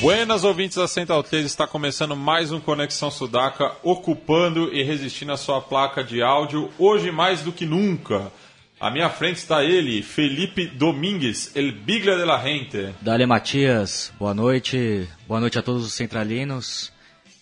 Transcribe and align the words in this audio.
Buenas 0.00 0.44
ouvintes 0.44 0.76
da 0.76 0.86
Central 0.86 1.24
3, 1.24 1.44
está 1.44 1.66
começando 1.66 2.14
mais 2.14 2.52
um 2.52 2.60
Conexão 2.60 3.10
Sudaca, 3.10 3.72
ocupando 3.82 4.72
e 4.72 4.84
resistindo 4.84 5.32
a 5.32 5.36
sua 5.36 5.60
placa 5.60 6.04
de 6.04 6.22
áudio, 6.22 6.70
hoje 6.78 7.10
mais 7.10 7.42
do 7.42 7.50
que 7.50 7.66
nunca. 7.66 8.30
À 8.78 8.92
minha 8.92 9.10
frente 9.10 9.38
está 9.38 9.64
ele, 9.64 10.00
Felipe 10.04 10.68
Domingues, 10.68 11.50
El 11.56 11.72
Biglia 11.72 12.16
de 12.16 12.24
la 12.24 12.40
Gente. 12.40 12.94
Dale 13.00 13.26
Matias, 13.26 14.12
boa 14.16 14.32
noite, 14.32 15.08
boa 15.26 15.40
noite 15.40 15.58
a 15.58 15.62
todos 15.62 15.84
os 15.84 15.94
centralinos, 15.94 16.92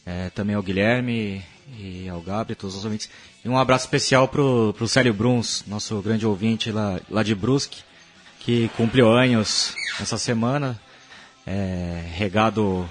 é, 0.07 0.31
também 0.31 0.57
ao 0.57 0.63
Guilherme 0.63 1.45
e 1.79 2.09
ao 2.09 2.23
Gabriel, 2.23 2.57
todos 2.57 2.75
os 2.75 2.85
ouvintes. 2.87 3.11
E 3.45 3.49
um 3.51 3.59
abraço 3.59 3.85
especial 3.85 4.29
pro, 4.29 4.73
pro 4.79 4.89
Célio 4.89 5.13
Bruns, 5.13 5.63
nosso 5.67 6.01
grande 6.01 6.27
ouvinte 6.27 6.73
lá, 6.73 6.99
lá 7.11 7.23
de 7.23 7.35
Brusque, 7.35 7.83
que 8.41 8.71
cumpriu 8.79 9.11
anos 9.11 9.75
essa 10.01 10.17
semana, 10.17 10.81
é, 11.47 12.03
regado, 12.15 12.89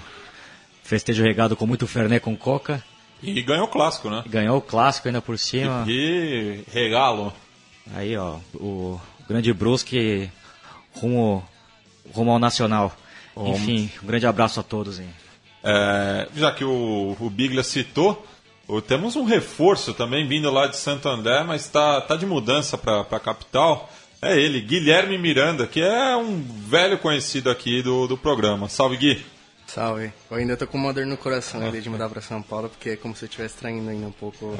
festejo 0.82 1.22
regado 1.22 1.54
com 1.56 1.66
muito 1.66 1.86
Fernet 1.86 2.20
com 2.20 2.36
coca. 2.36 2.82
E 3.22 3.42
ganhou 3.42 3.64
o 3.64 3.68
clássico, 3.68 4.10
né? 4.10 4.22
Ganhou 4.26 4.58
o 4.58 4.62
clássico 4.62 5.08
ainda 5.08 5.22
por 5.22 5.38
cima. 5.38 5.84
E, 5.86 6.64
e 6.68 6.70
regalo. 6.72 7.32
Aí, 7.94 8.16
ó, 8.16 8.38
o 8.54 9.00
grande 9.28 9.52
Brusque 9.52 10.30
rumo, 10.94 11.46
rumo 12.12 12.32
ao 12.32 12.38
Nacional. 12.38 12.94
Enfim, 13.36 13.90
um 14.02 14.06
grande 14.06 14.26
abraço 14.26 14.60
a 14.60 14.62
todos. 14.62 14.98
Hein? 14.98 15.10
É, 15.62 16.28
já 16.34 16.52
que 16.52 16.64
o, 16.64 17.16
o 17.20 17.30
Biglia 17.30 17.62
citou, 17.62 18.26
temos 18.86 19.14
um 19.16 19.24
reforço 19.24 19.92
também 19.92 20.26
vindo 20.26 20.50
lá 20.50 20.66
de 20.66 20.76
Santo 20.76 21.08
André, 21.08 21.44
mas 21.44 21.62
está 21.62 22.00
tá 22.00 22.16
de 22.16 22.24
mudança 22.24 22.78
para 22.78 23.00
a 23.00 23.20
capital. 23.20 23.90
É 24.20 24.38
ele, 24.38 24.60
Guilherme 24.60 25.18
Miranda, 25.18 25.66
que 25.66 25.80
é 25.80 26.16
um 26.16 26.42
velho 26.42 26.98
conhecido 26.98 27.50
aqui 27.50 27.82
do, 27.82 28.06
do 28.06 28.16
programa. 28.16 28.68
Salve, 28.68 28.96
Gui. 28.96 29.26
Salve. 29.66 30.12
Eu 30.30 30.36
ainda 30.36 30.56
tô 30.56 30.66
com 30.66 30.78
uma 30.78 30.92
dor 30.92 31.06
no 31.06 31.16
coração 31.16 31.62
é. 31.62 31.70
de 31.70 31.90
mudar 31.90 32.08
para 32.08 32.20
São 32.20 32.40
Paulo, 32.40 32.68
porque 32.68 32.90
é 32.90 32.96
como 32.96 33.14
se 33.14 33.24
eu 33.24 33.28
estivesse 33.28 33.56
traindo 33.56 33.90
ainda 33.90 34.06
um 34.06 34.12
pouco 34.12 34.56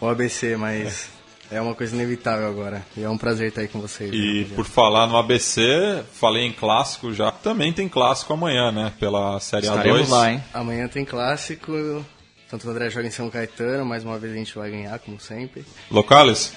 o 0.00 0.08
ABC, 0.08 0.56
mas 0.56 1.08
é. 1.50 1.56
é. 1.56 1.60
uma 1.60 1.74
coisa 1.74 1.94
inevitável 1.94 2.46
agora. 2.46 2.84
E 2.96 3.02
é 3.02 3.08
um 3.08 3.16
prazer 3.16 3.48
estar 3.48 3.62
aí 3.62 3.68
com 3.68 3.80
vocês. 3.80 4.10
E 4.12 4.46
né, 4.48 4.54
por 4.54 4.66
falar 4.66 5.06
no 5.06 5.16
ABC, 5.16 6.04
falei 6.12 6.44
em 6.44 6.52
clássico 6.52 7.12
já. 7.14 7.30
Também 7.30 7.72
tem 7.72 7.88
clássico 7.88 8.32
amanhã, 8.32 8.70
né? 8.70 8.92
Pela 8.98 9.40
Série 9.40 9.66
Estaremos 9.66 10.08
A2. 10.08 10.10
lá, 10.10 10.32
hein? 10.32 10.44
Amanhã 10.52 10.88
tem 10.88 11.04
clássico. 11.04 12.04
Santo 12.50 12.70
André 12.70 12.90
joga 12.90 13.06
em 13.06 13.10
São 13.10 13.30
Caetano, 13.30 13.84
mais 13.84 14.04
uma 14.04 14.18
vez 14.18 14.32
a 14.32 14.36
gente 14.36 14.54
vai 14.54 14.70
ganhar, 14.70 14.98
como 14.98 15.18
sempre. 15.18 15.64
Locales? 15.90 16.52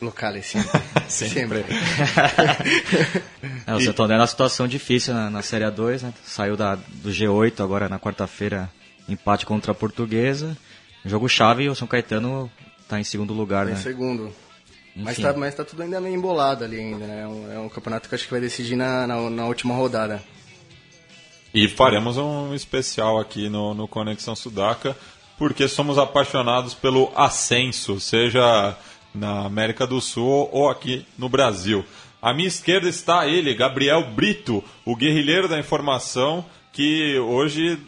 Locales, 0.00 0.46
sempre. 1.08 1.60
sempre. 1.60 1.64
é, 3.66 3.74
o 3.74 3.80
Santo 3.80 4.02
André 4.02 4.16
é 4.16 4.20
uma 4.20 4.26
situação 4.26 4.66
difícil 4.66 5.12
na, 5.14 5.28
na 5.28 5.42
Série 5.42 5.64
A2, 5.64 6.02
né? 6.02 6.14
Saiu 6.24 6.56
da, 6.56 6.74
do 6.74 7.10
G8 7.10 7.62
agora 7.62 7.88
na 7.88 7.98
quarta-feira, 7.98 8.70
empate 9.08 9.44
contra 9.44 9.72
a 9.72 9.74
Portuguesa. 9.74 10.56
Jogo 11.04 11.28
chave 11.28 11.64
e 11.64 11.68
o 11.68 11.74
São 11.74 11.88
Caetano 11.88 12.50
está 12.82 12.98
em 12.98 13.04
segundo 13.04 13.32
lugar, 13.32 13.66
tá 13.66 13.72
né? 13.72 13.78
Em 13.78 13.82
segundo. 13.82 14.32
Mas 14.96 15.18
tá, 15.18 15.32
mas 15.32 15.54
tá 15.54 15.64
tudo 15.64 15.82
ainda 15.82 16.00
meio 16.00 16.16
embolado 16.16 16.64
ali 16.64 16.78
ainda, 16.78 17.06
né? 17.06 17.22
É 17.22 17.26
um, 17.26 17.52
é 17.52 17.58
um 17.58 17.68
campeonato 17.68 18.08
que 18.08 18.14
acho 18.14 18.24
que 18.24 18.30
vai 18.30 18.40
decidir 18.40 18.76
na, 18.76 19.06
na, 19.06 19.30
na, 19.30 19.46
última 19.46 19.74
rodada. 19.74 20.22
E 21.54 21.68
faremos 21.68 22.16
um 22.16 22.54
especial 22.54 23.18
aqui 23.18 23.48
no, 23.48 23.72
no 23.72 23.88
Conexão 23.88 24.34
Sudaca, 24.34 24.96
porque 25.38 25.68
somos 25.68 25.96
apaixonados 25.96 26.74
pelo 26.74 27.10
ascenso, 27.14 28.00
seja 28.00 28.76
na 29.14 29.46
América 29.46 29.86
do 29.86 30.00
Sul 30.00 30.48
ou 30.52 30.68
aqui 30.68 31.06
no 31.18 31.28
Brasil. 31.28 31.84
À 32.20 32.34
minha 32.34 32.48
esquerda 32.48 32.88
está 32.88 33.26
ele, 33.26 33.54
Gabriel 33.54 34.10
Brito, 34.10 34.62
o 34.84 34.94
guerrilheiro 34.94 35.48
da 35.48 35.58
informação, 35.58 36.44
que 36.72 37.18
hoje, 37.18 37.78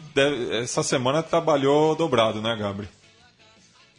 essa 0.63 0.83
semana, 0.83 1.23
trabalhou 1.23 1.95
dobrado, 1.95 2.41
né, 2.41 2.57
Gabriel? 2.59 2.91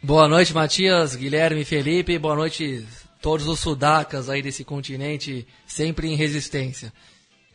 Boa 0.02 0.28
noite, 0.28 0.52
Matias, 0.52 1.16
Guilherme, 1.16 1.64
Felipe, 1.64 2.18
boa 2.18 2.34
noite 2.34 2.84
todos 3.22 3.48
os 3.48 3.58
sudacas 3.58 4.28
aí 4.28 4.42
desse 4.42 4.64
continente, 4.64 5.46
sempre 5.66 6.08
em 6.08 6.14
resistência. 6.14 6.92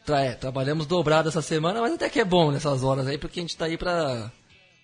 Tra 0.03 0.21
é, 0.21 0.31
trabalhamos 0.31 0.87
dobrado 0.87 1.29
essa 1.29 1.43
semana, 1.43 1.79
mas 1.79 1.93
até 1.93 2.09
que 2.09 2.19
é 2.19 2.25
bom 2.25 2.49
nessas 2.49 2.83
horas 2.83 3.05
aí, 3.05 3.19
porque 3.19 3.39
a 3.39 3.43
gente 3.43 3.51
está 3.51 3.65
aí 3.65 3.77
para 3.77 4.31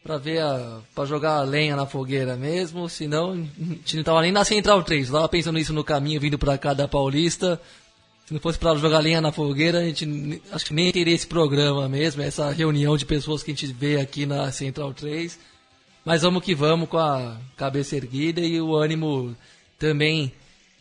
pra 0.06 0.20
ver 0.20 0.40
a, 0.40 0.82
pra 0.94 1.04
jogar 1.04 1.38
a 1.38 1.42
lenha 1.42 1.76
na 1.76 1.88
fogueira 1.88 2.36
mesmo, 2.36 2.88
senão 2.88 3.32
a 3.32 3.36
gente 3.36 3.98
não 3.98 4.04
tava 4.04 4.22
nem 4.22 4.32
na 4.32 4.46
Central 4.46 4.84
3, 4.84 5.10
tava 5.10 5.28
pensando 5.28 5.58
nisso 5.58 5.74
no 5.74 5.84
caminho 5.84 6.22
vindo 6.22 6.38
pra 6.38 6.60
cá 6.60 6.76
da 6.76 6.88
Paulista. 6.88 7.60
Se 8.24 8.32
não 8.32 8.40
fosse 8.40 8.60
para 8.60 8.76
jogar 8.76 9.00
lenha 9.00 9.20
na 9.20 9.32
fogueira, 9.32 9.80
a 9.80 9.84
gente 9.84 10.42
acho 10.52 10.66
que 10.66 10.76
nem 10.76 10.92
teria 10.92 11.14
esse 11.14 11.26
programa 11.26 11.90
mesmo, 11.90 12.22
essa 12.22 12.52
reunião 12.52 12.96
de 12.96 13.04
pessoas 13.04 13.42
que 13.42 13.50
a 13.50 13.56
gente 13.56 13.66
vê 13.74 14.00
aqui 14.00 14.28
na 14.28 14.52
Central 14.52 14.94
3. 14.94 15.40
Mas 16.06 16.22
vamos 16.22 16.44
que 16.44 16.54
vamos 16.54 16.88
com 16.88 17.00
a 17.00 17.38
cabeça 17.58 17.96
erguida 17.96 18.42
e 18.42 18.62
o 18.62 18.76
ânimo 18.76 19.36
também 19.80 20.32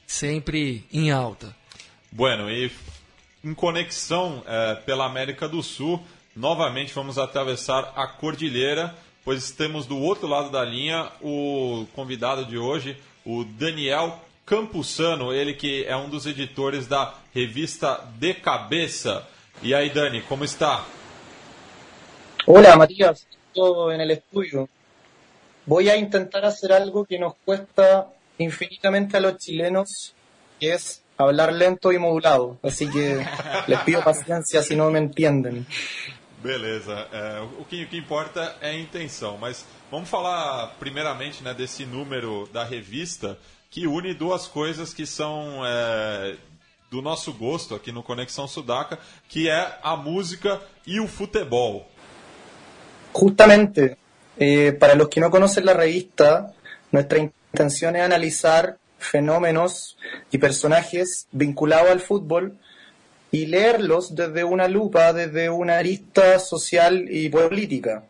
sempre 0.06 0.84
em 0.92 1.10
alta. 1.10 1.56
Bueno, 2.12 2.50
e 2.50 2.70
em 3.42 3.54
conexão 3.54 4.42
é, 4.46 4.74
pela 4.74 5.06
América 5.06 5.48
do 5.48 5.62
Sul, 5.62 6.02
novamente 6.36 6.92
vamos 6.92 7.16
atravessar 7.16 7.90
a 7.96 8.06
cordilheira 8.06 8.94
pois 9.24 9.50
temos 9.50 9.86
do 9.86 9.98
outro 9.98 10.26
lado 10.26 10.50
da 10.50 10.64
linha 10.64 11.10
o 11.22 11.86
convidado 11.94 12.44
de 12.44 12.58
hoje, 12.58 12.96
o 13.24 13.44
Daniel 13.44 14.20
Campusano, 14.44 15.32
ele 15.32 15.54
que 15.54 15.84
é 15.86 15.96
um 15.96 16.10
dos 16.10 16.26
editores 16.26 16.86
da 16.86 17.14
revista 17.34 18.04
De 18.18 18.34
Cabeça. 18.34 19.26
E 19.62 19.74
aí, 19.74 19.88
Dani, 19.88 20.20
como 20.22 20.44
está? 20.44 20.84
Hola, 22.46 22.76
Matías, 22.76 23.26
estou 23.48 23.90
en. 23.90 24.18
Voy 25.66 25.88
a 25.88 25.96
intentar 25.96 26.44
hacer 26.44 26.72
algo 26.72 27.06
que 27.06 27.18
nos 27.18 27.34
cuesta 27.42 28.06
infinitamente 28.38 29.16
a 29.16 29.20
los 29.20 29.38
chilenos, 29.38 30.14
que 30.60 30.74
es 30.74 31.02
hablar 31.16 31.54
lento 31.54 31.90
y 31.90 31.98
modulado. 31.98 32.58
Así 32.62 32.90
que 32.90 33.24
les 33.66 33.80
pido 33.80 34.02
paciencia 34.04 34.62
si 34.62 34.76
no 34.76 34.90
me 34.90 34.98
entienden. 34.98 35.66
Beleza. 36.44 37.08
É, 37.10 37.40
o, 37.58 37.64
que, 37.64 37.84
o, 37.84 37.88
que, 37.88 37.96
importa 37.96 38.54
é 38.60 38.68
a 38.68 38.78
intenção. 38.78 39.38
Mas 39.38 39.64
vamos 39.90 40.10
falar 40.10 40.74
primeiramente 40.78 41.42
né, 41.42 41.54
desse 41.54 41.86
número 41.86 42.46
da 42.52 42.62
revista 42.62 43.38
que 43.70 43.86
une 43.86 44.12
duas 44.12 44.46
coisas 44.46 44.92
que 44.92 45.06
são 45.06 45.62
é, 45.64 46.36
do 46.90 47.00
nosso 47.00 47.32
gosto 47.32 47.74
aqui 47.74 47.90
no 47.90 48.02
Conexão 48.02 48.46
Sudaca, 48.46 48.98
que 49.26 49.48
é 49.48 49.78
a 49.82 49.96
música 49.96 50.60
e 50.86 51.00
o 51.00 51.08
futebol. 51.08 51.88
Justamente, 53.18 53.96
eh, 54.36 54.72
para 54.72 54.94
los 54.94 55.08
que 55.08 55.20
no 55.20 55.30
conocen 55.30 55.64
la 55.64 55.72
revista, 55.72 56.52
nuestra 56.92 57.18
intención 57.18 57.96
es 57.96 58.02
analizar 58.02 58.76
fenómenos 58.98 59.96
y 60.30 60.36
personajes 60.36 61.26
vinculados 61.32 61.90
al 61.90 62.00
fútbol 62.00 62.58
y 63.34 63.46
leerlos 63.46 64.14
desde 64.14 64.44
una 64.44 64.68
lupa, 64.68 65.12
desde 65.12 65.50
una 65.50 65.78
arista 65.78 66.38
social 66.38 67.06
y 67.10 67.28
política, 67.30 68.04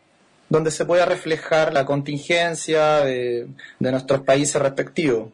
donde 0.49 0.69
se 0.69 0.85
pueda 0.85 1.03
reflejar 1.03 1.73
la 1.73 1.83
contingencia 1.83 2.99
de, 2.99 3.47
nuestros 3.79 4.21
países 4.21 4.61
respectivos. 4.61 5.29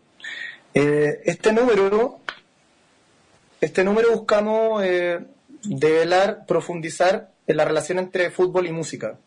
Eh, 0.73 1.19
este 1.25 1.51
número, 1.51 2.21
este 3.59 3.83
número 3.83 4.13
buscamos 4.13 4.81
eh, 4.81 5.19
develar, 5.61 6.45
profundizar 6.45 7.29
en 7.45 7.57
la 7.57 7.65
relación 7.65 7.99
entre 7.99 8.31
fútbol 8.31 8.67
y 8.67 8.71
música. 8.71 9.17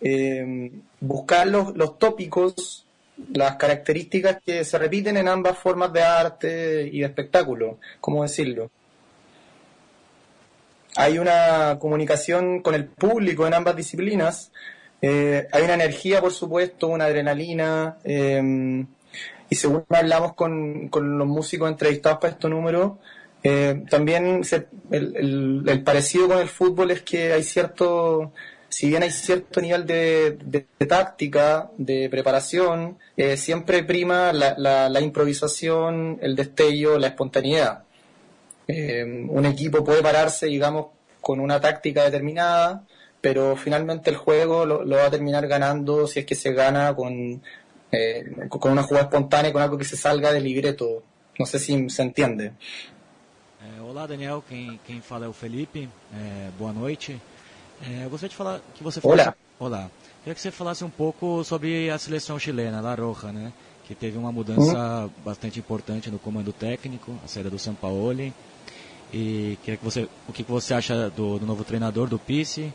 Eh, 0.00 0.72
buscar 0.98 1.46
los, 1.46 1.76
los 1.76 1.98
tópicos, 1.98 2.86
las 3.34 3.56
características 3.56 4.38
que 4.42 4.64
se 4.64 4.78
repiten 4.78 5.18
en 5.18 5.28
ambas 5.28 5.58
formas 5.58 5.92
de 5.92 6.02
arte 6.02 6.88
y 6.90 7.00
de 7.00 7.04
espectáculo, 7.04 7.80
¿cómo 8.00 8.22
decirlo? 8.22 8.70
Hay 10.96 11.18
una 11.18 11.78
comunicación 11.80 12.60
con 12.60 12.74
el 12.74 12.86
público 12.86 13.46
en 13.46 13.54
ambas 13.54 13.76
disciplinas, 13.76 14.52
eh, 15.02 15.48
hay 15.52 15.62
una 15.62 15.74
energía, 15.74 16.20
por 16.20 16.32
supuesto, 16.32 16.88
una 16.88 17.04
adrenalina, 17.04 17.98
em, 18.04 18.86
y 19.50 19.54
según 19.54 19.84
hablamos 19.90 20.34
con, 20.34 20.88
con, 20.88 21.18
los 21.18 21.26
músicos 21.28 21.70
entrevistados 21.70 22.18
para 22.20 22.32
este 22.32 22.48
número, 22.48 22.98
eh, 23.42 23.84
también 23.90 24.40
el, 24.90 25.62
el, 25.66 25.82
parecido 25.82 26.28
con 26.28 26.38
el 26.38 26.48
fútbol 26.48 26.90
es 26.90 27.02
que 27.02 27.34
hay 27.34 27.42
cierto, 27.42 28.32
si 28.70 28.88
bien 28.88 29.02
hay 29.02 29.10
cierto 29.10 29.60
nivel 29.60 29.84
de, 29.84 30.38
de, 30.42 30.66
táctica, 30.86 31.70
de 31.76 32.08
preparación, 32.08 32.98
eh, 33.18 33.36
siempre 33.36 33.84
prima 33.84 34.32
la, 34.32 34.88
la, 34.88 35.00
improvisación, 35.02 36.18
el 36.22 36.34
destello, 36.34 36.98
la 36.98 37.08
espontaneidad. 37.08 37.83
Eh, 38.66 39.04
un 39.04 39.46
equipo 39.46 39.84
puede 39.84 40.02
pararse, 40.02 40.46
digamos, 40.46 40.86
con 41.20 41.40
una 41.40 41.60
táctica 41.60 42.04
determinada, 42.04 42.84
pero 43.20 43.56
finalmente 43.56 44.10
el 44.10 44.16
juego 44.16 44.64
lo, 44.66 44.88
va 44.88 45.06
a 45.06 45.10
terminar 45.10 45.46
ganando 45.46 46.06
si 46.06 46.20
es 46.20 46.26
que 46.26 46.34
se 46.34 46.52
gana 46.52 46.94
con, 46.94 47.42
eh, 47.92 48.48
con 48.48 48.72
una 48.72 48.82
jugada 48.82 49.06
espontánea, 49.06 49.52
con 49.52 49.62
algo 49.62 49.78
que 49.78 49.84
se 49.84 49.96
salga 49.96 50.32
del 50.32 50.44
libreto. 50.44 51.02
No 51.38 51.46
sé 51.46 51.58
si 51.58 51.88
se 51.90 52.02
entiende. 52.02 52.52
Olá, 53.94 54.06
Daniel. 54.08 54.42
Quem, 54.48 54.80
quem 54.84 55.00
fala 55.00 55.26
é 55.26 55.28
o 55.28 55.32
Felipe. 55.32 55.88
É, 56.12 56.50
boa 56.58 56.72
noite. 56.72 57.20
É, 57.80 58.04
eu 58.04 58.10
gostaria 58.10 58.28
de 58.28 58.34
falar 58.34 58.60
que 58.74 58.82
você 58.82 59.00
falasse... 59.00 59.22
Olá. 59.22 59.34
Olá. 59.58 59.90
Queria 60.24 60.34
que 60.34 60.40
você 60.40 60.50
falasse 60.50 60.82
um 60.82 60.90
pouco 60.90 61.44
sobre 61.44 61.90
a 61.90 61.96
seleção 61.96 62.38
chilena, 62.38 62.80
La 62.80 62.94
Roja, 62.94 63.30
né? 63.30 63.52
Que 63.86 63.94
teve 63.94 64.16
uma 64.16 64.32
mudança 64.32 65.10
bastante 65.24 65.58
importante 65.58 66.10
no 66.10 66.18
comando 66.18 66.52
técnico, 66.52 67.14
a 67.24 67.28
saída 67.28 67.50
do 67.50 67.58
Sampaoli. 67.58 68.32
E 69.12 69.58
queria 69.62 69.76
que 69.76 69.84
você, 69.84 70.08
o 70.26 70.32
que 70.32 70.42
você 70.42 70.74
acha 70.74 71.10
do, 71.10 71.38
do 71.38 71.46
novo 71.46 71.64
treinador, 71.64 72.08
do 72.08 72.18
Pisse. 72.18 72.72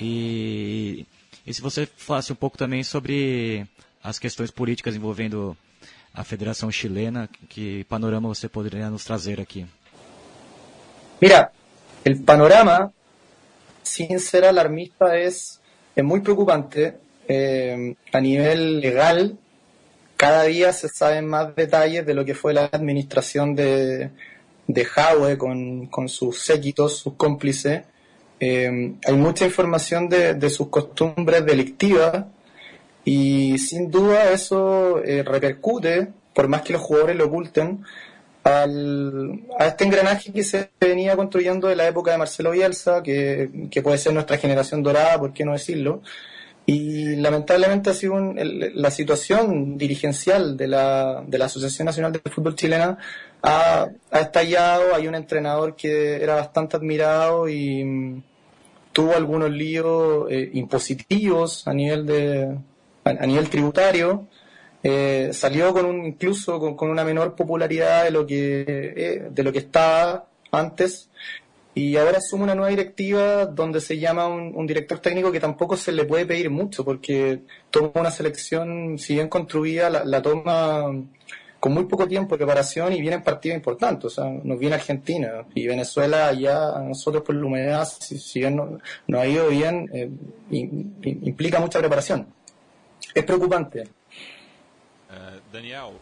E, 0.00 1.04
e 1.46 1.52
se 1.52 1.60
você 1.60 1.86
falasse 1.96 2.32
um 2.32 2.36
pouco 2.36 2.56
também 2.56 2.82
sobre 2.82 3.66
as 4.02 4.18
questões 4.18 4.50
políticas 4.50 4.94
envolvendo 4.94 5.56
a 6.14 6.24
Federação 6.24 6.70
Chilena, 6.70 7.28
que 7.48 7.84
panorama 7.84 8.28
você 8.28 8.48
poderia 8.48 8.88
nos 8.88 9.04
trazer 9.04 9.40
aqui? 9.40 9.66
Mira, 11.20 11.50
el 12.04 12.22
panorama, 12.22 12.92
sin 13.82 14.18
ser 14.18 14.44
alarmista, 14.44 15.18
es, 15.18 15.60
es 15.94 16.04
muy 16.04 16.20
preocupante. 16.20 16.94
Eh, 17.28 17.96
a 18.12 18.20
nivel 18.20 18.80
legal, 18.80 19.36
cada 20.16 20.44
día 20.44 20.72
se 20.72 20.88
saben 20.88 21.26
más 21.26 21.54
detalles 21.54 22.06
de 22.06 22.14
lo 22.14 22.24
que 22.24 22.34
fue 22.34 22.54
la 22.54 22.66
administración 22.66 23.54
de, 23.54 24.10
de 24.66 24.88
con, 25.38 25.86
con 25.86 26.08
sus 26.08 26.40
séquitos, 26.40 26.98
sus 26.98 27.14
cómplices. 27.14 27.82
Eh, 28.40 28.94
hay 29.06 29.14
mucha 29.14 29.46
información 29.46 30.08
de, 30.08 30.34
de, 30.34 30.50
sus 30.50 30.68
costumbres 30.68 31.44
delictivas 31.46 32.26
y 33.04 33.56
sin 33.58 33.90
duda 33.90 34.32
eso 34.32 35.02
eh, 35.02 35.22
repercute, 35.22 36.08
por 36.34 36.48
más 36.48 36.62
que 36.62 36.72
los 36.72 36.82
jugadores 36.82 37.16
lo 37.16 37.26
oculten, 37.26 37.84
al, 38.42 39.42
a 39.58 39.66
este 39.66 39.84
engranaje 39.84 40.32
que 40.32 40.44
se 40.44 40.70
venía 40.80 41.16
construyendo 41.16 41.68
de 41.68 41.76
la 41.76 41.86
época 41.86 42.12
de 42.12 42.18
Marcelo 42.18 42.50
Bielsa, 42.50 43.02
que, 43.02 43.48
puede 43.82 43.98
ser 43.98 44.12
nuestra 44.12 44.38
generación 44.38 44.82
dorada, 44.82 45.18
por 45.18 45.32
qué 45.32 45.44
no 45.44 45.52
decirlo. 45.52 46.02
Y 46.66 47.14
lamentablemente 47.16 47.90
ha 47.90 47.94
sido 47.94 48.16
la 48.34 48.90
situación 48.90 49.78
dirigencial 49.78 50.56
de 50.56 50.66
la, 50.66 51.22
de 51.24 51.38
la 51.38 51.44
Asociación 51.44 51.86
Nacional 51.86 52.12
de 52.12 52.20
Fútbol 52.28 52.56
Chilena 52.56 52.98
ha, 53.42 53.88
estallado. 54.12 54.94
Hay 54.94 55.06
un 55.06 55.14
entrenador 55.14 55.76
que 55.76 56.22
era 56.22 56.34
bastante 56.34 56.76
admirado 56.76 57.48
y 57.48 57.84
mm, 57.84 58.22
tuvo 58.92 59.14
algunos 59.14 59.50
líos 59.50 60.26
eh, 60.30 60.50
impositivos 60.54 61.66
a 61.68 61.72
nivel 61.72 62.04
de 62.06 62.58
a 63.04 63.24
nivel 63.24 63.48
tributario 63.48 64.26
eh, 64.88 65.30
salió 65.32 65.72
con 65.72 65.84
un, 65.84 66.06
incluso 66.06 66.60
con, 66.76 66.90
una 66.90 67.02
menor 67.02 67.34
popularidad 67.34 68.04
de 68.04 68.10
lo 68.10 68.24
que 68.24 68.64
eh, 68.68 69.28
de 69.30 69.42
lo 69.42 69.52
que 69.52 69.58
estaba 69.58 70.28
antes 70.52 71.10
y 71.76 71.94
ahora 71.98 72.16
asume 72.16 72.44
una 72.44 72.54
nueva 72.54 72.70
directiva 72.70 73.44
donde 73.44 73.82
se 73.82 73.98
llama 73.98 74.26
un, 74.28 74.66
director 74.66 74.98
técnico 74.98 75.30
que 75.30 75.38
tampoco 75.38 75.76
se 75.76 75.92
le 75.92 76.06
puede 76.06 76.24
pedir 76.24 76.48
mucho 76.48 76.82
porque 76.82 77.42
toma 77.70 77.90
una 77.96 78.10
selección 78.10 78.98
si 78.98 79.12
bien 79.12 79.28
construida 79.28 79.90
la, 79.90 80.22
toma 80.22 80.86
con 81.60 81.74
muy 81.74 81.84
poco 81.84 82.08
tiempo 82.08 82.34
de 82.34 82.38
preparación 82.38 82.94
y 82.94 83.02
vienen 83.02 83.22
partidos 83.22 83.56
importantes, 83.56 84.06
o 84.06 84.08
sea, 84.08 84.24
nos 84.24 84.58
viene 84.58 84.76
Argentina 84.76 85.44
y 85.54 85.66
Venezuela 85.66 86.32
ya 86.32 86.78
nosotros 86.78 87.22
por 87.22 87.34
la 87.34 87.44
humedad, 87.44 87.86
si, 87.86 88.40
bien 88.40 88.56
no, 88.56 89.20
ha 89.20 89.26
ido 89.26 89.48
bien, 89.48 89.90
eh, 89.92 90.10
implica 90.50 91.60
mucha 91.60 91.78
preparación. 91.78 92.26
Es 93.14 93.24
preocupante. 93.24 93.86
Daniel, 95.52 95.92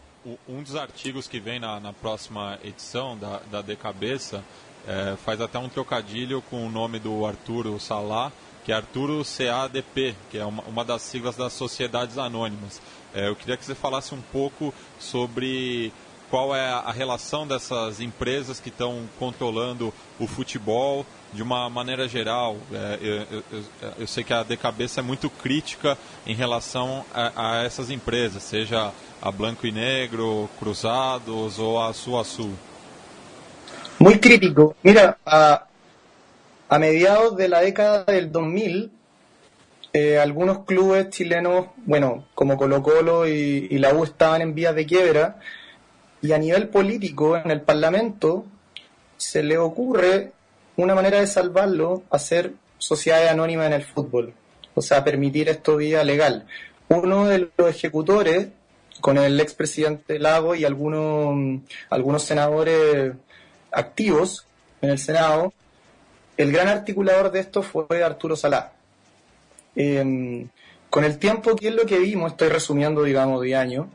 um 0.47 0.63
dos 0.63 0.75
artigos 0.77 1.27
que 1.27 1.41
vem 1.41 1.59
na, 1.59 1.81
na 1.81 1.91
próxima 1.91 2.57
edição 2.63 3.17
da, 3.17 3.41
da 3.51 3.61
De 3.61 3.75
Cabeça 3.75 4.41
é, 4.87 5.15
faz 5.23 5.41
até 5.41 5.57
um 5.57 5.69
trocadilho 5.69 6.41
com 6.49 6.65
o 6.65 6.69
nome 6.69 6.99
do 6.99 7.25
Arturo 7.25 7.79
Salá, 7.79 8.31
que 8.63 8.71
é 8.71 8.75
Arturo 8.75 9.23
CADP, 9.23 10.15
que 10.31 10.37
é 10.37 10.45
uma, 10.45 10.63
uma 10.63 10.83
das 10.83 11.01
siglas 11.03 11.35
das 11.35 11.53
Sociedades 11.53 12.17
Anônimas. 12.17 12.81
É, 13.13 13.27
eu 13.27 13.35
queria 13.35 13.55
que 13.57 13.63
você 13.63 13.75
falasse 13.75 14.13
um 14.13 14.21
pouco 14.21 14.73
sobre 14.99 15.93
qual 16.29 16.55
é 16.55 16.67
a 16.67 16.91
relação 16.91 17.47
dessas 17.47 18.01
empresas 18.01 18.59
que 18.59 18.69
estão 18.69 19.07
controlando 19.19 19.93
o 20.19 20.27
futebol 20.27 21.05
de 21.31 21.43
uma 21.43 21.69
maneira 21.69 22.07
geral. 22.07 22.57
É, 22.71 22.99
eu, 23.01 23.43
eu, 23.51 23.63
eu, 23.99 24.07
sei 24.07 24.23
que 24.23 24.33
a 24.33 24.41
De 24.41 24.57
Cabeça 24.57 25.01
é 25.01 25.03
muito 25.03 25.29
crítica 25.29 25.97
em 26.25 26.33
relação 26.33 27.05
a, 27.13 27.59
a 27.59 27.63
essas 27.63 27.91
empresas, 27.91 28.41
seja 28.43 28.91
a 29.21 29.31
Blanco 29.31 29.67
y 29.67 29.71
Negro, 29.71 30.49
Cruzados 30.57 31.59
o 31.59 31.77
a 31.77 31.87
Azul 31.87 32.19
Azul? 32.19 32.53
Muy 33.99 34.19
crítico. 34.19 34.75
Mira, 34.83 35.17
a, 35.25 35.67
a 36.67 36.79
mediados 36.79 37.37
de 37.37 37.47
la 37.47 37.61
década 37.61 38.03
del 38.03 38.31
2000, 38.31 38.91
eh, 39.93 40.19
algunos 40.19 40.65
clubes 40.65 41.09
chilenos, 41.09 41.67
bueno, 41.85 42.27
como 42.35 42.57
Colo 42.57 42.83
Colo 42.83 43.27
y, 43.27 43.67
y, 43.69 43.77
la 43.77 43.93
U 43.93 44.03
estaban 44.03 44.41
en 44.41 44.53
vías 44.53 44.75
de 44.75 44.85
quiebra, 44.85 45.39
y 46.21 46.33
a 46.33 46.37
nivel 46.37 46.67
político, 46.67 47.37
en 47.37 47.51
el 47.51 47.61
Parlamento, 47.61 48.45
se 49.17 49.43
le 49.43 49.57
ocurre 49.57 50.33
una 50.75 50.95
manera 50.95 51.19
de 51.19 51.27
salvarlo, 51.27 52.03
hacer 52.09 52.53
sociedades 52.77 53.29
anónimas 53.29 53.67
en 53.67 53.73
el 53.73 53.83
fútbol, 53.83 54.33
o 54.73 54.81
sea, 54.81 55.03
permitir 55.03 55.47
esto 55.49 55.77
vía 55.77 56.03
legal. 56.03 56.45
Uno 56.89 57.25
de 57.27 57.49
los 57.57 57.69
ejecutores 57.69 58.49
con 59.01 59.17
el 59.17 59.39
expresidente 59.39 60.19
Lago 60.19 60.55
y 60.55 60.65
algunos, 60.65 61.61
algunos 61.89 62.23
senadores 62.23 63.13
activos 63.75 64.45
en 64.81 64.89
el 64.89 64.97
Senado, 64.97 65.53
el 66.37 66.51
gran 66.51 66.67
articulador 66.67 67.31
de 67.31 67.39
esto 67.41 67.61
fue 67.61 68.03
Arturo 68.03 68.35
Salá. 68.35 68.73
Em, 69.75 70.47
con 70.89 71.03
el 71.03 71.17
tiempo, 71.17 71.55
¿qué 71.55 71.67
es 71.67 71.75
lo 71.75 71.85
que 71.85 71.99
vimos? 71.99 72.31
Estoy 72.31 72.49
resumiendo, 72.49 73.03
digamos, 73.03 73.41
de 73.41 73.55
año. 73.55 73.89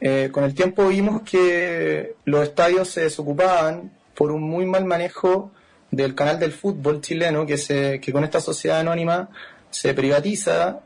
Eh, 0.00 0.30
con 0.32 0.44
el 0.44 0.54
tiempo 0.54 0.88
vimos 0.88 1.22
que 1.22 2.14
los 2.24 2.42
estadios 2.44 2.88
se 2.88 3.02
desocupaban 3.02 3.90
por 4.14 4.30
un 4.30 4.42
muy 4.42 4.64
mal 4.64 4.84
manejo 4.84 5.50
del 5.90 6.14
canal 6.14 6.38
del 6.38 6.52
fútbol 6.52 7.00
chileno, 7.00 7.46
que, 7.46 7.58
se, 7.58 8.00
que 8.00 8.12
con 8.12 8.24
esta 8.24 8.40
sociedad 8.40 8.80
anónima 8.80 9.28
se 9.70 9.94
privatiza. 9.94 10.80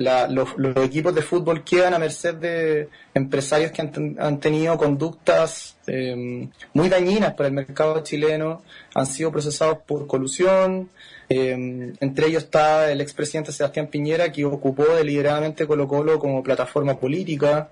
Em, 0.00 0.34
los, 0.34 0.48
equipos 0.76 1.14
de 1.14 1.20
fútbol 1.20 1.62
quedan 1.62 1.92
a 1.92 1.98
merced 1.98 2.34
de 2.36 2.88
empresarios 3.12 3.70
que 3.70 3.82
han, 3.82 4.40
tenido 4.40 4.78
conductas 4.78 5.76
em, 5.86 6.48
muy 6.72 6.88
dañinas 6.88 7.34
para 7.34 7.48
el 7.48 7.54
mercado 7.54 8.00
chileno, 8.02 8.62
han 8.94 9.06
sido 9.06 9.30
procesados 9.30 9.78
por 9.86 10.06
colusión. 10.06 10.88
Em, 11.28 11.92
entre 12.00 12.28
ellos 12.28 12.44
está 12.44 12.90
el 12.90 13.00
expresidente 13.02 13.52
Sebastián 13.52 13.88
Piñera, 13.88 14.32
que 14.32 14.44
ocupó 14.44 14.84
deliberadamente 14.84 15.66
Colo 15.66 15.86
Colo 15.86 16.18
como 16.18 16.42
plataforma 16.42 16.98
política. 16.98 17.68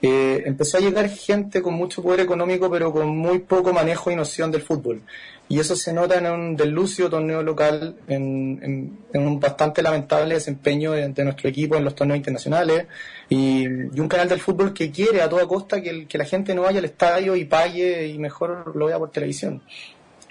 Eh, 0.00 0.44
empezó 0.46 0.78
a 0.78 0.80
llegar 0.80 1.08
gente 1.08 1.60
con 1.60 1.74
mucho 1.74 2.02
poder 2.02 2.20
económico, 2.20 2.70
pero 2.70 2.92
con 2.92 3.08
muy 3.16 3.40
poco 3.40 3.72
manejo 3.72 4.10
y 4.10 4.16
noción 4.16 4.50
del 4.50 4.62
fútbol 4.62 5.02
y 5.48 5.58
eso 5.58 5.74
se 5.74 5.92
nota 5.94 6.18
en 6.18 6.26
un 6.26 6.56
delucio 6.56 7.08
torneo 7.08 7.42
local, 7.42 7.96
en, 8.06 8.98
un 9.14 9.40
bastante 9.40 9.82
lamentable 9.82 10.34
desempeño 10.34 10.92
de, 10.92 11.24
nuestro 11.24 11.48
equipo 11.48 11.76
en 11.76 11.84
los 11.84 11.94
torneos 11.94 12.18
internacionales 12.18 12.86
y, 13.30 13.66
un 13.66 14.08
canal 14.08 14.28
del 14.28 14.40
fútbol 14.40 14.74
que 14.74 14.90
quiere 14.90 15.22
a 15.22 15.28
toda 15.28 15.46
costa 15.46 15.80
que, 15.80 16.06
la 16.18 16.24
gente 16.26 16.54
no 16.54 16.62
vaya 16.62 16.80
al 16.80 16.84
estadio 16.84 17.34
y 17.34 17.46
pague 17.46 18.08
y 18.08 18.18
mejor 18.18 18.76
lo 18.76 18.86
vea 18.86 18.98
por 18.98 19.10
televisión. 19.10 19.62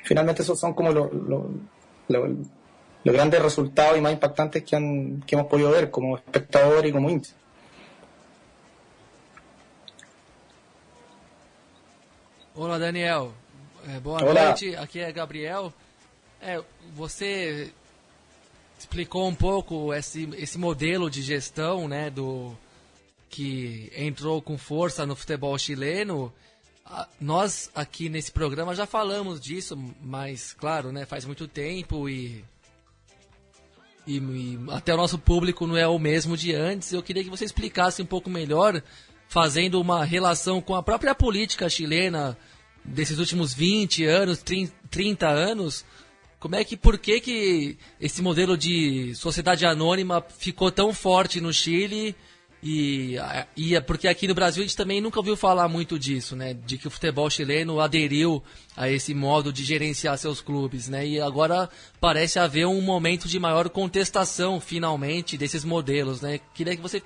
Finalmente 0.03 0.43
esos 0.43 0.59
son 0.59 0.73
como 0.73 0.91
los 0.91 1.11
grandes 3.03 3.41
resultados 3.41 3.97
y 3.97 4.01
más 4.01 4.13
impactantes 4.13 4.63
que, 4.63 4.75
han, 4.75 5.23
que 5.25 5.35
hemos 5.35 5.47
podido 5.47 5.71
ver 5.71 5.89
como 5.89 6.17
espectador 6.17 6.85
y 6.85 6.91
como 6.91 7.09
hincha. 7.09 7.33
Hola 12.59 12.79
Daniel, 12.79 13.35
É, 13.87 13.99
boa 13.99 14.19
Olá. 14.23 14.45
noite, 14.45 14.75
aqui 14.77 14.99
é 14.99 15.11
Gabriel. 15.11 15.71
É, 16.41 16.59
você 16.95 17.71
explicou 18.79 19.27
um 19.27 19.35
pouco 19.35 19.93
esse, 19.93 20.27
esse 20.35 20.57
modelo 20.57 21.07
de 21.07 21.21
gestão, 21.21 21.87
né, 21.87 22.09
do 22.09 22.57
que 23.29 23.93
entrou 23.95 24.41
com 24.41 24.57
força 24.57 25.05
no 25.05 25.15
futebol 25.15 25.55
chileno. 25.59 26.33
Nós 27.21 27.69
aqui 27.75 28.09
nesse 28.09 28.31
programa 28.31 28.73
já 28.73 28.87
falamos 28.87 29.39
disso, 29.39 29.77
mas 30.01 30.51
claro, 30.51 30.91
né, 30.91 31.05
faz 31.05 31.25
muito 31.25 31.47
tempo 31.47 32.09
e 32.09 32.43
e, 34.07 34.17
e, 34.17 34.59
até 34.71 34.93
o 34.93 34.97
nosso 34.97 35.19
público 35.19 35.67
não 35.67 35.77
é 35.77 35.85
o 35.87 35.99
mesmo 35.99 36.35
de 36.35 36.55
antes. 36.55 36.91
Eu 36.93 37.03
queria 37.03 37.23
que 37.23 37.29
você 37.29 37.45
explicasse 37.45 38.01
um 38.01 38.05
pouco 38.05 38.29
melhor, 38.29 38.81
fazendo 39.27 39.79
uma 39.79 40.03
relação 40.03 40.61
com 40.61 40.75
a 40.75 40.83
própria 40.83 41.13
política 41.13 41.69
chilena 41.69 42.37
desses 42.83 43.19
últimos 43.19 43.53
20 43.53 44.05
anos, 44.05 44.43
30 44.89 45.27
anos. 45.27 45.85
Como 46.39 46.55
é 46.55 46.63
que, 46.63 46.77
por 46.77 46.97
que, 46.97 47.19
que 47.19 47.77
esse 47.99 48.21
modelo 48.21 48.57
de 48.57 49.13
sociedade 49.15 49.65
anônima 49.65 50.25
ficou 50.37 50.71
tão 50.71 50.93
forte 50.93 51.41
no 51.41 51.51
Chile 51.51 52.15
e, 52.61 53.15
e 53.55 53.75
é 53.75 53.81
porque 53.81 54.07
aqui 54.07 54.27
no 54.27 54.33
Brasil 54.33 54.63
a 54.63 54.65
gente 54.65 54.75
também 54.75 54.99
nunca 54.99 55.19
ouviu 55.19 55.37
falar 55.37 55.67
muito 55.67 55.97
disso, 55.97 56.35
né? 56.35 56.53
De 56.53 56.77
que 56.77 56.87
o 56.87 56.91
futebol 56.91 57.29
chileno 57.29 57.79
aderiu 57.79 58.43
a 58.75 58.89
esse 58.89 59.13
modo 59.13 59.53
de 59.53 59.63
gerenciar 59.63 60.17
seus 60.17 60.41
clubes, 60.41 60.87
né? 60.87 61.07
E 61.07 61.21
agora 61.21 61.69
parece 61.99 62.39
haver 62.39 62.65
um 62.65 62.81
momento 62.81 63.27
de 63.27 63.39
maior 63.39 63.69
contestação, 63.69 64.59
finalmente, 64.59 65.37
desses 65.37 65.63
modelos, 65.63 66.21
né? 66.21 66.39
Queria 66.53 66.75
que 66.75 66.81
você 66.81 67.01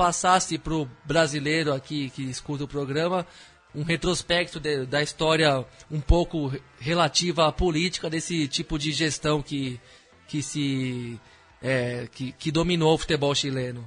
passasse 0.00 0.56
para 0.56 0.72
o 0.72 0.88
brasileiro 1.04 1.74
aqui 1.74 2.08
que 2.08 2.22
escuta 2.22 2.64
o 2.64 2.66
programa 2.66 3.26
um 3.74 3.82
retrospecto 3.82 4.58
de, 4.58 4.86
da 4.86 5.02
história 5.02 5.62
um 5.90 6.00
pouco 6.00 6.50
relativa 6.78 7.46
à 7.46 7.52
política 7.52 8.08
desse 8.08 8.48
tipo 8.48 8.78
de 8.78 8.92
gestão 8.92 9.42
que, 9.42 9.78
que 10.26 10.42
se 10.42 11.20
é, 11.62 12.08
que, 12.10 12.32
que 12.32 12.50
dominou 12.50 12.94
o 12.94 12.98
futebol 12.98 13.34
chileno. 13.34 13.86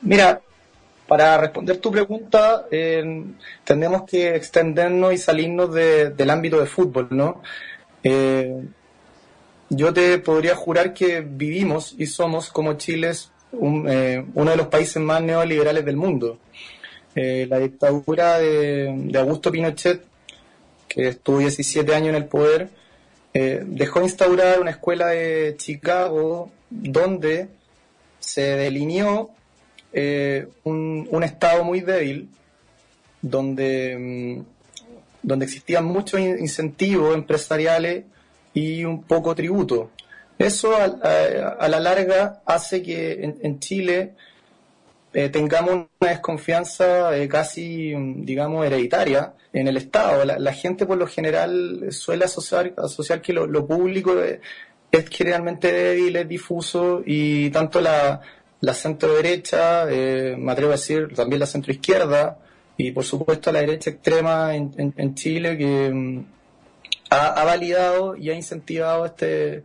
Mira, 0.00 0.40
para 1.08 1.36
responder 1.38 1.78
tu 1.78 1.90
pregunta, 1.90 2.64
eh, 2.70 3.02
que 4.06 4.36
extendernos 4.36 5.12
y 5.12 5.18
salirnos 5.18 5.74
del 5.74 6.30
ámbito 6.30 6.60
de 6.60 6.66
fútbol, 6.66 7.08
¿no? 7.10 7.42
Eh, 8.04 8.62
yo 9.70 9.92
te 9.92 10.18
podría 10.18 10.54
jurar 10.54 10.94
que 10.94 11.20
vivimos 11.20 11.96
y 11.98 12.06
somos, 12.06 12.48
como 12.48 12.76
Chile, 13.52 13.84
eh, 13.88 14.24
uno 14.34 14.50
de 14.50 14.56
los 14.56 14.66
países 14.68 15.02
más 15.02 15.22
neoliberales 15.22 15.84
del 15.84 15.96
mundo. 15.96 16.38
la 17.14 17.58
dictadura 17.58 18.38
de, 18.38 19.12
Augusto 19.18 19.52
Pinochet, 19.52 20.02
que 20.88 21.08
estuvo 21.08 21.38
17 21.38 21.94
años 21.94 22.08
en 22.08 22.14
el 22.14 22.24
poder, 22.24 22.68
dejó 23.32 24.02
instaurar 24.02 24.60
una 24.60 24.70
escuela 24.70 25.08
de 25.08 25.54
Chicago 25.58 26.50
donde 26.70 27.48
se 28.18 28.42
delineó 28.56 29.30
eh, 29.92 30.48
un, 30.64 31.22
Estado 31.22 31.64
muy 31.64 31.80
débil, 31.80 32.28
donde, 33.20 33.96
mm, 33.98 34.44
donde 35.22 35.44
existían 35.44 35.84
muchos 35.84 36.20
incentivos 36.20 37.14
empresariales 37.14 38.04
y 38.54 38.84
un 38.84 39.02
poco 39.02 39.34
tributo. 39.34 39.90
Eso 40.42 40.74
a, 40.76 41.68
la 41.68 41.80
larga 41.80 42.42
hace 42.44 42.82
que 42.82 43.22
en, 43.42 43.58
Chile 43.60 44.14
eh, 45.12 45.28
tengamos 45.28 45.86
una 46.00 46.10
desconfianza 46.10 47.16
eh, 47.16 47.28
casi, 47.28 47.94
mm, 47.94 48.24
digamos, 48.24 48.66
hereditaria 48.66 49.34
en 49.52 49.68
el 49.68 49.76
Estado. 49.76 50.24
La, 50.24 50.52
gente 50.52 50.86
por 50.86 50.98
lo 50.98 51.06
general 51.06 51.88
suele 51.90 52.24
asociar, 52.24 52.72
asociar 52.76 53.20
que 53.22 53.32
lo, 53.32 53.66
público 53.66 54.20
es, 54.22 54.40
es 54.90 55.08
generalmente 55.08 55.72
débil, 55.72 56.16
es 56.16 56.28
difuso 56.28 57.02
y 57.04 57.50
tanto 57.50 57.80
la, 57.80 58.20
la 58.62 58.74
centro 58.74 59.14
derecha, 59.16 59.90
eh, 59.90 60.36
me 60.38 60.52
atrevo 60.52 60.70
a 60.70 60.76
decir 60.76 61.12
también 61.14 61.40
la 61.40 61.46
centro 61.46 61.72
izquierda 61.72 62.38
y 62.76 62.92
por 62.92 63.04
supuesto 63.04 63.50
la 63.50 63.60
derecha 63.60 63.90
extrema 63.90 64.54
en, 64.54 65.14
Chile 65.16 65.58
que 65.58 65.90
mm, 65.92 66.24
ha, 67.10 67.44
validado 67.44 68.16
y 68.16 68.30
ha 68.30 68.34
incentivado 68.34 69.04
este 69.04 69.64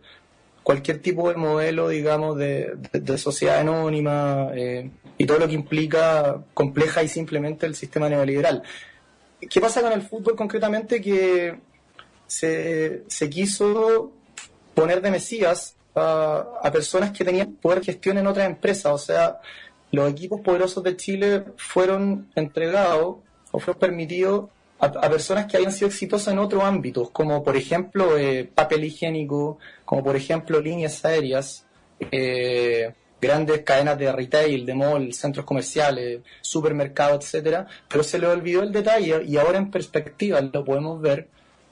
cualquier 0.68 1.02
tipo 1.02 1.30
de 1.30 1.38
modelo, 1.38 1.88
digamos, 1.88 2.38
de, 2.38 2.78
sociedad 3.18 3.60
anónima 3.60 4.50
eh, 4.54 4.92
y 5.18 5.26
todo 5.26 5.40
lo 5.40 5.48
que 5.48 5.54
implica 5.54 6.44
compleja 6.54 7.02
y 7.04 7.08
simplemente 7.08 7.66
el 7.66 7.74
sistema 7.74 8.10
neoliberal. 8.10 8.64
¿Qué 9.50 9.62
pasa 9.62 9.82
con 9.82 9.94
el 9.94 10.02
fútbol 10.02 10.36
concretamente? 10.36 11.00
Que 11.00 11.58
se, 12.26 13.04
se 13.08 13.30
quiso 13.30 14.12
poner 14.74 15.02
de 15.02 15.12
Mesías 15.12 15.78
a, 15.96 16.70
personas 16.70 17.12
que 17.12 17.24
tenían 17.24 17.54
poder 17.54 17.82
gestión 17.82 18.18
en 18.18 18.28
otras 18.28 18.48
empresas. 18.48 18.92
O 18.92 18.98
sea, 18.98 19.40
los 19.92 20.12
equipos 20.12 20.42
poderosos 20.42 20.84
de 20.84 20.98
Chile 20.98 21.46
fueron 21.56 22.30
entregados 22.36 23.20
o 23.52 23.60
fueron 23.62 23.80
permitidos 23.80 24.50
a, 24.80 25.10
personas 25.10 25.46
que 25.46 25.58
habían 25.58 25.72
sido 25.72 25.88
exitosas 25.88 26.34
en 26.34 26.40
otros 26.40 26.64
ámbitos, 26.64 27.10
como 27.10 27.44
por 27.44 27.58
ejemplo 27.58 28.18
eh, 28.18 28.50
papel 28.54 28.84
higiénico, 28.84 29.58
como 29.86 30.04
por 30.04 30.16
ejemplo 30.16 30.62
líneas 30.62 31.04
aéreas, 31.04 31.66
eh, 32.12 32.94
grandes 33.20 33.64
cadenas 33.64 33.98
de 33.98 34.12
retail, 34.12 34.66
de 34.66 34.76
mall, 34.76 35.14
centros 35.14 35.46
comerciales, 35.46 36.22
supermercados, 36.42 37.26
etcétera, 37.26 37.68
pero 37.88 38.04
se 38.04 38.20
le 38.20 38.28
olvidó 38.28 38.62
el 38.62 38.72
detalle 38.72 39.24
y 39.26 39.38
ahora 39.38 39.58
en 39.58 39.72
perspectiva 39.72 40.40
lo 40.42 40.64
podemos 40.64 41.02
ver. 41.02 41.28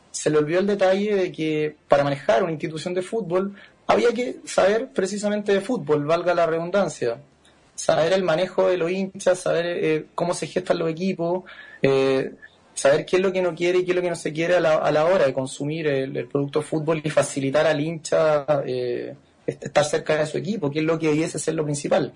Se 0.09 0.29
le 0.29 0.37
olvidó 0.37 0.59
el 0.61 0.67
detalle 0.67 1.15
de 1.15 1.31
que 1.31 1.75
para 1.87 2.03
manejar 2.03 2.41
una 2.41 2.53
institución 2.53 2.93
de 2.93 3.01
fútbol 3.01 3.55
había 3.85 4.11
que 4.13 4.37
saber 4.45 4.89
precisamente 4.89 5.53
de 5.53 5.61
fútbol, 5.61 6.05
valga 6.05 6.33
la 6.33 6.47
redundancia, 6.47 7.17
saber 7.75 8.13
el 8.13 8.23
manejo 8.23 8.67
de 8.67 8.77
los 8.77 8.89
hinchas, 8.89 9.39
saber 9.39 9.65
eh, 9.67 10.05
cómo 10.15 10.33
se 10.33 10.47
gestan 10.47 10.79
los 10.79 10.89
equipos, 10.89 11.43
eh, 11.83 12.31
saber 12.75 13.05
qué 13.05 13.15
es 13.15 13.21
lo 13.23 13.31
que 13.31 13.41
no 13.41 13.55
quiere 13.55 13.79
y 13.79 13.85
qué 13.85 13.91
es 13.91 13.95
lo 13.95 14.01
que 14.03 14.09
no 14.09 14.15
se 14.15 14.31
quiere 14.31 14.55
a 14.55 14.59
la, 14.59 14.75
a 14.75 14.91
la 14.91 15.05
hora 15.05 15.25
de 15.25 15.33
consumir 15.33 15.87
el, 15.87 16.27
producto 16.27 16.61
fútbol 16.61 17.01
y 17.03 17.09
facilitar 17.09 17.65
al 17.65 17.81
hincha 17.81 18.45
eh, 18.65 19.15
estar 19.47 19.85
cerca 19.85 20.15
de 20.17 20.27
su 20.27 20.37
equipo, 20.37 20.69
que 20.69 20.79
es 20.79 20.85
lo 20.85 20.99
que 20.99 21.07
debiese 21.07 21.39
ser 21.39 21.55
lo 21.55 21.63
principal. 21.63 22.13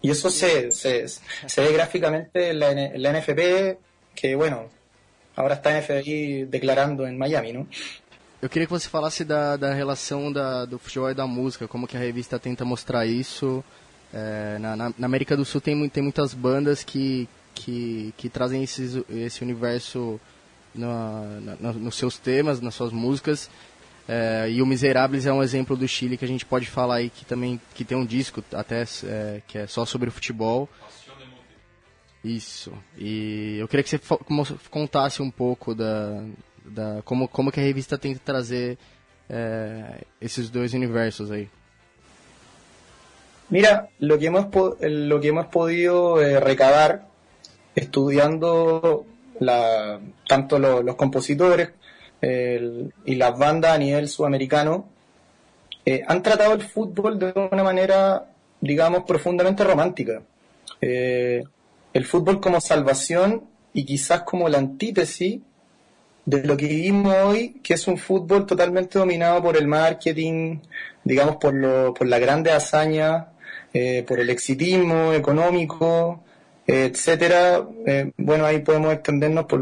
Y 0.00 0.10
eso 0.10 0.30
se, 0.30 0.72
se, 0.72 1.06
se 1.06 1.60
ve 1.60 1.72
gráficamente 1.72 2.50
en 2.50 2.58
la, 2.58 2.72
en 2.72 3.02
la 3.02 3.12
NFP, 3.12 3.78
que 4.16 4.34
bueno, 4.34 4.68
ahora 5.36 5.54
está 5.54 5.78
NFI 5.78 6.46
declarando 6.46 7.06
en 7.06 7.16
Miami, 7.16 7.52
¿no? 7.52 7.66
Eu 8.42 8.48
queria 8.48 8.66
que 8.66 8.72
você 8.72 8.88
falasse 8.88 9.24
da, 9.24 9.56
da 9.56 9.72
relação 9.72 10.32
da, 10.32 10.64
do 10.64 10.76
futebol 10.76 11.08
e 11.08 11.14
da 11.14 11.28
música, 11.28 11.68
como 11.68 11.86
que 11.86 11.96
a 11.96 12.00
revista 12.00 12.40
tenta 12.40 12.64
mostrar 12.64 13.06
isso. 13.06 13.62
É, 14.12 14.58
na, 14.58 14.76
na, 14.76 14.92
América 15.00 15.36
do 15.36 15.44
Sul 15.44 15.60
tem, 15.60 15.88
tem 15.88 16.02
muitas 16.02 16.34
bandas 16.34 16.82
que, 16.82 17.28
que, 17.54 18.12
que 18.16 18.28
trazem 18.28 18.62
esses, 18.62 19.02
esse 19.08 19.42
universo 19.42 20.20
na, 20.74 21.22
na, 21.60 21.72
nos 21.72 21.96
seus 21.96 22.18
temas, 22.18 22.60
nas 22.60 22.74
suas 22.74 22.92
músicas. 22.92 23.50
É, 24.08 24.50
e 24.50 24.60
o 24.60 24.66
Miserables 24.66 25.26
é 25.26 25.32
um 25.32 25.42
exemplo 25.42 25.76
do 25.76 25.86
Chile 25.86 26.16
que 26.16 26.24
a 26.24 26.28
gente 26.28 26.44
pode 26.44 26.66
falar 26.66 26.96
aí 26.96 27.08
que 27.08 27.24
também 27.24 27.60
que 27.72 27.84
tem 27.84 27.96
um 27.96 28.04
disco 28.04 28.42
até 28.52 28.82
é, 29.04 29.40
que 29.46 29.58
é 29.58 29.66
só 29.66 29.84
sobre 29.84 30.08
o 30.08 30.12
futebol. 30.12 30.68
Isso. 32.24 32.72
E 32.96 33.56
eu 33.58 33.66
queria 33.66 33.82
que 33.82 33.90
você 33.90 34.00
contasse 34.70 35.20
um 35.20 35.30
pouco 35.30 35.74
da, 35.74 36.24
da 36.64 37.02
como, 37.04 37.26
como 37.28 37.50
que 37.50 37.58
a 37.58 37.62
revista 37.62 37.98
tenta 37.98 38.20
trazer 38.24 38.78
eh, 39.28 40.04
esos 40.20 40.48
dos 40.50 40.72
universos 40.72 41.30
ahí. 41.30 41.48
Mira, 43.50 43.88
lo 43.98 44.18
que 44.18 44.26
hemos, 44.26 44.46
lo 44.80 45.20
que 45.20 45.28
hemos 45.28 45.46
podido 45.46 46.22
eh, 46.22 46.38
recabar 46.38 47.11
estudiando 47.74 49.06
la, 49.40 50.00
tanto 50.26 50.58
los 50.58 50.94
compositores 50.96 51.70
y 52.22 53.14
las 53.16 53.36
bandas 53.36 53.72
a 53.72 53.78
nivel 53.78 54.06
sudamericano, 54.08 54.88
eh, 55.84 56.04
han 56.06 56.22
tratado 56.22 56.54
el 56.54 56.62
fútbol 56.62 57.18
de 57.18 57.32
una 57.50 57.64
manera, 57.64 58.30
digamos, 58.60 59.02
profundamente 59.02 59.64
romántica. 59.64 60.22
el 60.80 62.04
fútbol 62.04 62.40
como 62.40 62.60
salvación 62.60 63.44
y 63.74 63.84
quizás 63.84 64.22
como 64.22 64.48
la 64.48 64.58
antítesis 64.58 65.40
de 66.24 66.44
lo 66.44 66.56
que 66.56 66.66
vivimos 66.66 67.14
hoy, 67.24 67.60
que 67.62 67.74
es 67.74 67.86
un 67.88 67.98
fútbol 67.98 68.46
totalmente 68.46 68.98
dominado 68.98 69.42
por 69.42 69.56
el 69.56 69.66
marketing, 69.66 70.58
digamos, 71.04 71.36
por, 71.36 71.54
lo, 71.54 71.92
por 71.94 72.06
la 72.06 72.18
grande 72.18 72.52
hazaña, 72.52 73.28
eh, 73.72 74.04
por 74.06 74.20
el 74.20 74.30
exitismo 74.30 75.12
económico, 75.12 76.22
etcétera. 76.66 77.66
Eh, 77.86 78.12
bueno, 78.16 78.44
ahí 78.44 78.60
podemos 78.60 78.92
extendernos 78.92 79.46
por 79.46 79.60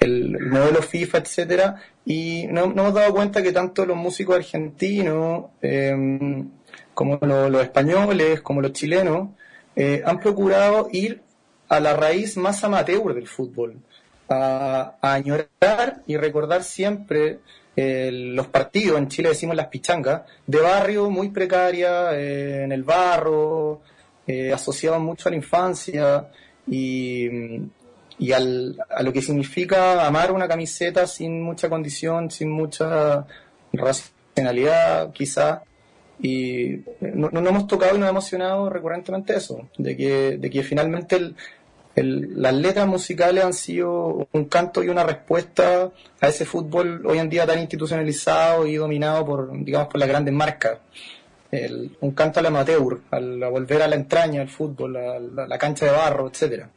el, 0.00 0.38
modelo 0.40 0.82
FIFA, 0.82 1.18
etcétera. 1.18 1.82
Y 2.04 2.46
no, 2.48 2.66
nos 2.66 2.76
hemos 2.76 2.94
dado 2.94 3.14
cuenta 3.14 3.42
que 3.42 3.52
tanto 3.52 3.84
los 3.84 3.96
músicos 3.96 4.36
argentinos, 4.36 5.46
em, 5.62 6.48
como 6.94 7.18
los 7.20 7.62
españoles, 7.62 8.40
como 8.40 8.60
los 8.60 8.72
chilenos, 8.72 9.30
eh, 9.74 10.02
han 10.04 10.20
procurado 10.20 10.88
ir 10.92 11.20
a 11.68 11.80
la 11.80 11.94
raíz 11.94 12.36
más 12.36 12.62
amateur 12.64 13.14
del 13.14 13.26
fútbol 13.26 13.76
a, 14.28 14.96
añorar 15.02 16.02
y 16.06 16.16
recordar 16.16 16.62
siempre 16.62 17.40
eh, 17.76 18.10
los 18.12 18.46
partidos, 18.46 18.98
en 18.98 19.08
Chile 19.08 19.30
decimos 19.30 19.56
las 19.56 19.66
pichangas, 19.66 20.22
de 20.46 20.60
barrio 20.60 21.10
muy 21.10 21.28
precaria, 21.30 22.18
en 22.18 22.72
el 22.72 22.84
barro, 22.84 23.82
eh, 24.26 24.54
mucho 24.98 25.28
a 25.28 25.30
la 25.30 25.36
infancia 25.36 26.28
y, 26.66 27.28
y 28.18 28.32
al, 28.32 28.76
a 28.88 29.02
lo 29.02 29.12
que 29.12 29.22
significa 29.22 30.06
amar 30.06 30.32
una 30.32 30.48
camiseta 30.48 31.06
sin 31.06 31.42
mucha 31.42 31.68
condición, 31.68 32.30
sin 32.30 32.50
mucha 32.50 33.26
racionalidad 33.72 35.12
quizá. 35.12 35.62
y 36.20 36.80
no, 37.00 37.30
no 37.30 37.48
hemos 37.48 37.66
tocado 37.66 37.94
y 37.96 37.98
nos 37.98 38.06
ha 38.06 38.10
emocionado 38.10 38.70
recurrentemente 38.70 39.36
eso, 39.36 39.68
de 39.78 39.96
que, 39.96 40.38
de 40.38 40.50
que 40.50 40.62
finalmente 40.62 41.34
las 42.02 42.52
letras 42.54 42.86
musicales 42.86 43.44
han 43.44 43.54
sido 43.54 44.28
un 44.32 44.44
canto 44.46 44.82
y 44.82 44.88
una 44.88 45.04
respuesta 45.04 45.90
a 46.20 46.28
ese 46.28 46.44
fútbol 46.44 47.02
hoy 47.06 47.18
en 47.18 47.30
día 47.30 47.46
tan 47.46 47.58
institucionalizado 47.58 48.66
y 48.66 48.76
dominado 48.76 49.24
por, 49.24 49.64
digamos, 49.64 49.88
por 49.88 49.98
las 49.98 50.08
grandes 50.08 50.34
marcas. 50.34 50.78
Un 51.50 52.10
canto 52.12 52.38
al 52.38 52.46
amateur, 52.46 53.00
al, 53.10 53.42
a 53.42 53.48
volver 53.48 53.82
a 53.82 53.88
la 53.88 53.96
entraña 53.96 54.40
del 54.40 54.48
fútbol, 54.48 54.96
a 54.96 55.46
la, 55.46 55.58
cancha 55.58 55.86
de 55.86 55.92
barro, 55.92 56.28
etcétera. 56.28 56.68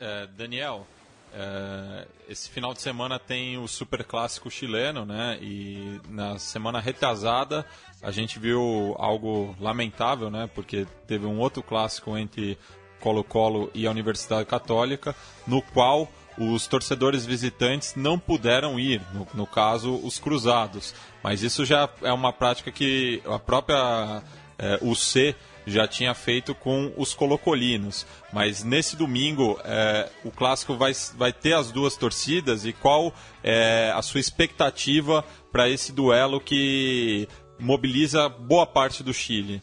Eh, 0.00 0.28
Daniel, 0.36 0.84
eh, 1.32 2.06
esse 2.28 2.50
final 2.50 2.74
de 2.74 2.80
semana 2.80 3.18
tem 3.18 3.58
o 3.58 3.66
super 3.66 4.04
clássico 4.04 4.50
chileno, 4.50 5.04
né? 5.04 5.38
E 5.40 6.00
na 6.08 6.38
semana 6.38 6.80
retrasada 6.80 7.64
a 8.02 8.10
gente 8.10 8.38
viu 8.38 8.94
algo 8.98 9.54
lamentável, 9.60 10.30
né? 10.30 10.48
Porque 10.54 10.86
teve 11.06 11.26
um 11.26 11.38
outro 11.38 11.62
clássico 11.62 12.16
entre 12.16 12.58
Colo-Colo 13.00 13.70
e 13.74 13.86
a 13.86 13.90
Universidade 13.90 14.46
Católica, 14.46 15.14
no 15.46 15.60
qual 15.60 16.08
os 16.38 16.66
torcedores 16.66 17.24
visitantes 17.24 17.94
não 17.94 18.18
puderam 18.18 18.78
ir, 18.78 19.00
no, 19.12 19.26
no, 19.34 19.46
caso, 19.46 19.94
os 20.02 20.18
cruzados. 20.18 20.94
Mas 21.22 21.42
isso 21.42 21.64
já 21.64 21.88
é 22.02 22.12
uma 22.12 22.32
prática 22.32 22.70
que 22.70 23.22
a 23.26 23.38
própria 23.38 24.22
é, 24.58 24.78
UC 24.82 25.34
já 25.66 25.88
tinha 25.88 26.14
feito 26.14 26.54
com 26.54 26.92
os 26.96 27.14
colocolinos. 27.14 28.06
Mas 28.32 28.62
nesse 28.62 28.96
domingo 28.96 29.58
é, 29.64 30.08
o 30.24 30.30
clássico 30.30 30.76
vai, 30.76 30.92
vai 31.16 31.32
ter 31.32 31.54
as 31.54 31.70
duas 31.70 31.96
torcidas 31.96 32.64
e 32.64 32.72
qual 32.72 33.12
é 33.42 33.92
a 33.94 34.02
sua 34.02 34.20
expectativa 34.20 35.24
para 35.50 35.68
esse 35.68 35.92
duelo 35.92 36.40
que 36.40 37.28
mobiliza 37.58 38.28
boa 38.28 38.66
parte 38.66 39.02
do 39.02 39.14
Chile? 39.14 39.62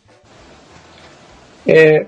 É, 1.68 2.08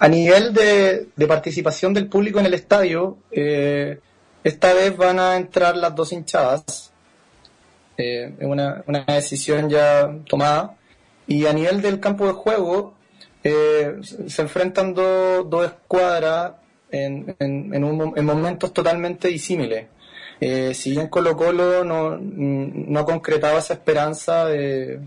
A 0.00 0.06
nivel 0.06 0.54
de, 0.54 1.26
participación 1.26 1.92
del 1.92 2.08
público 2.08 2.38
en 2.38 2.46
el 2.46 2.54
estadio, 2.54 3.18
eh, 3.32 3.98
esta 4.44 4.72
vez 4.72 4.96
van 4.96 5.18
a 5.18 5.36
entrar 5.36 5.76
las 5.76 5.94
dos 5.94 6.12
hinchadas. 6.12 6.92
Eh, 7.96 8.32
es 8.38 8.46
una, 8.46 8.84
decisión 9.08 9.68
ya 9.68 10.14
tomada. 10.28 10.76
Y 11.26 11.46
a 11.46 11.52
nivel 11.52 11.82
del 11.82 11.98
campo 11.98 12.26
de 12.28 12.32
juego, 12.32 12.94
eh, 13.42 13.96
se 14.02 14.42
enfrentan 14.42 14.94
dos 14.94 15.66
escuadras 15.66 16.52
en, 16.90 17.34
en, 17.40 18.24
momentos 18.24 18.72
totalmente 18.72 19.28
disímiles. 19.28 19.86
si 20.74 20.90
bien 20.92 21.08
Colo 21.08 21.36
Colo 21.36 21.84
no, 21.84 22.16
no 22.16 23.00
ha 23.00 23.04
concretado 23.04 23.58
esa 23.58 23.74
esperanza 23.74 24.46
de, 24.46 25.00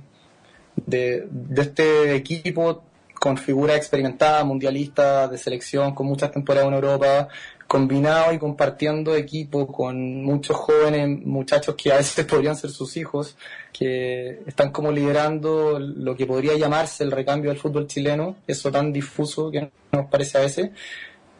de, 0.75 1.27
de 1.29 1.61
este 1.61 2.15
equipo 2.15 2.83
con 3.21 3.37
figuras 3.37 3.77
experimentadas, 3.77 4.43
mundialistas 4.43 5.29
de 5.29 5.37
selección, 5.37 5.93
con 5.93 6.07
muchas 6.07 6.31
temporadas 6.31 6.69
en 6.69 6.73
Europa, 6.73 7.27
combinado 7.67 8.33
y 8.33 8.39
compartiendo 8.39 9.15
equipo 9.15 9.67
con 9.67 10.23
muchos 10.23 10.57
jóvenes 10.57 11.23
muchachos 11.23 11.75
que 11.75 11.91
a 11.91 11.97
veces 11.97 12.25
podrían 12.31 12.55
ser 12.55 12.71
sus 12.71 12.97
hijos, 12.97 13.37
que 13.71 14.41
están 14.47 14.71
como 14.71 14.91
liderando 14.91 15.77
lo 15.77 16.15
que 16.15 16.25
podría 16.25 16.57
llamarse 16.57 17.03
el 17.03 17.11
recambio 17.11 17.51
del 17.51 17.59
fútbol 17.59 17.85
chileno, 17.85 18.37
eso 18.47 18.71
tan 18.71 18.91
difuso 18.91 19.51
que 19.51 19.69
nos 19.91 20.07
parece 20.07 20.39
a 20.39 20.41
veces. 20.41 20.71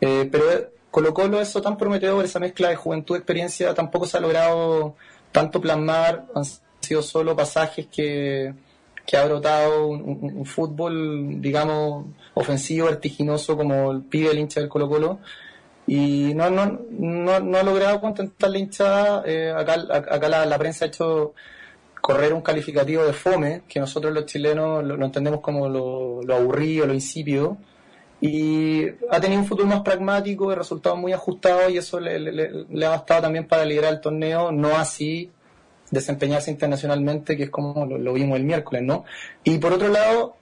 Eh, 0.02 0.30
pero 0.32 0.46
Colo 0.92 1.16
Colo, 1.16 1.42
eso 1.42 1.64
tan 1.64 1.78
prometedor, 1.78 2.24
esa 2.24 2.40
mezcla 2.40 2.70
de 2.70 2.76
juventud 2.76 3.16
y 3.16 3.18
experiencia, 3.18 3.74
tampoco 3.74 4.06
se 4.06 4.18
ha 4.18 4.20
logrado 4.20 4.98
tanto 5.32 5.60
plasmar, 5.60 6.28
han 6.36 6.44
sido 6.80 7.02
solo 7.02 7.36
pasajes 7.36 7.88
que 7.88 8.54
que 9.06 9.18
ha 9.18 9.26
brotado 9.26 9.88
un, 9.88 10.46
fútbol, 10.46 11.42
digamos, 11.42 12.06
ofensivo, 12.34 12.88
vertiginoso, 12.88 13.58
como 13.58 13.92
el 13.92 14.04
pide 14.04 14.32
el 14.32 14.40
hincha 14.40 14.60
del 14.60 14.70
Colo 14.70 14.90
Colo. 14.90 15.20
Y 15.88 16.34
no, 16.36 16.50
no, 16.50 16.80
no, 16.90 17.58
ha 17.58 17.64
logrado 17.64 18.00
contentar 18.00 18.52
la 18.52 18.60
hinchada. 18.60 19.24
Eh, 19.26 19.52
acá 19.56 19.74
acá 19.90 20.30
la, 20.30 20.58
prensa 20.58 20.86
ha 20.86 20.88
hecho 20.88 21.34
correr 22.00 22.34
un 22.34 22.42
calificativo 22.42 23.04
de 23.04 23.14
fome, 23.14 23.64
que 23.68 23.80
nosotros 23.80 24.14
los 24.14 24.26
chilenos 24.26 24.84
lo, 24.84 25.04
entendemos 25.04 25.42
como 25.42 25.68
lo, 25.68 26.22
lo, 26.24 26.36
aburrido, 26.36 26.86
lo 26.86 26.94
insípido. 26.94 27.58
Y 28.22 28.86
ha 29.10 29.20
tenido 29.20 29.42
un 29.42 29.48
futuro 29.48 29.68
más 29.68 29.82
pragmático, 29.82 30.50
de 30.52 30.56
resultados 30.56 31.00
muy 31.00 31.12
ajustados, 31.12 31.72
y 31.72 31.78
eso 31.78 32.00
le, 32.00 32.20
le, 32.20 32.66
le 32.70 32.86
ha 32.86 32.90
bastado 32.90 33.24
también 33.24 33.48
para 33.48 33.66
liderar 33.66 33.94
el 33.94 34.02
torneo, 34.02 34.52
no 34.52 34.78
así 34.78 35.32
desempeñarse 35.92 36.50
internacionalmente, 36.50 37.38
que 37.38 37.44
es 37.44 37.50
como 37.50 37.86
lo, 37.86 38.14
vimos 38.14 38.38
el 38.38 38.46
miércoles, 38.46 38.82
¿no? 38.82 39.04
Y 39.44 39.58
por 39.60 39.74
otro 39.74 39.90
lado, 39.90 40.36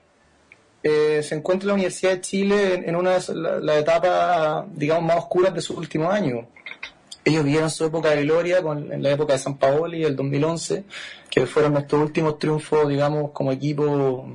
eh, 0.82 1.22
se 1.22 1.34
encuentra 1.34 1.66
la 1.66 1.74
Universidad 1.74 2.12
de 2.12 2.20
Chile 2.20 2.82
en, 2.86 2.96
una 2.96 3.18
de 3.18 3.34
las 3.34 3.76
etapas, 3.76 4.64
digamos, 4.72 5.04
más 5.04 5.16
oscuras 5.18 5.52
de 5.52 5.60
su 5.60 5.76
último 5.76 6.10
año. 6.10 6.46
Ellos 7.24 7.44
vivieron 7.44 7.70
su 7.70 7.84
época 7.84 8.10
de 8.10 8.22
gloria 8.22 8.62
con, 8.62 8.90
en 8.90 9.02
la 9.02 9.10
época 9.10 9.34
de 9.34 9.40
San 9.40 9.58
Paoli, 9.58 10.04
el 10.04 10.16
2011, 10.16 10.84
que 11.28 11.46
fueron 11.46 11.74
nuestros 11.74 12.00
últimos 12.00 12.38
triunfos, 12.38 12.88
digamos, 12.88 13.32
como 13.32 13.52
equipo 13.52 14.26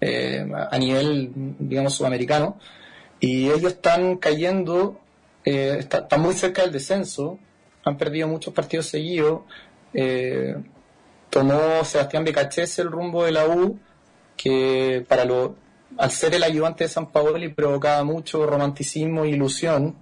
eh, 0.00 0.44
a 0.70 0.76
nivel, 0.78 1.30
digamos, 1.58 1.94
sudamericano. 1.94 2.58
Y 3.20 3.48
ellos 3.50 3.74
están 3.74 4.16
cayendo, 4.16 4.98
eh, 5.44 5.76
están 5.78 6.20
muy 6.20 6.34
cerca 6.34 6.62
del 6.62 6.72
descenso, 6.72 7.38
han 7.84 7.96
perdido 7.96 8.26
muchos 8.26 8.52
partidos 8.52 8.86
seguidos, 8.86 9.42
eh, 9.94 10.56
tomó 11.30 11.84
Sebastián 11.84 12.24
Becachese 12.24 12.82
el 12.82 12.90
rumbo 12.90 13.24
de 13.24 13.32
la 13.32 13.46
U, 13.46 13.78
que 14.36 15.04
para 15.08 15.24
lo, 15.24 15.54
al 15.96 16.10
ser 16.10 16.34
el 16.34 16.42
ayudante 16.42 16.84
de 16.84 16.90
San 16.90 17.10
Paolo 17.10 17.38
provocaba 17.54 18.04
mucho 18.04 18.44
romanticismo 18.46 19.24
e 19.24 19.30
ilusión 19.30 19.96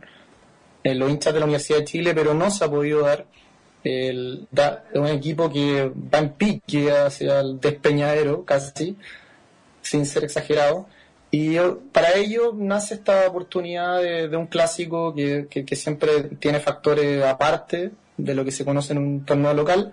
en 0.85 0.99
los 0.99 1.11
hinchas 1.11 1.33
de 1.33 1.41
la 1.41 1.47
Universidad 1.47 1.79
de 1.79 1.85
Chile, 1.85 2.15
pero 2.15 2.35
no 2.35 2.51
se 2.51 2.65
ha 2.65 2.71
podido 2.71 3.03
dar 3.03 3.27
el, 3.85 4.49
un 4.95 5.07
equipo 5.07 5.53
que 5.53 5.91
va 6.13 6.19
en 6.19 6.33
pique 6.33 6.91
hacia 6.91 7.41
el 7.41 7.61
despeñadero 7.61 8.45
casi, 8.45 8.97
sin 9.81 10.07
ser 10.07 10.25
exagerado. 10.25 10.87
Y 11.31 11.57
para 11.93 12.15
ello 12.15 12.53
nace 12.55 12.95
esta 12.95 13.27
oportunidad 13.27 14.03
de, 14.03 14.37
un 14.37 14.47
clásico 14.47 15.15
que, 15.15 15.65
siempre 15.75 16.25
tiene 16.39 16.61
factores 16.61 17.25
aparte, 17.25 17.91
de 18.17 18.35
lo 18.35 18.45
que 18.45 18.51
se 18.51 18.65
conoce 18.65 18.93
en 18.93 18.99
un 18.99 19.25
torneo 19.25 19.55
local. 19.55 19.93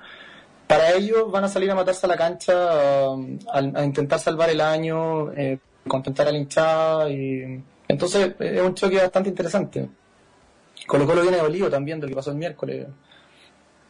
Para 0.67 0.93
ello 0.93 1.29
van 1.29 1.45
a 1.45 1.47
salir 1.47 1.71
a 1.71 1.75
matarse 1.75 2.05
a 2.05 2.09
la 2.09 2.17
cancha 2.17 3.09
um, 3.09 3.39
a, 3.51 3.83
intentar 3.83 4.19
salvar 4.19 4.49
el 4.49 4.61
año, 4.61 5.31
eh, 5.33 5.57
contentar 5.87 6.27
al 6.27 6.35
hinchada 6.35 7.09
y 7.09 7.63
entonces 7.87 8.35
es 8.39 8.61
un 8.61 8.75
choque 8.75 8.97
bastante 8.97 9.29
interessante. 9.29 9.89
Colo 10.87 11.05
Colo 11.05 11.21
viene 11.21 11.37
dolido 11.37 11.69
também 11.69 11.99
do 11.99 12.07
que 12.07 12.15
passou 12.15 12.33
no 12.33 12.39
miércoles. 12.39 12.87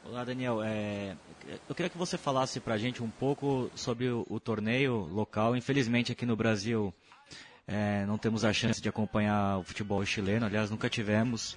Olá, 0.06 0.24
Daniel. 0.24 0.64
É, 0.64 1.16
eu 1.68 1.76
queria 1.76 1.90
que 1.90 1.98
você 1.98 2.18
falasse 2.18 2.60
para 2.60 2.74
a 2.74 2.78
gente 2.78 3.04
um 3.04 3.10
pouco 3.10 3.70
sobre 3.76 4.10
o, 4.10 4.26
o, 4.30 4.40
torneio 4.40 5.08
local. 5.12 5.56
Infelizmente, 5.56 6.12
aqui 6.12 6.26
no 6.26 6.36
Brasil, 6.36 6.94
é, 7.68 8.06
não 8.06 8.18
temos 8.18 8.44
a 8.44 8.52
chance 8.52 8.82
de 8.82 8.90
acompanhar 8.90 9.60
o 9.60 9.64
futebol 9.64 10.04
chileno. 10.06 10.46
Aliás, 10.46 10.72
nunca 10.72 10.90
tivemos. 10.90 11.56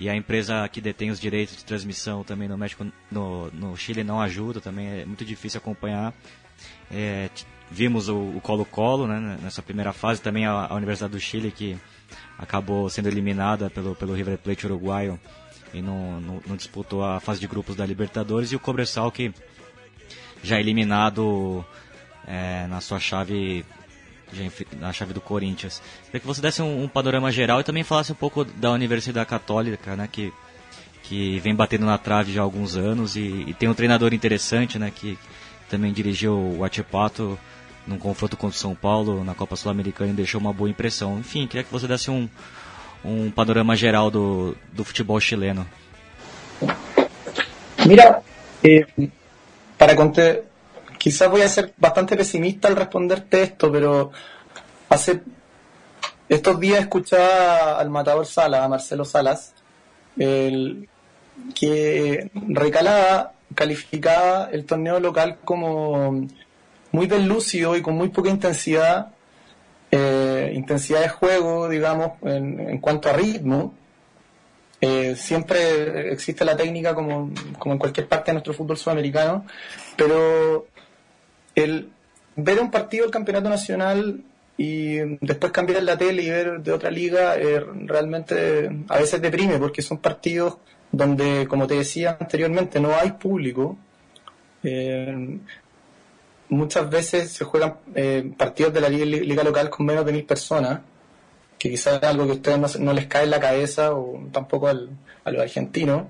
E 0.00 0.08
a 0.08 0.16
empresa 0.16 0.66
que 0.66 0.80
detém 0.80 1.10
os 1.10 1.20
direitos 1.20 1.58
de 1.58 1.62
transmissão 1.62 2.24
também 2.24 2.48
no 2.48 2.56
México, 2.56 2.86
no, 3.10 3.50
no 3.50 3.76
Chile 3.76 4.02
não 4.02 4.18
ajuda, 4.18 4.58
também 4.58 4.88
é 4.88 5.04
muito 5.04 5.26
difícil 5.26 5.58
acompanhar. 5.58 6.14
É, 6.90 7.28
vimos 7.70 8.08
o 8.08 8.40
Colo-Colo 8.42 9.06
né, 9.06 9.38
nessa 9.42 9.60
primeira 9.60 9.92
fase, 9.92 10.22
também 10.22 10.46
a, 10.46 10.68
a, 10.70 10.74
Universidade 10.74 11.12
do 11.12 11.20
Chile 11.20 11.52
que 11.52 11.76
acabou 12.38 12.88
sendo 12.88 13.08
eliminada 13.08 13.68
pelo, 13.68 13.94
pelo 13.94 14.14
River 14.14 14.38
Plate 14.38 14.64
uruguaio 14.64 15.20
e 15.74 15.82
não, 15.82 16.18
não, 16.18 16.42
não 16.46 16.56
disputou 16.56 17.04
a 17.04 17.20
fase 17.20 17.38
de 17.38 17.46
grupos 17.46 17.76
da 17.76 17.84
Libertadores 17.84 18.52
e 18.52 18.56
o 18.56 18.58
Cobressal 18.58 19.12
que 19.12 19.34
já 20.42 20.58
eliminado 20.58 21.62
é, 22.26 22.66
na 22.68 22.80
sua 22.80 22.98
chave 22.98 23.66
na 24.78 24.92
chave 24.92 25.12
do 25.12 25.20
Corinthians. 25.20 25.82
Queria 26.06 26.20
que 26.20 26.26
você 26.26 26.40
desse 26.40 26.62
um, 26.62 26.84
um, 26.84 26.88
panorama 26.88 27.30
geral 27.30 27.60
e 27.60 27.64
também 27.64 27.82
falasse 27.82 28.12
um 28.12 28.14
pouco 28.14 28.44
da 28.44 28.70
Universidade 28.72 29.28
Católica, 29.28 29.96
né, 29.96 30.08
que, 30.10 30.32
que 31.02 31.38
vem 31.40 31.54
batendo 31.54 31.86
na 31.86 31.98
trave 31.98 32.32
já 32.32 32.40
há 32.40 32.44
alguns 32.44 32.76
anos 32.76 33.16
e, 33.16 33.44
e 33.46 33.54
tem 33.54 33.68
um 33.68 33.74
treinador 33.74 34.12
interessante, 34.14 34.78
né, 34.78 34.92
que 34.94 35.18
também 35.68 35.92
dirigiu 35.92 36.34
o 36.58 36.64
Atipato 36.64 37.38
num 37.86 37.98
confronto 37.98 38.36
contra 38.36 38.56
o 38.56 38.60
São 38.60 38.74
Paulo 38.74 39.24
na 39.24 39.34
Copa 39.34 39.56
Sul-Americana 39.56 40.10
e 40.10 40.14
deixou 40.14 40.40
uma 40.40 40.52
boa 40.52 40.68
impressão. 40.68 41.18
Enfim, 41.18 41.46
queria 41.46 41.64
que 41.64 41.72
você 41.72 41.86
desse 41.86 42.10
um, 42.10 42.28
um 43.04 43.30
panorama 43.30 43.74
geral 43.74 44.10
do, 44.10 44.56
do 44.72 44.84
futebol 44.84 45.18
chileno. 45.20 45.66
Mira, 47.86 48.22
eh, 48.62 48.86
para, 49.78 49.96
contar 49.96 50.40
quizás 51.00 51.30
voy 51.30 51.40
a 51.40 51.48
ser 51.48 51.72
bastante 51.78 52.14
pesimista 52.14 52.68
al 52.68 52.76
responderte 52.76 53.42
esto, 53.42 53.72
pero 53.72 54.12
hace 54.90 55.22
estos 56.28 56.60
días 56.60 56.80
escuchaba 56.80 57.80
al 57.80 57.88
matador 57.88 58.26
Sala, 58.26 58.62
a 58.62 58.68
Marcelo 58.68 59.06
Salas, 59.06 59.54
que 60.14 62.30
recalaba, 62.48 63.32
calificaba 63.54 64.50
el 64.52 64.66
torneo 64.66 65.00
local 65.00 65.38
como 65.42 66.26
muy 66.92 67.06
deslúcido 67.06 67.76
y 67.76 67.82
con 67.82 67.94
muy 67.94 68.10
poca 68.10 68.28
intensidad, 68.28 69.12
eh, 69.90 70.52
intensidad 70.54 71.00
de 71.00 71.08
juego, 71.08 71.70
digamos, 71.70 72.12
en, 72.24 72.60
en 72.60 72.78
cuanto 72.78 73.08
a 73.08 73.14
ritmo. 73.14 73.72
Eh, 74.82 75.14
siempre 75.16 76.12
existe 76.12 76.44
la 76.44 76.56
técnica 76.56 76.94
como 76.94 77.30
en 77.64 77.78
cualquier 77.78 78.06
parte 78.06 78.30
de 78.30 78.34
nuestro 78.34 78.52
fútbol 78.52 78.76
sudamericano, 78.76 79.46
pero 79.96 80.66
el 81.60 81.90
ver 82.36 82.60
un 82.60 82.70
partido 82.70 83.04
del 83.04 83.12
campeonato 83.12 83.48
nacional 83.48 84.22
y 84.56 84.96
después 85.20 85.52
cambiar 85.52 85.82
la 85.82 85.96
tele 85.96 86.22
y 86.22 86.30
ver 86.30 86.60
de 86.60 86.72
otra 86.72 86.90
liga 86.90 87.36
eh, 87.36 87.64
realmente 87.86 88.70
a 88.88 88.98
veces 88.98 89.22
deprime 89.22 89.58
porque 89.58 89.82
son 89.82 89.98
partidos 89.98 90.58
donde, 90.92 91.46
como 91.48 91.66
te 91.66 91.74
decía 91.74 92.16
anteriormente, 92.20 92.80
no 92.80 92.94
hay 92.94 93.12
público. 93.12 93.78
Eh, 94.62 95.38
muchas 96.48 96.90
veces 96.90 97.30
se 97.30 97.44
juegan 97.44 97.76
eh, 97.94 98.32
partidos 98.36 98.74
de 98.74 98.80
la 98.80 98.88
liga, 98.88 99.44
local 99.44 99.70
con 99.70 99.86
menos 99.86 100.04
de 100.04 100.12
mil 100.12 100.24
personas 100.24 100.80
que 101.58 101.70
quizás 101.70 102.02
es 102.02 102.08
algo 102.08 102.24
que 102.24 102.32
a 102.32 102.34
ustedes 102.34 102.80
no, 102.80 102.92
les 102.92 103.06
cae 103.06 103.24
en 103.24 103.30
la 103.30 103.40
cabeza 103.40 103.94
o 103.94 104.28
tampoco 104.32 104.68
al, 104.68 104.90
a 105.24 105.30
los 105.30 105.42
argentinos. 105.42 106.04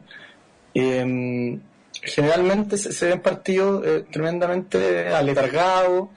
Eh, 2.03 2.11
generalmente 2.11 2.77
se, 2.77 3.09
ven 3.09 3.21
partidos 3.21 3.87
eh, 3.87 4.05
tremendamente 4.11 5.09
aletargados 5.09 6.09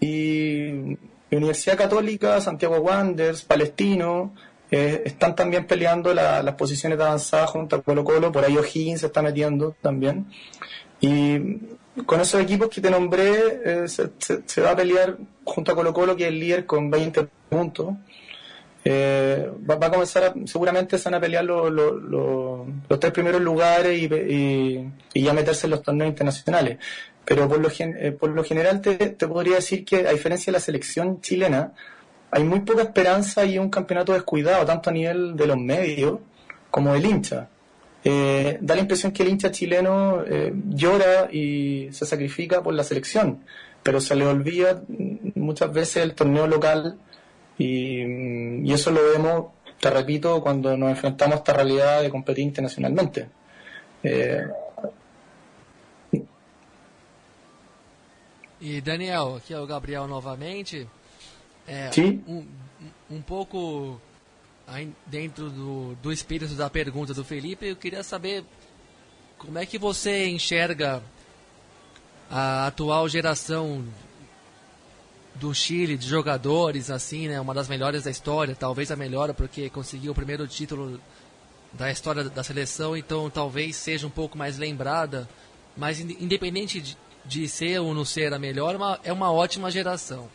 y 0.00 0.96
Universidad 1.30 1.76
Católica, 1.76 2.40
Santiago 2.40 2.78
Wanderers, 2.78 3.42
Palestino, 3.42 4.34
eh, 4.70 5.02
están 5.04 5.34
también 5.34 5.66
peleando 5.66 6.14
las 6.14 6.54
posiciones 6.54 6.98
de 6.98 7.04
avanzada 7.04 7.46
junto 7.46 7.76
a 7.76 7.82
Colo 7.82 8.04
Colo, 8.04 8.32
por 8.32 8.44
ahí 8.44 8.56
O'Higgins 8.56 9.00
se 9.00 9.06
está 9.06 9.22
metiendo 9.22 9.74
también. 9.80 10.26
Y 11.00 11.38
con 12.06 12.20
esos 12.20 12.40
equipos 12.40 12.68
que 12.68 12.80
te 12.80 12.90
nombré, 12.90 13.88
se, 13.88 14.10
se, 14.18 14.60
va 14.60 14.70
a 14.70 14.76
pelear 14.76 15.16
junto 15.44 15.72
a 15.72 15.74
Colo 15.74 15.92
Colo, 15.92 16.16
que 16.16 16.24
es 16.24 16.28
el 16.28 16.38
líder 16.38 16.66
con 16.66 16.90
20 16.90 17.26
puntos. 17.48 17.94
Eh, 18.82 19.50
va, 19.68 19.74
a 19.74 19.90
comenzar, 19.90 20.32
seguramente 20.46 20.96
se 20.96 21.04
van 21.04 21.14
a 21.14 21.20
pelear 21.20 21.44
los 21.44 22.66
tres 22.98 23.12
primeros 23.12 23.40
lugares 23.40 24.00
y, 24.00 24.90
ya 25.14 25.32
meterse 25.32 25.66
en 25.66 25.72
los 25.72 25.82
torneos 25.82 26.08
internacionales. 26.08 26.78
Pero 27.24 27.48
por 27.48 27.60
lo, 27.60 27.68
eh, 27.68 28.12
por 28.12 28.30
lo 28.30 28.42
general 28.42 28.80
te, 28.80 29.10
podría 29.26 29.56
decir 29.56 29.84
que, 29.84 30.08
a 30.08 30.12
diferencia 30.12 30.50
de 30.50 30.58
la 30.58 30.60
selección 30.60 31.20
chilena, 31.20 31.72
hay 32.30 32.44
muy 32.44 32.60
poca 32.60 32.82
esperanza 32.82 33.44
y 33.44 33.58
un 33.58 33.70
campeonato 33.70 34.12
descuidado, 34.12 34.64
tanto 34.64 34.90
a 34.90 34.92
nivel 34.92 35.36
de 35.36 35.46
los 35.46 35.58
medios 35.58 36.18
como 36.70 36.94
del 36.94 37.04
hincha. 37.04 37.48
Eh, 38.02 38.56
da 38.62 38.74
la 38.76 38.80
impresión 38.80 39.12
que 39.12 39.22
el 39.22 39.28
hincha 39.28 39.50
chileno 39.50 40.24
llora 40.68 41.28
y 41.30 41.88
se 41.92 42.06
sacrifica 42.06 42.62
por 42.62 42.72
la 42.72 42.82
selección, 42.82 43.44
pero 43.82 44.00
se 44.00 44.16
le 44.16 44.26
olvida 44.26 44.82
muchas 45.34 45.72
veces 45.72 46.02
el 46.02 46.14
torneo 46.14 46.46
local 46.46 46.98
y, 47.60 48.72
eso 48.72 48.90
lo 48.90 49.02
vemos, 49.12 49.52
te 49.78 49.90
repito, 49.90 50.40
cuando 50.40 50.76
nos 50.76 50.90
enfrentamos 50.90 51.36
a 51.36 51.38
esta 51.38 51.52
realidad 51.52 52.02
de 52.02 52.10
competir 52.10 52.44
internacionalmente. 52.44 53.28
Eh, 54.02 54.46
e 58.60 58.80
Daniel, 58.80 59.36
aqui 59.36 59.52
é 59.52 59.60
o 59.60 59.66
Gabriel 59.66 60.06
novamente. 60.06 60.88
É, 61.66 61.90
Sim. 61.92 62.24
Um, 62.26 62.46
um 63.10 63.22
pouco 63.22 64.00
dentro 65.06 65.50
do, 65.50 65.94
do 65.96 66.12
espírito 66.12 66.54
da 66.54 66.70
pergunta 66.70 67.12
do 67.12 67.24
Felipe, 67.24 67.66
eu 67.66 67.76
queria 67.76 68.02
saber 68.02 68.44
como 69.36 69.58
é 69.58 69.66
que 69.66 69.78
você 69.78 70.28
enxerga 70.28 71.02
a 72.30 72.68
atual 72.68 73.08
geração 73.08 73.84
do 75.40 75.54
Chile, 75.54 75.96
de 75.96 76.06
jogadores, 76.06 76.90
assim, 76.90 77.26
né? 77.26 77.40
Uma 77.40 77.54
das 77.54 77.66
melhores 77.66 78.04
da 78.04 78.10
história, 78.10 78.54
talvez 78.54 78.90
a 78.90 78.96
melhor, 78.96 79.32
porque 79.32 79.70
conseguiu 79.70 80.12
o 80.12 80.14
primeiro 80.14 80.46
título 80.46 81.00
da 81.72 81.90
história 81.90 82.24
da 82.24 82.44
seleção, 82.44 82.96
então 82.96 83.30
talvez 83.30 83.76
seja 83.76 84.06
um 84.06 84.10
pouco 84.10 84.36
mais 84.36 84.58
lembrada. 84.58 85.26
Mas 85.76 85.98
independente 85.98 86.80
de, 86.80 86.96
de 87.24 87.48
ser 87.48 87.80
ou 87.80 87.94
não 87.94 88.04
ser 88.04 88.34
a 88.34 88.38
melhor, 88.38 88.76
uma, 88.76 89.00
é 89.02 89.12
uma 89.12 89.32
ótima 89.32 89.70
geração. 89.70 90.28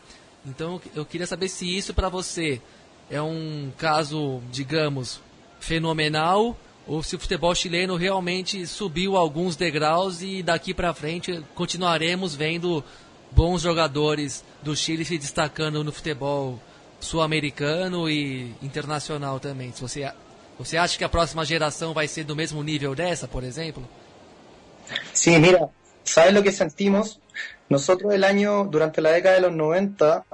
Então 0.44 0.80
eu 0.94 1.04
queria 1.04 1.26
saber 1.26 1.48
se 1.48 1.64
isso 1.64 1.94
para 1.94 2.08
você 2.08 2.60
é 3.08 3.22
um 3.22 3.70
caso, 3.78 4.42
digamos, 4.50 5.20
fenomenal 5.60 6.56
ou 6.86 7.02
se 7.02 7.16
o 7.16 7.18
futebol 7.18 7.54
chileno 7.54 7.96
realmente 7.96 8.66
subiu 8.66 9.16
alguns 9.16 9.56
degraus 9.56 10.22
e 10.22 10.42
daqui 10.42 10.72
para 10.72 10.94
frente 10.94 11.42
continuaremos 11.54 12.34
vendo 12.34 12.82
bons 13.30 13.62
jogadores 13.62 14.44
do 14.62 14.74
Chile 14.74 15.04
se 15.04 15.18
destacando 15.18 15.82
no 15.82 15.92
futebol 15.92 16.60
sul-americano 17.00 18.08
e 18.08 18.54
internacional 18.62 19.38
também. 19.38 19.70
Você, 19.70 20.10
você 20.58 20.76
acha 20.76 20.96
que 20.96 21.04
a 21.04 21.08
próxima 21.08 21.44
geração 21.44 21.92
vai 21.92 22.08
ser 22.08 22.24
do 22.24 22.34
mesmo 22.34 22.62
nível 22.62 22.94
dessa, 22.94 23.28
por 23.28 23.44
exemplo? 23.44 23.86
Sí, 25.12 25.38
mira, 25.38 25.68
¿sabes 26.04 26.32
lo 26.32 26.42
que 26.42 26.52
sentimos? 26.52 27.20
Nosotros 27.68 28.14
el 28.14 28.22
durante 28.70 29.00
la 29.00 29.10
década 29.10 29.34
de 29.36 29.40
los 29.42 29.52
90, 29.52 30.24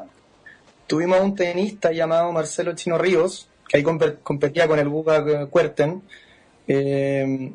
tuvimos 0.86 1.20
un 1.20 1.34
tenista 1.34 1.90
llamado 1.92 2.30
Marcelo 2.32 2.74
Chino 2.74 2.98
Ríos, 2.98 3.48
que 3.68 3.78
ahí 3.78 3.82
competía 3.82 4.68
con 4.68 4.78
el 4.78 4.88
Guga 4.88 5.46
Cuerten, 5.46 6.02
eh, 6.68 7.52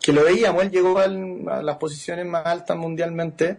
que 0.00 0.12
lo 0.12 0.22
veíamos, 0.22 0.62
él 0.62 0.70
llegó 0.70 0.98
a 0.98 1.08
las 1.08 1.76
posiciones 1.78 2.26
más 2.26 2.44
altas 2.44 2.76
mundialmente, 2.76 3.56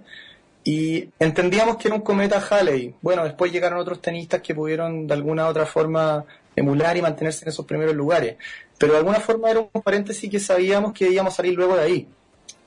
y 0.68 1.10
entendíamos 1.20 1.78
que 1.78 1.90
era 1.90 1.96
un 1.96 2.02
cometa 2.02 2.44
Halley. 2.50 2.96
Bueno, 3.00 3.24
después 3.24 3.52
llegaron 3.52 3.78
otros 3.78 4.02
tenistas 4.02 4.42
que 4.42 4.56
pudieron 4.56 5.06
de 5.06 5.14
alguna 5.14 5.46
u 5.46 5.50
otra 5.50 5.68
forma 5.68 6.26
emular 6.56 6.98
y 6.98 7.04
mantenerse 7.04 7.46
en 7.46 7.50
esos 7.50 7.68
primeros 7.68 7.96
lugares. 7.96 8.38
Pero 8.80 8.94
de 8.94 8.98
alguna 8.98 9.20
forma 9.20 9.52
era 9.52 9.60
un 9.60 9.82
paréntesis 9.84 10.28
que 10.28 10.40
sabíamos 10.40 10.92
que 10.92 11.08
íbamos 11.08 11.34
a 11.34 11.38
salir 11.38 11.54
luego 11.54 11.76
de 11.76 11.84
ahí. 11.84 12.08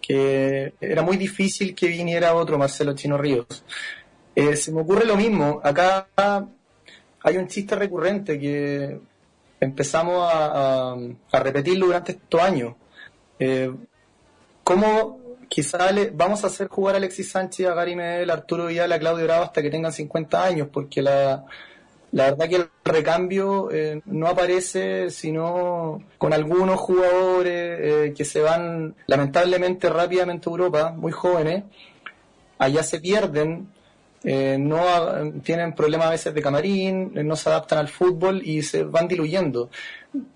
Que 0.00 0.74
era 0.80 1.02
muy 1.02 1.16
difícil 1.16 1.74
que 1.74 1.88
viniera 1.88 2.34
otro 2.34 2.56
Marcelo 2.56 2.94
Chino 2.94 3.18
Ríos. 3.18 3.64
Eh, 4.36 4.54
se 4.54 4.70
me 4.70 4.82
ocurre 4.82 5.04
lo 5.04 5.16
mismo. 5.16 5.60
Acá 5.64 6.06
hay 6.16 7.36
un 7.36 7.48
chiste 7.48 7.74
recurrente 7.74 8.38
que 8.38 8.96
empezamos 9.58 10.30
a, 10.32 10.94
repetirlo 11.32 11.86
durante 11.86 12.12
estos 12.12 12.40
años. 12.40 12.74
Eh, 13.40 13.74
¿Cómo 14.62 15.27
quizá 15.48 15.78
vamos 16.12 16.44
a 16.44 16.48
hacer 16.48 16.68
jugar 16.68 16.94
a 16.94 16.98
Alexis 16.98 17.30
Sánchez, 17.30 17.66
a 17.66 17.74
Gary 17.74 17.96
Medel, 17.96 18.30
a 18.30 18.34
Arturo 18.34 18.66
Vidal, 18.66 18.92
a 18.92 18.98
Claudio 18.98 19.24
Bravo 19.24 19.44
hasta 19.44 19.62
que 19.62 19.70
tengan 19.70 19.92
50 19.92 20.44
años, 20.44 20.68
porque 20.72 21.02
la, 21.02 21.44
la 22.12 22.24
verdad 22.30 22.48
que 22.48 22.56
el 22.56 22.68
recambio 22.84 23.70
eh, 23.70 24.00
no 24.06 24.28
aparece 24.28 25.10
sino 25.10 26.02
con 26.16 26.32
algunos 26.32 26.78
jugadores 26.78 27.78
eh, 27.80 28.14
que 28.16 28.24
se 28.24 28.40
van 28.40 28.94
lamentablemente 29.06 29.88
rápidamente 29.88 30.48
a 30.48 30.52
Europa, 30.52 30.92
muy 30.96 31.12
jóvenes, 31.12 31.64
allá 32.58 32.82
se 32.82 33.00
pierden, 33.00 33.68
eh, 34.24 34.56
no 34.58 35.32
tienen 35.42 35.74
problemas 35.74 36.08
a 36.08 36.10
veces 36.10 36.34
de 36.34 36.42
camarín, 36.42 37.12
no 37.14 37.36
se 37.36 37.48
adaptan 37.48 37.78
al 37.78 37.88
fútbol 37.88 38.42
y 38.44 38.62
se 38.62 38.82
van 38.84 39.08
diluyendo 39.08 39.70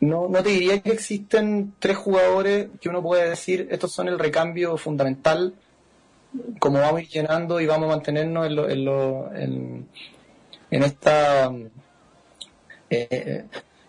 no, 0.01 0.29
no 0.29 0.43
te 0.43 0.51
diría 0.51 0.81
que 0.81 0.91
existen 0.91 1.75
tres 1.79 1.97
jugadores 1.97 2.69
que 2.81 2.89
uno 2.89 3.03
puede 3.03 3.31
decir 3.31 3.69
estos 3.71 3.93
son 3.93 4.09
el 4.09 4.19
recambio 4.19 4.77
fundamental, 4.77 5.55
como 6.59 6.79
vamos 6.81 6.99
a 6.99 7.03
ir 7.03 7.09
llenando 7.09 7.61
y 7.61 7.67
vamos 7.67 7.89
a 7.89 7.97
mantenernos 7.97 8.47
en, 8.47 8.57
lo, 8.57 8.69
en, 8.69 8.85
lo, 8.85 9.35
en, 9.35 9.87
esta 10.71 11.53
eh, 12.91 13.45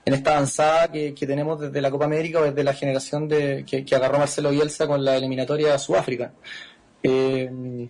en 0.05 0.13
esta 0.13 0.31
avanzada 0.31 0.91
que, 0.91 1.13
tenemos 1.13 1.59
desde 1.59 1.81
la 1.81 1.91
Copa 1.91 2.05
América 2.05 2.39
o 2.39 2.43
desde 2.43 2.63
la 2.63 2.73
generación 2.73 3.27
de, 3.27 3.65
que, 3.65 3.85
agarró 3.95 4.19
Marcelo 4.19 4.51
Bielsa 4.51 4.87
con 4.87 5.03
la 5.03 5.15
eliminatoria 5.15 5.73
a 5.73 5.79
Sudáfrica. 5.79 6.33
Eh, 7.01 7.89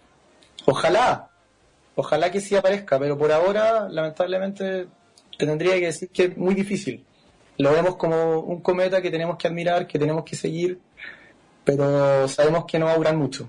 ojalá, 0.66 1.30
ojalá 1.96 2.32
que 2.32 2.42
sí 2.42 2.56
aparezca, 2.56 3.00
pero 3.00 3.18
por 3.18 3.32
ahora, 3.32 3.88
lamentablemente, 3.90 4.88
te 5.38 5.46
tendría 5.46 5.74
que 5.76 5.86
decir 5.88 6.10
que 6.10 6.26
es 6.26 6.38
muy 6.38 6.56
difícil 6.56 7.06
lo 7.58 7.72
vemos 7.72 7.96
como 7.96 8.40
un 8.40 8.62
cometa 8.62 9.02
que 9.02 9.12
tenemos 9.12 9.38
que 9.38 9.48
admirar, 9.48 9.88
que 9.88 10.00
tenemos 10.00 10.24
que 10.24 10.36
seguir, 10.36 10.80
pero 11.64 12.28
sabemos 12.28 12.66
que 12.66 12.80
no 12.80 12.86
va 12.86 12.94
a 12.94 12.98
durar 12.98 13.16
mucho. 13.16 13.48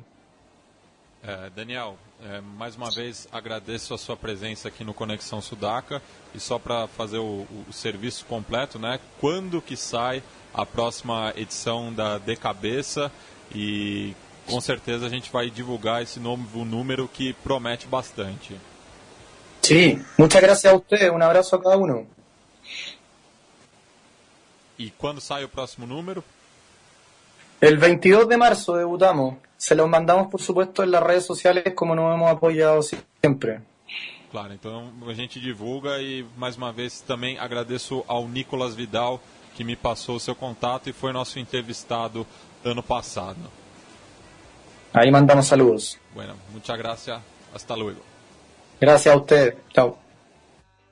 É, 1.22 1.50
Daniel, 1.56 1.96
é, 2.22 2.40
mais 2.40 2.76
uma 2.76 2.90
vez 2.90 3.26
agradeço 3.32 3.94
a 3.94 3.98
sua 3.98 4.16
presença 4.16 4.68
aqui 4.68 4.84
no 4.84 4.92
Conexão 4.92 5.40
Sudaca 5.40 6.02
e 6.34 6.40
só 6.40 6.58
para 6.58 6.86
fazer 6.86 7.18
o, 7.18 7.46
o, 7.66 7.72
serviço 7.72 8.26
completo, 8.26 8.78
né? 8.78 9.00
Quando 9.20 9.62
que 9.62 9.74
sai 9.74 10.22
a 10.52 10.66
próxima 10.66 11.32
edição 11.34 11.92
da 11.92 12.18
De 12.18 12.36
Cabeça 12.36 13.10
e 13.54 14.14
com 14.48 14.60
certeza 14.60 15.06
a 15.06 15.08
gente 15.08 15.30
vai 15.30 15.50
divulgar 15.50 16.02
esse 16.02 16.20
novo 16.20 16.64
número 16.64 17.08
que 17.08 17.32
promete 17.32 17.86
bastante. 17.86 18.58
Sim, 19.62 20.04
muchas 20.18 20.42
gracias 20.42 20.72
a 20.72 20.76
usted, 20.76 21.10
um 21.10 21.22
abraço 21.22 21.54
a 21.56 21.62
cada 21.62 21.76
um. 21.76 22.06
¿Y 24.78 24.90
cuándo 24.90 25.20
sale 25.20 25.44
el 25.44 25.48
próximo 25.48 25.86
número? 25.86 26.22
El 27.60 27.78
22 27.78 28.28
de 28.28 28.36
marzo 28.36 28.76
debutamos. 28.76 29.36
se 29.64 29.74
los 29.74 29.88
mandamos 29.88 30.26
por 30.28 30.42
supuesto 30.42 30.82
en 30.82 30.90
las 30.90 31.02
redes 31.02 31.24
sociales 31.24 31.72
como 31.74 31.94
nos 31.94 32.14
hemos 32.14 32.30
apoyado 32.30 32.82
siempre. 32.82 33.62
Claro, 34.30 34.52
então 34.52 34.92
a 35.08 35.14
gente 35.14 35.40
divulga 35.40 36.02
e 36.02 36.26
mais 36.36 36.56
uma 36.56 36.70
vez 36.70 37.00
também 37.00 37.38
agradeço 37.38 38.04
ao 38.06 38.28
Nicolas 38.28 38.74
Vidal 38.74 39.20
que 39.54 39.64
me 39.64 39.74
passou 39.74 40.16
o 40.16 40.20
seu 40.20 40.34
contato 40.34 40.90
e 40.90 40.92
foi 40.92 41.12
nosso 41.12 41.38
entrevistado 41.38 42.26
ano 42.62 42.82
passado. 42.82 43.38
Aí 44.94 45.10
mandamos 45.10 45.46
saludos. 45.46 45.98
Bueno, 46.14 46.34
muchas 46.52 46.78
gracias. 46.78 47.20
Hasta 47.52 47.76
luego. 47.76 48.00
Gracias 48.80 49.12
a 49.12 49.18
usted. 49.18 49.54
Chao. 49.74 49.98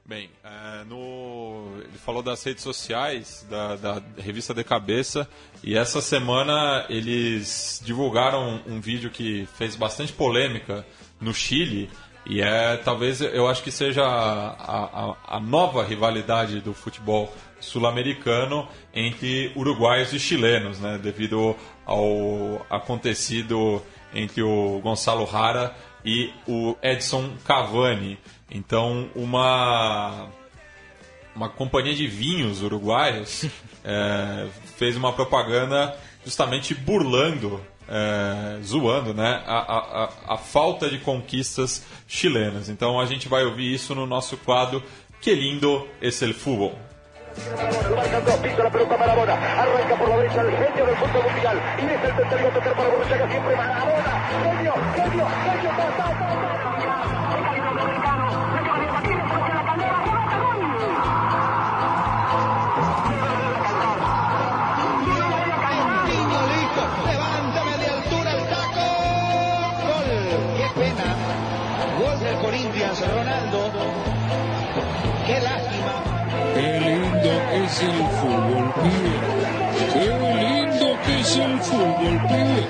Bem, 0.04 0.28
é, 0.42 0.84
no, 0.84 1.68
ele 1.78 1.98
falou 2.04 2.20
das 2.20 2.42
redes 2.42 2.64
sociais, 2.64 3.46
da, 3.48 3.76
da, 3.76 4.02
revista 4.18 4.52
De 4.52 4.64
Cabeça, 4.64 5.28
e 5.62 5.78
essa 5.78 6.00
semana 6.00 6.84
eles 6.88 7.80
divulgaram 7.84 8.60
um, 8.66 8.74
um 8.74 8.80
vídeo 8.80 9.08
que 9.08 9.46
fez 9.56 9.76
bastante 9.76 10.12
polêmica 10.12 10.84
no 11.20 11.32
Chile, 11.32 11.88
e 12.26 12.42
é 12.42 12.76
talvez 12.78 13.20
eu 13.20 13.46
acho 13.48 13.62
que 13.62 13.70
seja 13.70 14.02
a, 14.02 14.50
a, 14.58 15.36
a 15.36 15.40
nova 15.40 15.84
rivalidade 15.84 16.60
do 16.60 16.74
futebol 16.74 17.32
sul-americano 17.60 18.68
entre 18.92 19.52
uruguaios 19.54 20.12
e 20.12 20.18
chilenos, 20.18 20.80
né, 20.80 20.98
devido 20.98 21.56
ao 21.84 22.64
acontecido 22.70 23.82
entre 24.14 24.42
o 24.42 24.80
Gonçalo 24.80 25.24
Rara 25.24 25.74
e 26.04 26.32
o 26.46 26.76
Edson 26.82 27.32
Cavani. 27.44 28.18
Então, 28.50 29.08
uma 29.14 30.28
uma 31.34 31.48
companhia 31.48 31.94
de 31.94 32.06
vinhos 32.06 32.62
uruguaios 32.62 33.46
é, 33.84 34.48
fez 34.76 34.96
uma 34.96 35.12
propaganda 35.12 35.96
justamente 36.24 36.74
burlando, 36.74 37.58
é, 37.88 38.60
zoando 38.62 39.14
né, 39.14 39.42
a, 39.46 39.56
a, 39.56 40.34
a, 40.34 40.36
falta 40.36 40.90
de 40.90 40.98
conquistas 40.98 41.84
chilenas. 42.06 42.68
Então 42.68 43.00
a 43.00 43.06
gente 43.06 43.28
vai 43.28 43.44
ouvir 43.44 43.72
isso 43.72 43.94
no 43.94 44.06
nosso 44.06 44.36
quadro 44.36 44.82
Que 45.22 45.34
lindo 45.36 45.86
es 46.00 46.20
el 46.22 46.34
fútbol. 46.34 46.91
Pisa 47.32 48.62
la 48.62 48.70
pelota 48.70 48.96
Maradona, 48.96 49.34
arranca 49.34 49.96
por 49.96 50.08
la 50.08 50.16
derecha 50.18 50.40
el 50.42 50.50
genio 50.50 50.86
del 50.86 50.96
fútbol 50.96 51.22
mundial, 51.32 51.60
y 51.78 51.84
es 51.84 52.04
el 52.04 52.16
tercero 52.16 52.48
a 52.48 52.50
tocar 52.52 52.74
para 52.74 52.88
Borruchaga 52.88 53.28
siempre 53.30 53.56
Maradona, 53.56 54.28
genio, 54.42 54.74
genio, 54.94 55.26
genio, 55.44 56.61
es 77.72 77.82
el 77.82 78.06
fútbol, 78.20 78.74
pibe. 78.82 79.14
Qué 79.92 80.06
lindo 80.42 81.00
que 81.04 81.20
es 81.20 81.36
el 81.36 81.60
fútbol, 81.60 82.20
pibe. 82.28 82.68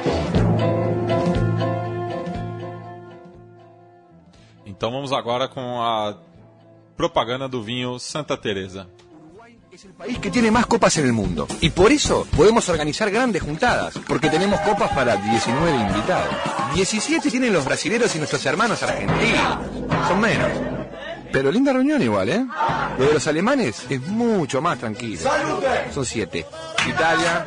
Então 4.66 4.90
vamos 4.90 5.12
agora 5.12 5.48
com 5.48 5.80
a 5.80 6.16
propaganda 6.96 7.48
do 7.48 7.62
vinho 7.62 7.98
Santa 7.98 8.36
Teresa. 8.36 8.88
Es 9.72 9.86
el 9.86 9.92
país 9.94 10.18
que 10.18 10.30
tiene 10.30 10.50
más 10.50 10.66
copas 10.66 10.98
en 10.98 11.06
el 11.06 11.14
mundo. 11.14 11.48
Y 11.62 11.70
por 11.70 11.90
eso 11.92 12.26
podemos 12.36 12.68
organizar 12.68 13.10
grandes 13.10 13.42
juntadas. 13.42 13.98
Porque 14.06 14.28
tenemos 14.28 14.60
copas 14.60 14.90
para 14.92 15.16
19 15.16 15.76
invitados. 15.76 16.34
17 16.74 17.30
tienen 17.30 17.54
los 17.54 17.64
brasileros 17.64 18.14
y 18.14 18.18
nuestros 18.18 18.44
hermanos 18.44 18.82
argentinos. 18.82 19.58
Son 20.08 20.20
menos. 20.20 20.71
Pero 21.32 21.50
linda 21.50 21.72
reunión 21.72 22.02
igual, 22.02 22.28
¿eh? 22.28 22.44
Lo 22.98 23.06
de 23.06 23.14
los 23.14 23.26
alemanes 23.26 23.86
es 23.88 24.00
mucho 24.06 24.60
más 24.60 24.78
tranquilo. 24.78 25.30
Son 25.92 26.04
siete. 26.04 26.46
Italia, 26.86 27.46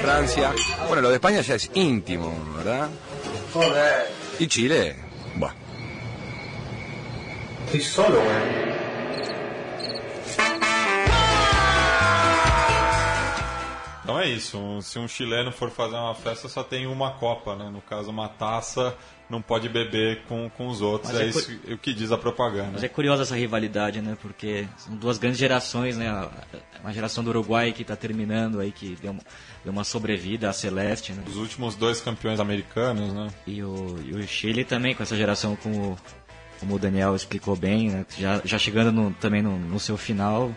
Francia. 0.00 0.52
Bueno, 0.86 1.02
lo 1.02 1.08
de 1.10 1.16
España 1.16 1.40
ya 1.42 1.54
es 1.56 1.70
íntimo, 1.74 2.32
¿verdad? 2.56 2.88
Joder. 3.52 4.10
Y 4.38 4.46
Chile. 4.46 4.96
Bueno. 5.36 5.54
Estoy 7.66 7.80
solo, 7.82 8.16
güey. 8.22 8.68
Então 14.02 14.18
é 14.18 14.26
isso. 14.26 14.80
Se 14.80 14.98
um 14.98 15.06
chileno 15.06 15.52
for 15.52 15.70
fazer 15.70 15.96
uma 15.96 16.14
festa, 16.14 16.48
só 16.48 16.62
tem 16.62 16.86
uma 16.86 17.10
copa, 17.18 17.54
né? 17.54 17.68
No 17.70 17.82
caso, 17.82 18.10
uma 18.10 18.26
taça, 18.26 18.96
não 19.30 19.42
pode 19.42 19.68
beber 19.68 20.22
com, 20.28 20.48
com 20.50 20.68
os 20.68 20.80
outros. 20.80 21.12
Mas 21.12 21.20
é, 21.20 21.24
é 21.24 21.28
isso 21.28 21.60
o 21.72 21.78
que 21.78 21.92
diz 21.92 22.10
a 22.12 22.16
propaganda. 22.18 22.70
Mas 22.72 22.82
é 22.84 22.88
curiosa 22.88 23.22
essa 23.22 23.36
rivalidade, 23.36 24.00
né? 24.00 24.16
Porque 24.22 24.66
são 24.76 24.96
duas 24.96 25.18
grandes 25.18 25.38
gerações, 25.38 25.96
né? 25.96 26.28
Uma 26.80 26.92
geração 26.92 27.22
do 27.22 27.30
Uruguai 27.30 27.72
que 27.72 27.82
está 27.82 27.94
terminando 27.96 28.60
aí, 28.60 28.72
que 28.72 28.96
deu 29.02 29.12
uma, 29.12 29.20
deu 29.64 29.72
uma 29.72 29.84
sobrevida 29.84 30.48
à 30.48 30.52
Celeste, 30.52 31.12
né? 31.12 31.22
Os 31.26 31.36
últimos 31.36 31.74
dois 31.76 32.00
campeões 32.00 32.40
americanos, 32.40 33.12
né? 33.12 33.28
E 33.46 33.62
o, 33.62 33.98
e 34.04 34.12
o 34.14 34.26
Chile 34.26 34.64
também, 34.64 34.94
com 34.94 35.02
essa 35.02 35.16
geração, 35.16 35.56
como, 35.56 35.98
como 36.60 36.74
o 36.76 36.78
Daniel 36.78 37.14
explicou 37.14 37.54
bem, 37.56 37.90
né? 37.90 38.06
Já, 38.18 38.40
já 38.44 38.58
chegando 38.58 38.90
no- 38.92 39.12
também 39.14 39.42
no, 39.42 39.58
no 39.58 39.78
seu 39.78 39.96
final. 39.96 40.54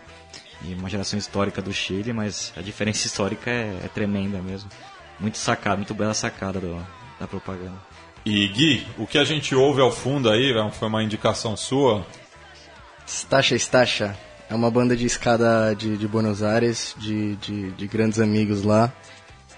E 0.64 0.74
uma 0.74 0.88
geração 0.88 1.18
histórica 1.18 1.60
do 1.60 1.72
Chile, 1.72 2.12
mas 2.12 2.52
a 2.56 2.62
diferença 2.62 3.04
histórica 3.06 3.50
é, 3.50 3.80
é 3.84 3.88
tremenda 3.88 4.40
mesmo. 4.40 4.70
Muito 5.18 5.36
sacada, 5.36 5.76
muito 5.76 5.92
bela 5.92 6.14
sacada 6.14 6.60
do- 6.60 6.86
da 7.18 7.26
propaganda. 7.26 7.76
E 8.24 8.46
Gui, 8.48 8.86
o 8.98 9.06
que 9.06 9.18
a 9.18 9.24
gente 9.24 9.54
ouve 9.54 9.80
ao 9.80 9.90
fundo 9.90 10.30
aí, 10.30 10.54
né, 10.54 10.70
foi 10.78 10.88
uma 10.88 11.02
indicação 11.02 11.56
sua. 11.56 12.06
Stacha 13.06 13.56
Stacha 13.56 14.16
é 14.48 14.54
uma 14.54 14.70
banda 14.70 14.96
de 14.96 15.04
escada 15.06 15.74
de, 15.74 15.96
de 15.96 16.06
Buenos 16.06 16.42
Aires, 16.42 16.94
de, 16.98 17.34
de, 17.36 17.70
de 17.72 17.86
grandes 17.86 18.20
amigos 18.20 18.62
lá. 18.62 18.92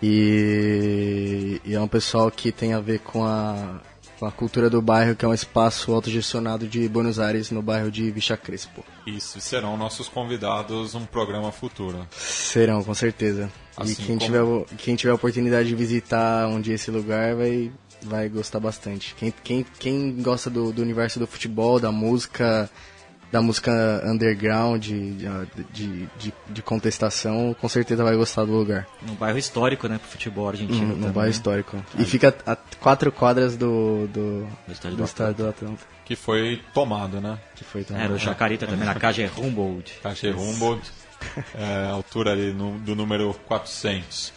E, 0.03 1.61
e 1.64 1.74
é 1.74 1.81
um 1.81 1.88
pessoal 1.88 2.31
que 2.31 2.50
tem 2.53 2.72
a 2.74 2.81
ver 2.81 3.00
com 3.00 3.24
a, 3.24 3.81
com 4.18 4.27
a 4.27 4.33
cultura 4.33 4.68
do 4.70 4.81
bairro, 4.83 5.14
que 5.14 5.24
é 5.24 5.29
um 5.29 5.35
espaço 5.35 5.92
autogestionado 5.92 6.66
de 6.66 6.88
Buenos 6.88 7.18
Aires, 7.18 7.50
no 7.50 7.62
bairro 7.62 7.90
de 7.90 8.11
Villa 8.11 8.37
Crespo. 8.37 8.85
Isso, 9.07 9.40
serão 9.40 9.77
nossos 9.77 10.09
convidados 10.09 10.94
num 10.94 11.05
programa 11.07 11.50
futuro. 11.53 12.07
Serão, 12.11 12.83
com 12.83 12.94
certeza. 12.94 13.50
Assim 13.77 13.92
e 13.92 13.96
quem, 14.07 14.18
como- 14.18 14.64
tiver, 14.64 14.77
quem 14.79 14.96
tiver 14.96 15.12
a 15.12 15.16
oportunidade 15.16 15.68
de 15.68 15.74
visitar 15.74 16.46
um 16.48 16.61
dia 16.61 16.74
esse 16.74 16.90
lugar 16.90 17.35
vai, 17.35 17.72
vai 18.05 18.29
gostar 18.29 18.61
bastante. 18.61 19.14
Quem, 19.17 19.33
quem, 19.43 19.67
quem 19.79 20.23
gosta 20.23 20.49
do, 20.51 20.73
do 20.73 20.83
universo 20.83 21.19
do 21.19 21.27
futebol, 21.27 21.81
da 21.81 21.90
música, 21.93 22.69
da 23.33 23.43
música 23.43 24.03
underground, 24.07 24.83
de, 24.85 25.12
de, 25.73 26.09
de, 26.19 26.33
de 26.51 26.62
contestação, 26.62 27.55
com 27.61 27.69
certeza 27.69 28.05
vai 28.05 28.17
gostar 28.17 28.45
do 28.45 28.53
lugar. 28.53 28.87
Um 29.09 29.14
bairro 29.14 29.38
histórico, 29.38 29.88
né, 29.88 29.99
pro 29.99 30.09
futebol 30.09 30.49
argentino 30.49 30.81
No, 30.81 30.87
no 30.88 30.95
também. 30.95 31.12
bairro 31.12 31.31
histórico. 31.31 31.85
E 31.99 32.05
fica 32.05 32.35
a 32.47 32.55
quatro 32.81 33.11
quadras 33.11 33.57
do, 33.57 34.07
do, 34.09 34.47
Do 34.67 34.73
estádio 34.73 34.97
do 34.97 35.43
do 35.43 35.49
Atlanta. 35.49 35.83
Que 36.05 36.14
foi 36.14 36.61
tomado, 36.75 37.21
né? 37.21 37.38
Que 37.57 37.64
foi 37.64 37.83
também. 37.83 38.05
Era 38.05 38.12
o 38.12 38.19
Chacarita 38.19 38.67
também, 38.67 38.85
na 38.85 38.95
Caja 38.95 39.31
Humboldt. 39.38 39.99
Caixa 40.03 40.31
Humboldt, 40.37 40.88
é, 41.57 41.87
altura 41.90 42.33
ali 42.33 42.53
no- 42.53 42.79
do 42.79 42.95
número 42.95 43.35
400. 43.47 44.33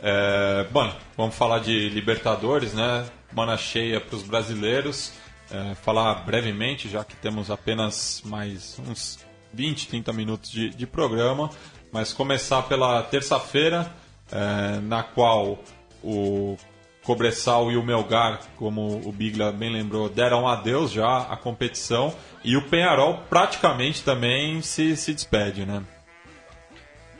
É, 0.00 0.66
bom, 0.70 0.92
vamos 1.16 1.34
falar 1.34 1.58
de 1.60 1.88
Libertadores, 1.88 2.72
né? 2.72 3.06
Mana 3.32 3.56
cheia 3.56 4.00
para 4.00 4.16
os 4.16 4.22
brasileiros. 4.22 5.12
É, 5.50 5.74
falar 5.76 6.14
brevemente, 6.26 6.88
já 6.88 7.04
que 7.04 7.16
temos 7.16 7.50
apenas 7.50 8.22
mais 8.24 8.78
uns 8.78 9.18
20, 9.52 9.88
30 9.88 10.12
minutos 10.12 10.50
de, 10.50 10.70
de 10.70 10.86
programa. 10.86 11.50
Mas 11.90 12.12
começar 12.12 12.62
pela 12.62 13.02
terça-feira, 13.02 13.90
é, 14.30 14.78
na 14.80 15.02
qual 15.02 15.58
o 16.02 16.56
Cobressal 17.02 17.72
e 17.72 17.76
o 17.76 17.82
Melgar, 17.82 18.40
como 18.56 19.00
o 19.02 19.10
Bigla 19.10 19.50
bem 19.50 19.72
lembrou, 19.72 20.08
deram 20.10 20.46
adeus 20.46 20.90
já 20.92 21.22
à 21.22 21.36
competição 21.36 22.14
e 22.44 22.56
o 22.56 22.68
Penharol 22.68 23.22
praticamente 23.30 24.02
também 24.02 24.60
se, 24.60 24.94
se 24.96 25.14
despede, 25.14 25.64
né? 25.64 25.82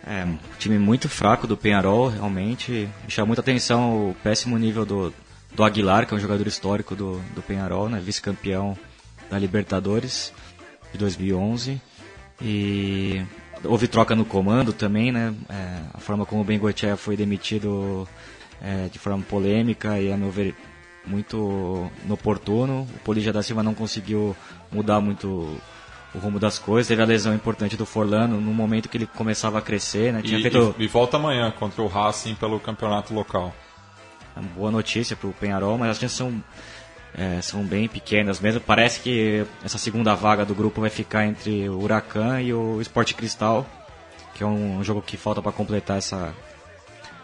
É, 0.07 0.25
um 0.25 0.39
time 0.59 0.79
muito 0.79 1.09
fraco 1.09 1.47
do 1.47 1.57
Penharol, 1.57 2.09
realmente. 2.09 2.89
Me 3.05 3.11
chama 3.11 3.27
muita 3.27 3.43
atenção 3.43 4.11
o 4.11 4.17
péssimo 4.23 4.57
nível 4.57 4.85
do, 4.85 5.13
do 5.55 5.65
Aguilar, 5.65 6.07
que 6.07 6.15
é 6.15 6.17
um 6.17 6.21
jogador 6.21 6.47
histórico 6.47 6.95
do, 6.95 7.21
do 7.35 7.43
Penharol, 7.43 7.89
né, 7.89 8.01
vice-campeão 8.01 8.77
da 9.31 9.39
Libertadores 9.39 10.33
de 10.93 10.99
2011. 10.99 11.81
E 12.41 13.23
houve 13.65 13.89
troca 13.89 14.15
no 14.15 14.25
comando 14.25 14.73
também, 14.73 15.11
né? 15.11 15.35
É, 15.49 15.81
a 15.93 15.99
forma 15.99 16.25
como 16.25 16.43
o 16.43 16.45
Bengoechea 16.45 16.97
foi 16.97 17.17
demitido 17.17 18.09
é, 18.63 18.89
de 18.89 18.99
forma 18.99 19.23
polêmica 19.25 20.01
e, 20.01 20.13
a 20.13 20.17
meu 20.17 20.31
ver, 20.31 20.55
muito 21.05 21.91
inoportuno. 22.05 22.87
O 22.95 22.99
Polija 23.01 23.33
da 23.33 23.43
Silva 23.43 23.63
não 23.63 23.75
conseguiu 23.75 24.37
mudar 24.71 25.01
muito 25.01 25.57
o 26.15 26.19
rumo 26.19 26.39
das 26.39 26.59
coisas. 26.59 26.89
Teve 26.89 27.03
a 27.03 27.05
lesão 27.05 27.35
importante 27.35 27.77
do 27.77 27.85
Forlano 27.87 28.41
no 28.41 28.53
momento 28.53 28.89
que 28.89 28.97
ele 28.97 29.07
começava 29.07 29.59
a 29.59 29.63
crescer, 29.63 30.13
né? 30.13 30.23
Tinha 30.23 30.39
E, 30.39 30.43
feito... 30.43 30.75
e- 30.79 30.85
e 30.85 30.87
volta 30.89 31.17
amanhã 31.17 31.51
contra 31.51 31.83
o 31.83 31.87
Racing 31.87 32.35
pelo 32.35 32.59
campeonato 32.61 33.13
local. 33.15 33.55
é 34.37 34.41
uma 34.41 34.49
boa 34.51 34.71
notícia 34.71 35.17
para 35.17 35.29
o 35.29 35.33
Penharol, 35.33 35.77
mas 35.77 35.91
as 35.91 35.99
chances 35.99 36.17
são, 36.17 36.43
é, 37.17 37.41
são 37.43 37.63
bem 37.65 37.89
pequenas 37.89 38.39
mesmo. 38.41 38.61
Parece 38.61 39.01
que 39.01 39.45
essa 39.65 39.79
segunda 39.79 40.15
vaga 40.15 40.45
do 40.45 40.55
grupo 40.55 40.81
vai 40.81 40.91
ficar 40.91 41.27
entre 41.27 41.69
o 41.69 41.79
Huracan 41.83 42.41
e 42.41 42.55
o 42.55 42.81
Sport 42.81 43.15
Cristal, 43.15 43.67
que 44.35 44.43
é 44.45 44.47
um, 44.47 44.83
jogo 44.85 45.03
que 45.03 45.17
falta 45.17 45.43
para 45.43 45.51
completar 45.51 45.99
essa 45.99 46.33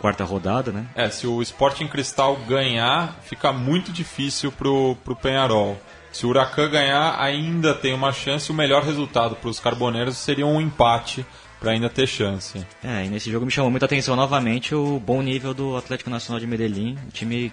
quarta 0.01 0.25
rodada, 0.25 0.73
né? 0.73 0.87
É, 0.95 1.09
se 1.09 1.27
o 1.27 1.41
Sporting 1.41 1.87
Cristal 1.87 2.37
ganhar, 2.49 3.17
fica 3.23 3.53
muito 3.53 3.93
difícil 3.93 4.51
pro, 4.53 4.97
pro 5.05 5.15
Penharol. 5.17 5.79
Se 6.15 6.25
o 6.25 6.29
Huracan 6.29 6.71
ganhar, 6.71 7.21
ainda 7.21 7.75
tem 7.75 7.93
uma 7.93 8.13
chance. 8.13 8.49
O 8.49 8.55
melhor 8.55 8.85
resultado 8.85 9.35
para 9.35 9.51
os 9.51 9.59
carboneiros 9.59 10.17
seria 10.17 10.47
um 10.47 10.61
empate 10.61 11.27
para 11.59 11.73
ainda 11.73 11.91
ter 11.91 12.07
chance. 12.07 12.65
É, 12.85 13.05
e 13.05 13.09
nesse 13.09 13.33
jogo 13.33 13.45
me 13.45 13.51
chamou 13.51 13.69
muita 13.69 13.87
atenção 13.87 14.15
novamente 14.15 14.77
o 14.77 15.01
bom 15.01 15.21
nível 15.21 15.53
do 15.53 15.77
Atlético 15.77 16.11
Nacional 16.11 16.39
de 16.39 16.47
Medellín, 16.47 16.97
um 17.05 17.11
time 17.11 17.53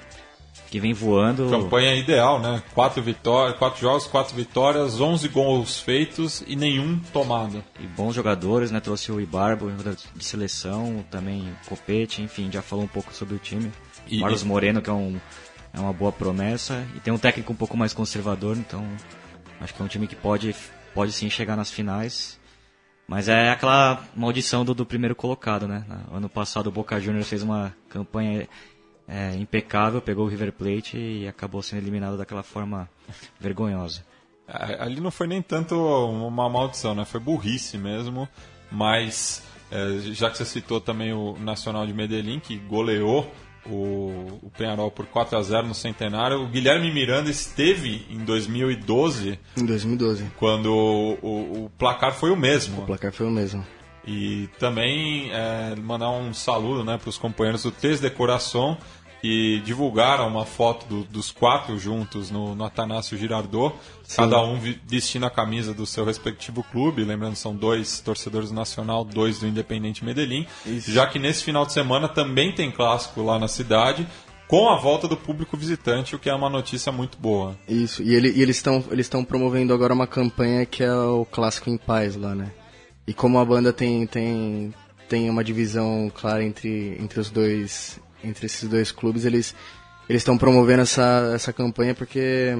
que 0.69 0.79
vem 0.79 0.93
voando. 0.93 1.49
Campanha 1.49 1.95
ideal, 1.95 2.39
né? 2.39 2.61
Quatro 2.75 3.01
vitórias, 3.01 3.57
quatro 3.57 3.81
jogos, 3.81 4.05
quatro 4.05 4.35
vitórias, 4.35 5.01
11 5.01 5.27
gols 5.29 5.79
feitos 5.79 6.43
e 6.45 6.55
nenhum 6.55 6.99
tomado. 7.11 7.63
E 7.79 7.87
bons 7.87 8.13
jogadores, 8.13 8.69
né? 8.69 8.79
Trouxe 8.79 9.11
o 9.11 9.19
Ibarbo 9.19 9.71
de 10.15 10.23
seleção, 10.23 11.03
também 11.09 11.51
Copete, 11.67 12.21
enfim, 12.21 12.51
já 12.51 12.61
falou 12.61 12.85
um 12.85 12.87
pouco 12.87 13.11
sobre 13.11 13.33
o 13.33 13.39
time. 13.39 13.71
E, 14.07 14.19
Marlos 14.19 14.43
Moreno, 14.43 14.81
que 14.81 14.89
é 14.89 14.93
um 14.93 15.19
é 15.73 15.79
uma 15.79 15.93
boa 15.93 16.11
promessa 16.11 16.85
e 16.95 16.99
tem 16.99 17.13
um 17.13 17.17
técnico 17.17 17.53
um 17.53 17.55
pouco 17.55 17.77
mais 17.77 17.93
conservador, 17.93 18.57
então 18.57 18.85
acho 19.59 19.73
que 19.73 19.81
é 19.81 19.85
um 19.85 19.87
time 19.87 20.07
que 20.07 20.15
pode, 20.15 20.55
pode 20.93 21.11
sim 21.11 21.29
chegar 21.29 21.55
nas 21.55 21.71
finais. 21.71 22.39
Mas 23.07 23.27
é 23.27 23.49
aquela 23.49 24.05
maldição 24.15 24.63
do, 24.63 24.73
do 24.73 24.85
primeiro 24.85 25.15
colocado, 25.15 25.67
né? 25.67 25.85
Ano 26.11 26.29
passado 26.29 26.67
o 26.67 26.71
Boca 26.71 26.99
Juniors 26.99 27.27
fez 27.27 27.43
uma 27.43 27.75
campanha 27.89 28.47
é, 29.07 29.35
impecável, 29.35 30.01
pegou 30.01 30.25
o 30.25 30.29
River 30.29 30.53
Plate 30.53 30.97
e 30.97 31.27
acabou 31.27 31.61
sendo 31.61 31.79
eliminado 31.79 32.17
daquela 32.17 32.43
forma 32.43 32.89
vergonhosa. 33.39 34.05
Ali 34.47 34.99
não 34.99 35.11
foi 35.11 35.27
nem 35.27 35.41
tanto 35.41 35.75
uma 35.75 36.49
maldição, 36.49 36.95
né? 36.95 37.05
Foi 37.05 37.19
burrice 37.19 37.77
mesmo, 37.77 38.27
mas 38.71 39.43
é, 39.69 39.99
já 40.13 40.29
que 40.29 40.37
você 40.37 40.45
citou 40.45 40.81
também 40.81 41.13
o 41.13 41.37
Nacional 41.39 41.85
de 41.87 41.93
Medellín, 41.93 42.39
que 42.39 42.57
goleou 42.57 43.29
o, 43.65 44.39
o 44.43 44.51
Penharol 44.57 44.89
por 44.89 45.05
4 45.05 45.37
a 45.37 45.41
0 45.41 45.67
no 45.67 45.73
Centenário. 45.73 46.41
O 46.41 46.47
Guilherme 46.47 46.91
Miranda 46.91 47.29
esteve 47.29 48.05
em 48.09 48.19
2012. 48.19 49.39
Em 49.57 49.65
2012. 49.65 50.25
Quando 50.37 50.73
o, 50.73 51.13
o, 51.21 51.65
o 51.65 51.71
placar 51.77 52.13
foi 52.13 52.31
o 52.31 52.35
mesmo. 52.35 52.81
O 52.81 52.85
placar 52.85 53.11
foi 53.11 53.27
o 53.27 53.31
mesmo. 53.31 53.65
E 54.05 54.49
também 54.57 55.29
é, 55.31 55.75
mandar 55.75 56.09
um 56.09 56.33
saludo 56.33 56.83
né, 56.83 56.97
para 56.97 57.09
os 57.09 57.17
companheiros 57.17 57.63
do 57.63 57.71
Três 57.71 57.99
Decoração 57.99 58.77
que 59.21 59.61
divulgaram 59.63 60.27
uma 60.27 60.45
foto 60.45 60.85
do, 60.87 61.03
dos 61.03 61.31
quatro 61.31 61.77
juntos 61.77 62.31
no, 62.31 62.55
no 62.55 62.65
Atanásio 62.65 63.15
Girardot, 63.15 63.75
Sim. 64.03 64.17
cada 64.17 64.41
um 64.41 64.59
vestindo 64.87 65.27
a 65.27 65.29
camisa 65.29 65.75
do 65.75 65.85
seu 65.85 66.03
respectivo 66.03 66.63
clube, 66.63 67.03
lembrando 67.03 67.35
são 67.35 67.55
dois 67.55 67.99
torcedores 67.99 68.49
do 68.49 68.55
Nacional, 68.55 69.05
dois 69.05 69.39
do 69.39 69.47
Independente 69.47 70.03
Medellín, 70.03 70.47
Isso. 70.65 70.91
já 70.91 71.05
que 71.05 71.19
nesse 71.19 71.43
final 71.43 71.65
de 71.67 71.71
semana 71.71 72.09
também 72.09 72.51
tem 72.51 72.71
clássico 72.71 73.21
lá 73.21 73.37
na 73.37 73.47
cidade, 73.47 74.07
com 74.47 74.69
a 74.69 74.75
volta 74.75 75.07
do 75.07 75.15
público 75.15 75.55
visitante, 75.55 76.15
o 76.15 76.19
que 76.19 76.29
é 76.29 76.33
uma 76.33 76.49
notícia 76.49 76.91
muito 76.91 77.17
boa. 77.17 77.55
Isso, 77.69 78.01
e, 78.01 78.15
ele, 78.15 78.31
e 78.31 78.41
eles 78.41 78.57
estão 78.57 78.83
eles 78.89 79.07
promovendo 79.07 79.71
agora 79.71 79.93
uma 79.93 80.07
campanha 80.07 80.65
que 80.65 80.83
é 80.83 80.93
o 80.93 81.25
Clássico 81.25 81.69
em 81.69 81.77
Paz 81.77 82.15
lá, 82.15 82.33
né? 82.35 82.51
E 83.07 83.13
como 83.13 83.39
a 83.39 83.45
banda 83.45 83.71
tem, 83.71 84.05
tem, 84.07 84.73
tem 85.07 85.29
uma 85.29 85.43
divisão 85.43 86.11
clara 86.13 86.43
entre, 86.43 86.97
entre 86.99 87.19
os 87.19 87.29
dois 87.29 87.99
entre 88.23 88.45
esses 88.45 88.67
dois 88.69 88.91
clubes, 88.91 89.25
eles 89.25 89.55
eles 90.09 90.21
estão 90.21 90.37
promovendo 90.37 90.81
essa, 90.81 91.31
essa 91.33 91.53
campanha 91.53 91.95
porque 91.95 92.57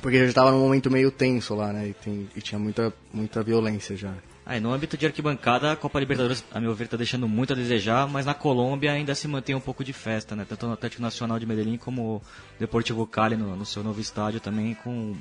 porque 0.00 0.18
já 0.18 0.24
estava 0.24 0.50
num 0.50 0.60
momento 0.60 0.90
meio 0.90 1.10
tenso 1.10 1.54
lá, 1.54 1.72
né? 1.72 1.88
E, 1.88 1.92
tem, 1.92 2.28
e 2.34 2.40
tinha 2.40 2.58
muita, 2.58 2.92
muita 3.12 3.42
violência 3.42 3.94
já. 3.96 4.14
Ah, 4.46 4.58
no 4.58 4.72
âmbito 4.72 4.96
de 4.96 5.06
arquibancada, 5.06 5.70
a 5.70 5.76
Copa 5.76 6.00
Libertadores, 6.00 6.42
a 6.50 6.58
meu 6.58 6.74
ver, 6.74 6.84
está 6.84 6.96
deixando 6.96 7.28
muito 7.28 7.52
a 7.52 7.56
desejar, 7.56 8.08
mas 8.08 8.24
na 8.24 8.32
Colômbia 8.34 8.92
ainda 8.92 9.14
se 9.14 9.28
mantém 9.28 9.54
um 9.54 9.60
pouco 9.60 9.84
de 9.84 9.92
festa, 9.92 10.34
né? 10.34 10.46
Tanto 10.48 10.66
no 10.66 10.72
Atlético 10.72 11.02
Nacional 11.02 11.38
de 11.38 11.46
Medellín 11.46 11.76
como 11.76 12.16
o 12.16 12.22
Deportivo 12.58 13.06
Cali 13.06 13.36
no, 13.36 13.54
no 13.54 13.66
seu 13.66 13.84
novo 13.84 14.00
estádio 14.00 14.40
também, 14.40 14.74
com 14.74 15.14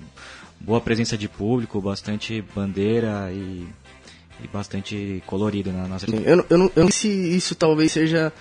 boa 0.59 0.79
presença 0.79 1.17
de 1.17 1.27
público, 1.27 1.81
bastante 1.81 2.41
bandeira 2.55 3.29
e, 3.31 3.67
e 4.41 4.47
bastante 4.47 5.21
colorido 5.27 5.71
na 5.71 5.87
nossa... 5.87 6.05
Sim, 6.05 6.23
eu, 6.25 6.45
eu, 6.49 6.57
não, 6.57 6.71
eu 6.75 6.83
não 6.85 6.91
sei 6.91 7.11
se 7.11 7.35
isso 7.35 7.55
talvez 7.55 7.91
seja 7.91 8.31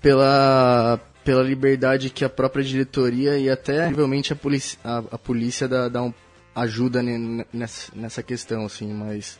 pela, 0.00 1.00
pela 1.24 1.42
liberdade 1.42 2.10
que 2.10 2.24
a 2.24 2.28
própria 2.28 2.64
diretoria 2.64 3.38
e 3.38 3.50
até 3.50 3.86
provavelmente 3.86 4.32
a 4.32 4.36
polícia, 4.36 4.78
a, 4.84 4.98
a 4.98 5.18
polícia 5.18 5.66
dá, 5.68 5.88
dá 5.88 6.02
um, 6.02 6.12
ajuda 6.54 7.02
nessa, 7.52 7.92
nessa 7.94 8.22
questão, 8.22 8.64
assim, 8.64 8.92
mas, 8.92 9.38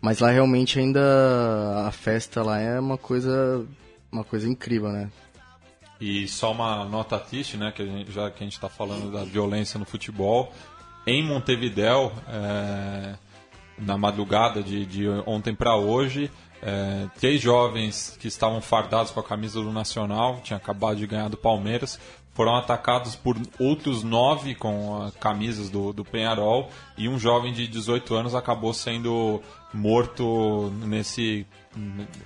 mas 0.00 0.20
lá 0.20 0.30
realmente 0.30 0.78
ainda 0.78 1.00
a 1.86 1.90
festa 1.90 2.42
lá 2.42 2.60
é 2.60 2.78
uma 2.78 2.96
coisa, 2.96 3.66
uma 4.12 4.22
coisa 4.22 4.48
incrível, 4.48 4.90
né? 4.90 5.10
E 6.00 6.28
só 6.28 6.52
uma 6.52 6.84
nota 6.84 7.18
triste, 7.18 7.56
né, 7.56 7.72
que 7.72 7.84
gente, 7.84 8.12
já 8.12 8.30
que 8.30 8.44
a 8.44 8.46
gente 8.46 8.52
está 8.52 8.68
falando 8.68 9.10
da 9.10 9.24
violência 9.24 9.78
no 9.78 9.84
futebol, 9.84 10.52
em 11.06 11.24
Montevidéu, 11.24 12.12
é, 12.28 13.14
na 13.78 13.96
madrugada 13.96 14.62
de, 14.62 14.84
de 14.84 15.08
ontem 15.26 15.54
para 15.54 15.76
hoje, 15.76 16.30
é, 16.62 17.06
três 17.18 17.40
jovens 17.40 18.16
que 18.20 18.28
estavam 18.28 18.60
fardados 18.60 19.10
com 19.10 19.20
a 19.20 19.24
camisa 19.24 19.60
do 19.60 19.72
Nacional, 19.72 20.40
tinha 20.42 20.56
acabado 20.56 20.96
de 20.96 21.06
ganhar 21.06 21.28
do 21.28 21.36
Palmeiras, 21.36 21.98
foram 22.36 22.54
atacados 22.54 23.16
por 23.16 23.34
outros 23.58 24.02
nove 24.02 24.54
com 24.54 25.10
camisas 25.18 25.70
do, 25.70 25.90
do 25.92 26.04
Penharol 26.04 26.68
e 26.98 27.08
um 27.08 27.18
jovem 27.18 27.50
de 27.50 27.66
18 27.66 28.14
anos 28.14 28.34
acabou 28.34 28.74
sendo 28.74 29.40
morto 29.72 30.70
nesse 30.84 31.46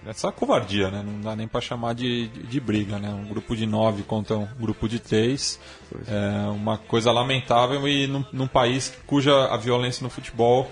nessa 0.05 0.31
covardia, 0.31 0.91
né? 0.91 1.03
Não 1.05 1.21
dá 1.21 1.35
nem 1.35 1.49
para 1.49 1.61
chamar 1.61 1.95
de, 1.95 2.29
de, 2.29 2.43
de, 2.45 2.61
briga, 2.61 2.99
né? 2.99 3.11
Um 3.11 3.29
grupo 3.29 3.57
de 3.57 3.67
nove 3.67 4.03
contra 4.03 4.37
um 4.37 4.47
grupo 4.59 4.89
de 4.89 5.01
três, 5.01 5.59
é 6.07 6.49
uma 6.51 6.79
coisa 6.79 7.11
lamentável 7.11 7.87
e 7.89 8.07
num, 8.07 8.25
num 8.33 8.47
país 8.47 8.97
cuja 9.07 9.47
a 9.47 9.57
violência 9.57 10.05
no 10.05 10.11
futebol 10.11 10.71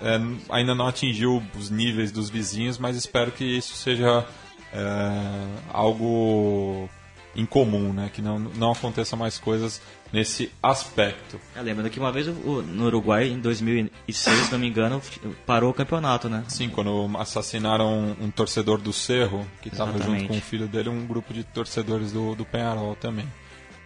é, 0.00 0.20
ainda 0.48 0.74
não 0.74 0.86
atingiu 0.86 1.42
os 1.56 1.70
níveis 1.70 2.12
dos 2.12 2.30
vizinhos, 2.30 2.78
mas 2.78 2.96
espero 2.96 3.32
que 3.32 3.44
isso 3.44 3.74
seja 3.74 4.26
é, 4.72 4.80
algo 5.72 6.88
incomum, 7.34 7.92
né? 7.92 8.10
Que 8.12 8.20
não, 8.20 8.38
não 8.38 8.72
aconteça 8.72 9.16
mais 9.16 9.38
coisas 9.38 9.80
nesse 10.12 10.50
aspecto. 10.62 11.40
É, 11.54 11.62
lembrando 11.62 11.90
que 11.90 12.00
uma 12.00 12.10
vez 12.10 12.28
o, 12.28 12.62
no 12.62 12.86
Uruguai, 12.86 13.28
em 13.28 13.38
2006, 13.38 14.36
se 14.36 14.52
não 14.52 14.58
me 14.58 14.68
engano, 14.68 15.00
parou 15.46 15.70
o 15.70 15.74
campeonato, 15.74 16.28
né? 16.28 16.44
Sim, 16.48 16.68
quando 16.68 17.10
assassinaram 17.18 18.16
um, 18.20 18.24
um 18.24 18.30
torcedor 18.30 18.78
do 18.78 18.92
Cerro, 18.92 19.46
que 19.62 19.68
estava 19.68 19.98
junto 20.02 20.26
com 20.26 20.36
o 20.36 20.40
filho 20.40 20.66
dele, 20.66 20.88
um 20.88 21.06
grupo 21.06 21.32
de 21.32 21.44
torcedores 21.44 22.12
do, 22.12 22.34
do 22.34 22.44
Penharol 22.44 22.96
também. 22.96 23.26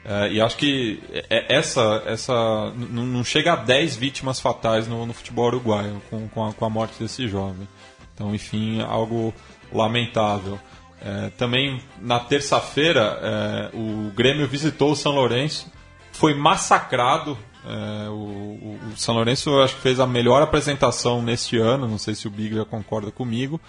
É, 0.04 0.32
e 0.32 0.40
acho 0.40 0.56
que 0.56 1.00
é, 1.30 1.56
essa, 1.56 2.02
essa 2.06 2.72
não 2.74 3.22
chega 3.22 3.52
a 3.52 3.56
10 3.56 3.96
vítimas 3.96 4.40
fatais 4.40 4.88
no, 4.88 5.06
no 5.06 5.12
futebol 5.12 5.46
uruguaio 5.46 6.02
com, 6.10 6.28
com 6.28 6.46
a, 6.46 6.52
com, 6.52 6.64
a, 6.64 6.70
morte 6.70 7.00
desse 7.00 7.28
jovem. 7.28 7.68
Então, 8.14 8.34
enfim, 8.34 8.80
algo 8.82 9.32
lamentável. 9.72 10.58
É, 11.00 11.30
também 11.30 11.80
na 12.00 12.18
terça-feira, 12.18 13.18
é, 13.22 13.70
o 13.76 14.10
Grêmio 14.14 14.46
visitou 14.46 14.92
o 14.92 14.96
São 14.96 15.12
Lourenço, 15.12 15.70
foi 16.12 16.34
massacrado. 16.34 17.38
É, 17.64 18.08
o, 18.08 18.12
o, 18.12 18.78
São 18.96 19.14
Lourenço 19.14 19.60
acho 19.60 19.76
que 19.76 19.82
fez 19.82 20.00
a 20.00 20.06
melhor 20.06 20.42
apresentação 20.42 21.22
neste 21.22 21.56
ano, 21.58 21.86
não 21.86 21.98
sei 21.98 22.16
se 22.16 22.26
o 22.26 22.30
Biglia 22.30 22.64
concorda 22.64 23.12
comigo, 23.12 23.60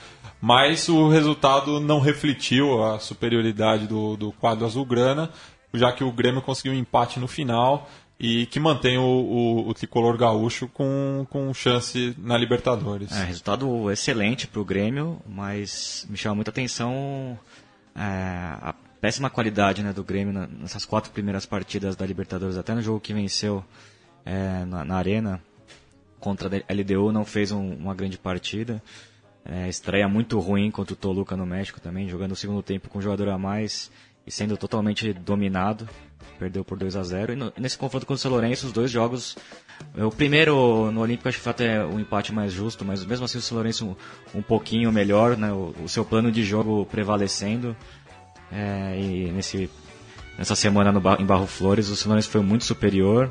mas 0.42 0.90
o 0.90 1.10
resultado 1.10 1.80
não 1.80 2.00
refletiu 2.00 2.84
a 2.84 3.00
superioridade 3.00 3.86
do, 3.86 4.18
do 4.18 4.32
quadro 4.32 4.66
azulgrana 4.66 5.30
já 5.74 5.92
que 5.92 6.04
o 6.04 6.12
Grêmio 6.12 6.42
conseguiu 6.42 6.74
um 6.74 6.80
empate 6.80 7.20
no 7.20 7.28
final 7.28 7.90
e 8.20 8.46
que 8.46 8.60
mantém 8.60 8.98
o, 8.98 9.04
o, 9.04 9.68
o 9.68 9.74
tricolor 9.74 10.18
gaúcho 10.18 10.68
com, 10.68 11.26
com 11.30 11.54
chance 11.54 12.16
na 12.18 12.38
Libertadores. 12.38 13.12
É, 13.12 13.26
resultado 13.26 13.92
excelente 13.92 14.48
para 14.48 14.62
o 14.62 14.66
Grêmio, 14.66 15.22
mas 15.28 16.06
me 16.10 16.16
chama 16.16 16.36
muita 16.36 16.52
atenção 16.52 17.38
é, 17.96 18.00
a 18.02 18.74
péssima 19.02 19.30
qualidade 19.30 19.84
né, 19.84 19.92
do 19.92 20.04
Grêmio 20.04 20.48
nessas 20.48 20.86
quatro 20.86 21.12
primeiras 21.12 21.46
partidas 21.46 21.96
da 21.96 22.06
Libertadores, 22.06 22.56
até 22.56 22.74
no 22.74 22.82
jogo 22.82 23.00
que 23.00 23.14
venceu 23.14 23.64
é, 24.26 24.64
na, 24.66 24.86
na, 24.86 24.96
Arena 24.96 25.42
contra 26.20 26.48
a 26.48 26.74
LDU 26.74 27.12
não 27.12 27.26
fez 27.26 27.52
um, 27.52 27.74
uma 27.74 27.94
grande 27.94 28.18
partida. 28.18 28.82
É, 29.44 29.68
estreia 29.68 30.08
muito 30.08 30.40
ruim 30.40 30.72
contra 30.72 30.94
o 30.94 30.96
Toluca 30.96 31.36
no 31.36 31.46
México 31.46 31.82
também, 31.82 32.08
jogando 32.08 32.32
o 32.32 32.36
segundo 32.36 32.64
tempo 32.64 32.88
com 32.88 33.00
um 33.00 33.02
jogador 33.02 33.28
a 33.28 33.38
mais 33.38 33.92
e 34.26 34.32
sendo 34.32 34.58
totalmente 34.58 35.14
dominado. 35.14 35.88
Perdeu 36.40 36.64
por 36.64 36.78
2 36.78 36.96
a 36.96 37.04
0 37.04 37.34
E 37.34 37.36
no, 37.36 37.54
nesse 37.58 37.78
confronto 37.78 38.06
com 38.06 38.14
o 38.14 38.18
São 38.18 38.32
Lourenço, 38.32 38.66
os 38.66 38.74
dois 38.74 38.90
jogos. 38.90 39.38
O 39.96 40.12
primeiro 40.12 40.92
no 40.92 41.02
Olímpico 41.02 41.28
acho 41.28 41.38
que 41.38 41.44
foi 41.44 41.52
até 41.52 41.86
um 41.86 42.00
empate 42.00 42.34
mais 42.34 42.52
justo, 42.52 42.84
mas 42.84 43.06
mesmo 43.06 43.26
assim 43.26 43.38
o 43.38 43.42
São 43.42 43.56
Lourenço 43.56 43.86
um, 44.34 44.40
um 44.40 44.42
pouquinho 44.42 44.92
melhor, 44.92 45.38
né? 45.38 45.52
O, 45.52 45.74
o, 45.84 45.90
seu 45.90 46.04
plano 46.04 46.32
de 46.32 46.44
jogo 46.44 46.86
prevalecendo. 46.86 47.76
É, 48.52 49.00
e 49.00 49.32
nesse 49.32 49.70
nessa 50.38 50.56
semana 50.56 50.92
no, 50.92 51.02
em 51.20 51.26
Barro 51.26 51.48
Flores. 51.48 51.90
O 51.90 51.96
São 51.96 52.10
Lourenço 52.10 52.30
foi 52.30 52.42
muito 52.42 52.66
superior. 52.66 53.30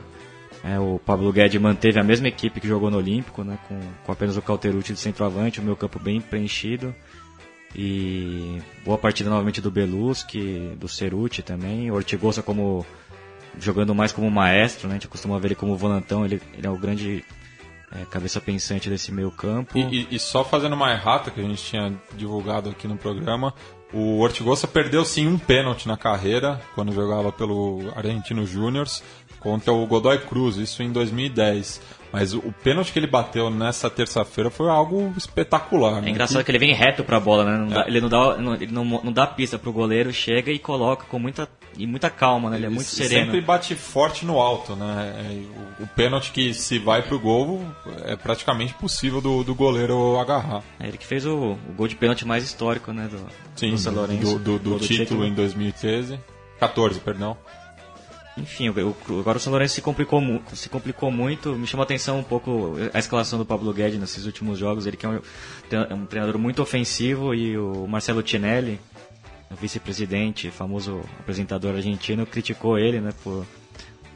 É, 0.64 0.78
o 0.78 1.00
Pablo 1.04 1.32
Guedes 1.32 1.60
manteve 1.60 1.98
a 1.98 2.04
mesma 2.04 2.28
equipe 2.28 2.60
que 2.60 2.68
jogou 2.68 2.88
no 2.88 2.96
Olímpico, 2.96 3.42
né, 3.42 3.58
com, 3.66 3.80
com 4.04 4.12
apenas 4.12 4.36
o 4.36 4.42
Calterucci 4.42 4.92
de 4.92 5.00
centroavante, 5.00 5.58
o 5.58 5.62
meu 5.62 5.74
campo 5.74 5.98
bem 5.98 6.20
preenchido. 6.20 6.94
E 7.74 8.60
boa 8.84 8.98
partida 8.98 9.30
novamente 9.30 9.60
do 9.60 9.70
Beluski, 9.70 10.72
do 10.78 10.88
Ceruti 10.88 11.42
também. 11.42 11.90
O 11.90 11.94
Ortigosa 11.94 12.42
como 12.42 12.84
jogando 13.58 13.94
mais 13.94 14.12
como 14.12 14.30
maestro, 14.30 14.88
né? 14.88 14.94
A 14.94 14.98
gente 14.98 15.08
costuma 15.08 15.38
ver 15.38 15.48
ele 15.48 15.54
como 15.54 15.76
volantão, 15.76 16.24
ele, 16.24 16.40
ele 16.56 16.66
é 16.66 16.70
o 16.70 16.76
grande 16.78 17.24
é, 17.90 18.04
cabeça 18.06 18.40
pensante 18.40 18.88
desse 18.88 19.12
meio 19.12 19.30
campo. 19.30 19.76
E, 19.76 19.82
e- 19.82 20.08
e 20.12 20.18
só 20.18 20.44
fazendo 20.44 20.74
uma 20.74 20.90
errata 20.92 21.30
que 21.30 21.40
a 21.40 21.44
gente 21.44 21.62
tinha 21.62 21.92
divulgado 22.16 22.70
aqui 22.70 22.88
no 22.88 22.96
programa, 22.96 23.52
o 23.92 24.20
Ortigosa 24.20 24.66
perdeu 24.66 25.04
sim 25.04 25.26
um 25.26 25.38
pênalti 25.38 25.86
na 25.86 25.98
carreira, 25.98 26.58
quando 26.74 26.92
jogava 26.94 27.30
pelo 27.30 27.92
Argentino 27.94 28.46
Júniors, 28.46 29.02
contra 29.42 29.72
o 29.72 29.84
Godoy 29.86 30.18
Cruz, 30.18 30.56
isso 30.56 30.82
em 30.82 30.92
2010. 30.92 31.80
Mas 32.12 32.34
o, 32.34 32.38
o 32.40 32.52
pênalti 32.52 32.92
que 32.92 32.98
ele 32.98 33.06
bateu 33.06 33.48
nessa 33.50 33.88
terça-feira 33.88 34.50
foi 34.50 34.68
algo 34.68 35.14
espetacular. 35.16 35.96
É 35.98 36.00
né? 36.02 36.10
engraçado 36.10 36.44
que 36.44 36.50
ele 36.50 36.58
vem 36.58 36.74
reto 36.74 37.02
pra 37.02 37.18
bola, 37.18 37.44
né? 37.44 37.56
Não 37.56 37.68
dá- 37.68 37.84
É. 37.84 37.88
ele 37.88 38.00
não 38.02 38.08
dá, 38.10 38.36
não, 38.36 38.54
ele 38.54 38.66
não, 38.70 38.84
não 38.84 39.10
dá 39.12 39.26
pista 39.26 39.58
pro 39.58 39.72
goleiro, 39.72 40.12
chega 40.12 40.52
e 40.52 40.58
coloca 40.58 41.06
com 41.06 41.18
muita, 41.18 41.48
e 41.78 41.86
muita 41.86 42.10
calma, 42.10 42.50
né? 42.50 42.58
Ele 42.58 42.66
é 42.66 42.68
muito 42.68 42.82
E 42.82 42.90
sereno. 42.90 43.24
Sempre 43.26 43.40
bate 43.40 43.74
forte 43.74 44.26
no 44.26 44.38
alto, 44.38 44.76
né? 44.76 45.14
É, 45.16 45.80
o, 45.80 45.84
o 45.84 45.86
pênalti 45.86 46.32
que 46.32 46.52
se 46.52 46.78
vai 46.78 47.00
pro 47.00 47.18
gol 47.18 47.64
é 48.04 48.14
praticamente 48.14 48.74
possível 48.74 49.22
do, 49.22 49.42
do 49.42 49.54
goleiro 49.54 50.18
agarrar. 50.20 50.62
É 50.78 50.88
ele 50.88 50.98
que 50.98 51.06
fez 51.06 51.24
o, 51.24 51.34
o 51.52 51.72
gol 51.74 51.88
de 51.88 51.96
pênalti 51.96 52.26
mais 52.26 52.44
histórico, 52.44 52.92
né? 52.92 53.08
Do, 53.10 53.20
Sim, 53.56 53.74
do 53.74 54.06
do, 54.18 54.38
do- 54.38 54.58
do 54.58 54.70
Gol 54.70 54.78
título 54.80 55.24
em 55.26 55.32
2013. 55.32 56.20
14, 56.60 57.00
perdão. 57.00 57.38
Enfim, 58.36 58.68
agora 58.68 59.36
o 59.36 59.40
São 59.40 59.50
Lourenço 59.50 59.74
se 59.74 59.82
complicou, 59.82 60.22
se 60.54 60.68
complicou 60.70 61.10
muito. 61.10 61.54
Me 61.54 61.66
chamou 61.66 61.82
a 61.82 61.84
atenção 61.84 62.18
um 62.18 62.22
pouco 62.22 62.74
a 62.94 62.98
escalação 62.98 63.38
do 63.38 63.44
Pablo 63.44 63.72
Guedes 63.74 64.00
nesses 64.00 64.24
últimos 64.24 64.58
jogos. 64.58 64.86
Ele 64.86 64.96
que 64.96 65.04
é 65.04 65.08
um, 65.10 65.20
é 65.70 65.94
um 65.94 66.06
treinador 66.06 66.38
muito 66.38 66.62
ofensivo 66.62 67.34
e 67.34 67.58
o 67.58 67.86
Marcelo 67.86 68.22
Tinelli, 68.22 68.80
vice-presidente, 69.60 70.50
famoso 70.50 71.02
apresentador 71.20 71.74
argentino, 71.74 72.24
criticou 72.24 72.78
ele, 72.78 73.02
né, 73.02 73.12
por, 73.22 73.44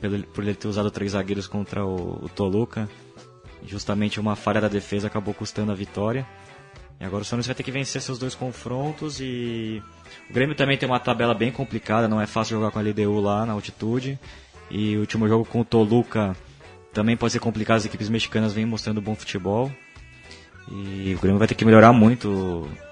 pelo- 0.00 0.22
por 0.28 0.42
ele 0.44 0.54
ter 0.54 0.66
usado 0.68 0.90
três 0.90 1.12
zagueiros 1.12 1.46
contra 1.46 1.84
o, 1.84 2.24
o 2.24 2.28
Toluca. 2.30 2.88
Justamente 3.66 4.18
uma 4.18 4.34
falha 4.34 4.62
da 4.62 4.68
defesa 4.68 5.08
acabou 5.08 5.34
custando 5.34 5.72
a 5.72 5.74
vitória. 5.74 6.26
E 6.98 7.04
agora 7.04 7.20
o 7.20 7.24
São 7.26 7.36
Lourenço 7.36 7.48
vai 7.48 7.54
ter 7.54 7.62
que 7.62 7.70
vencer 7.70 8.00
seus 8.00 8.18
dois 8.18 8.34
confrontos 8.34 9.20
e 9.20 9.82
o 10.30 10.32
Grêmio 10.32 10.54
também 10.54 10.76
tem 10.76 10.88
uma 10.88 10.98
tabela 11.00 11.34
bem 11.34 11.50
complicada, 11.52 12.09
não 12.09 12.20
é 12.20 12.26
fácil 12.26 12.57
jogar 12.57 12.70
com 12.70 12.78
a 12.78 12.82
LDU 12.82 13.20
lá 13.20 13.46
na 13.46 13.52
altitude. 13.52 14.18
E 14.70 14.96
o 14.96 15.00
último 15.00 15.28
jogo 15.28 15.44
com 15.44 15.61
o 15.61 15.64
Toluca 15.64 16.36
também 16.92 17.16
pode 17.16 17.32
ser 17.32 17.38
complicado, 17.38 17.76
as 17.76 17.84
equipes 17.86 18.09
mexicanas 18.09 18.52
vêm 18.52 18.66
mostrando 18.66 19.00
bom 19.00 19.14
futebol. 19.14 19.70
E 20.68 21.14
o 21.16 21.20
Grêmio 21.20 21.38
vai 21.38 21.46
ter 21.46 21.54
que 21.54 21.64
melhorar 21.64 21.92
muito 21.92 22.28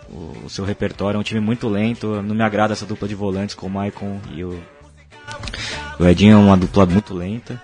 o, 0.09 0.45
o- 0.45 0.49
seu 0.51 0.65
repertório, 0.65 1.17
é 1.17 1.21
um 1.21 1.25
time 1.25 1.41
muito 1.41 1.69
lento, 1.69 2.23
não 2.23 2.35
me 2.35 2.43
agrada 2.45 2.73
essa 2.73 2.87
dupla 2.87 3.09
de 3.09 3.15
volantes 3.17 3.55
com 3.57 3.67
o 3.67 3.71
Maicon 3.71 4.21
e 4.33 4.45
o, 4.45 4.62
o 5.99 6.05
Edinho 6.07 6.35
é 6.35 6.37
uma 6.37 6.57
dupla 6.57 6.87
muito 6.87 7.12
lenta. 7.15 7.61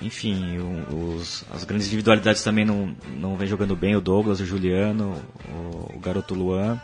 Enfim, 0.00 0.58
os- 0.90 1.44
as 1.52 1.64
grandes 1.64 1.86
individualidades 1.86 2.42
também 2.42 2.64
não, 2.64 2.94
não 3.16 3.36
vem 3.36 3.46
jogando 3.46 3.76
bem, 3.76 3.94
o 3.96 4.00
Douglas, 4.00 4.40
o 4.40 4.46
Juliano, 4.46 5.20
o, 5.50 5.96
o 5.96 6.00
garoto 6.00 6.34
Luan. 6.34 6.80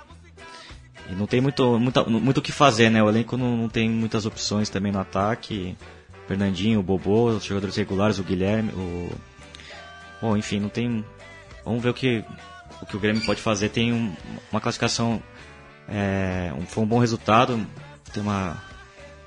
E 1.08 1.14
não 1.14 1.26
tem 1.26 1.40
muito, 1.40 1.78
muita- 1.78 2.04
muito 2.04 2.38
o 2.38 2.42
que 2.42 2.52
fazer, 2.52 2.90
né? 2.90 3.02
O 3.02 3.08
elenco 3.08 3.36
não, 3.36 3.56
não 3.56 3.68
tem 3.68 3.88
muitas 3.90 4.26
opções 4.26 4.68
também 4.68 4.92
no 4.92 5.00
ataque. 5.00 5.76
Fernandinho, 6.28 6.78
o 6.80 6.82
Bobô, 6.82 7.26
os 7.30 7.44
jogadores 7.44 7.74
regulares, 7.76 8.18
o 8.18 8.22
Guilherme, 8.22 8.70
o... 8.72 9.10
Bom, 10.20 10.36
enfim, 10.36 10.60
não 10.60 10.68
tem... 10.68 11.04
Vamos 11.64 11.82
ver 11.82 11.88
o 11.90 11.94
que 11.94 12.24
o, 12.80 12.86
que 12.86 12.96
o 12.96 13.00
Grêmio 13.00 13.24
pode 13.24 13.40
fazer. 13.40 13.70
Tem 13.70 13.92
um- 13.92 14.14
uma 14.52 14.60
classificação... 14.60 15.20
É, 15.88 16.52
um, 16.56 16.64
foi 16.66 16.84
um 16.84 16.86
bom 16.86 17.00
resultado, 17.00 17.66
tem 18.12 18.22
uma, 18.22 18.56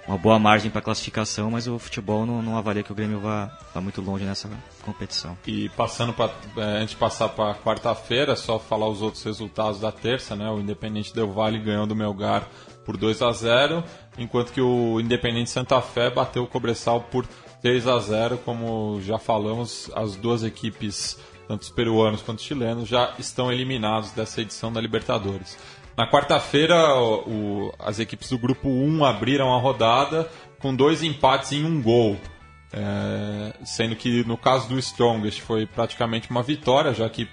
uma 0.08 0.18
boa 0.18 0.38
margem 0.38 0.70
para 0.70 0.82
classificação, 0.82 1.50
mas 1.52 1.68
o 1.68 1.80
futebol 1.80 2.26
não, 2.26 2.42
não 2.42 2.58
avalia 2.58 2.84
que 2.84 2.92
o 2.92 2.96
Grêmio 2.96 3.20
vá, 3.20 3.58
vá 3.74 3.80
muito 3.80 4.02
longe 4.02 4.26
nessa 4.26 4.50
competição. 4.82 5.38
E 5.48 5.70
passando 5.70 6.14
para 6.14 6.32
antes 6.58 6.92
de 6.92 6.98
passar 6.98 7.30
para 7.30 7.56
quarta-feira, 7.56 8.36
só 8.36 8.60
falar 8.60 8.90
os 8.90 9.02
outros 9.02 9.24
resultados 9.24 9.80
da 9.80 9.92
terça, 9.92 10.36
né? 10.36 10.50
O 10.50 10.60
Independente 10.60 11.14
Del 11.14 11.32
Valle 11.32 11.60
ganhou 11.60 11.88
do 11.88 11.96
Melgar 11.96 12.48
por 12.86 12.98
2 12.98 13.22
a 13.22 13.32
0, 13.32 13.84
enquanto 14.18 14.52
que 14.52 14.62
o 14.62 15.00
Independente 15.00 15.50
Santa 15.50 15.82
Fé 15.82 16.10
bateu 16.10 16.44
o 16.44 16.48
Cobressal 16.48 17.02
por 17.02 17.26
3 17.62 17.88
a 17.88 17.98
0, 17.98 18.38
como 18.40 19.00
já 19.02 19.18
falamos, 19.18 19.90
as 19.96 20.18
duas 20.18 20.44
equipes, 20.44 21.18
tanto 21.48 21.62
os 21.62 21.70
peruanos 21.70 22.22
quanto 22.22 22.40
os 22.40 22.46
chilenos, 22.46 22.90
já 22.90 23.14
estão 23.18 23.50
eliminados 23.50 24.12
dessa 24.12 24.42
edição 24.42 24.72
da 24.72 24.82
Libertadores. 24.82 25.58
Na 25.98 26.10
quarta-feira, 26.10 26.96
o- 26.96 27.30
o- 27.68 27.74
as 27.78 28.00
equipes 28.00 28.30
do 28.30 28.38
grupo 28.38 28.68
1 28.68 29.06
abriram 29.06 29.54
a 29.54 29.60
rodada 29.60 30.30
com 30.60 30.76
dois 30.76 31.04
empates 31.04 31.52
em 31.52 31.64
um 31.64 31.82
gol. 31.82 32.18
É, 32.76 33.54
sendo 33.64 33.96
que 33.96 34.24
no 34.24 34.36
caso 34.36 34.68
do 34.68 34.80
Strongest 34.80 35.42
foi 35.42 35.68
praticamente 35.68 36.32
uma 36.32 36.42
vitória, 36.42 36.92
já 36.94 37.08
que 37.08 37.28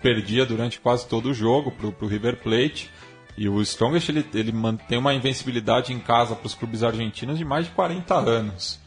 perdia 0.00 0.46
durante 0.46 0.78
quase 0.78 1.08
todo 1.08 1.30
o 1.30 1.34
jogo 1.34 1.72
para 1.72 2.06
o 2.06 2.08
River 2.08 2.36
Plate. 2.40 2.88
E 3.36 3.48
o 3.48 3.60
Strongest 3.62 4.08
ele, 4.10 4.24
ele 4.34 4.52
mantém 4.52 4.98
uma 4.98 5.12
invencibilidade 5.14 5.92
em 5.92 5.98
casa 5.98 6.36
para 6.36 6.46
os 6.46 6.54
clubes 6.54 6.84
argentinos 6.84 7.38
de 7.38 7.44
mais 7.44 7.64
de 7.64 7.72
40 7.72 8.14
anos. 8.14 8.78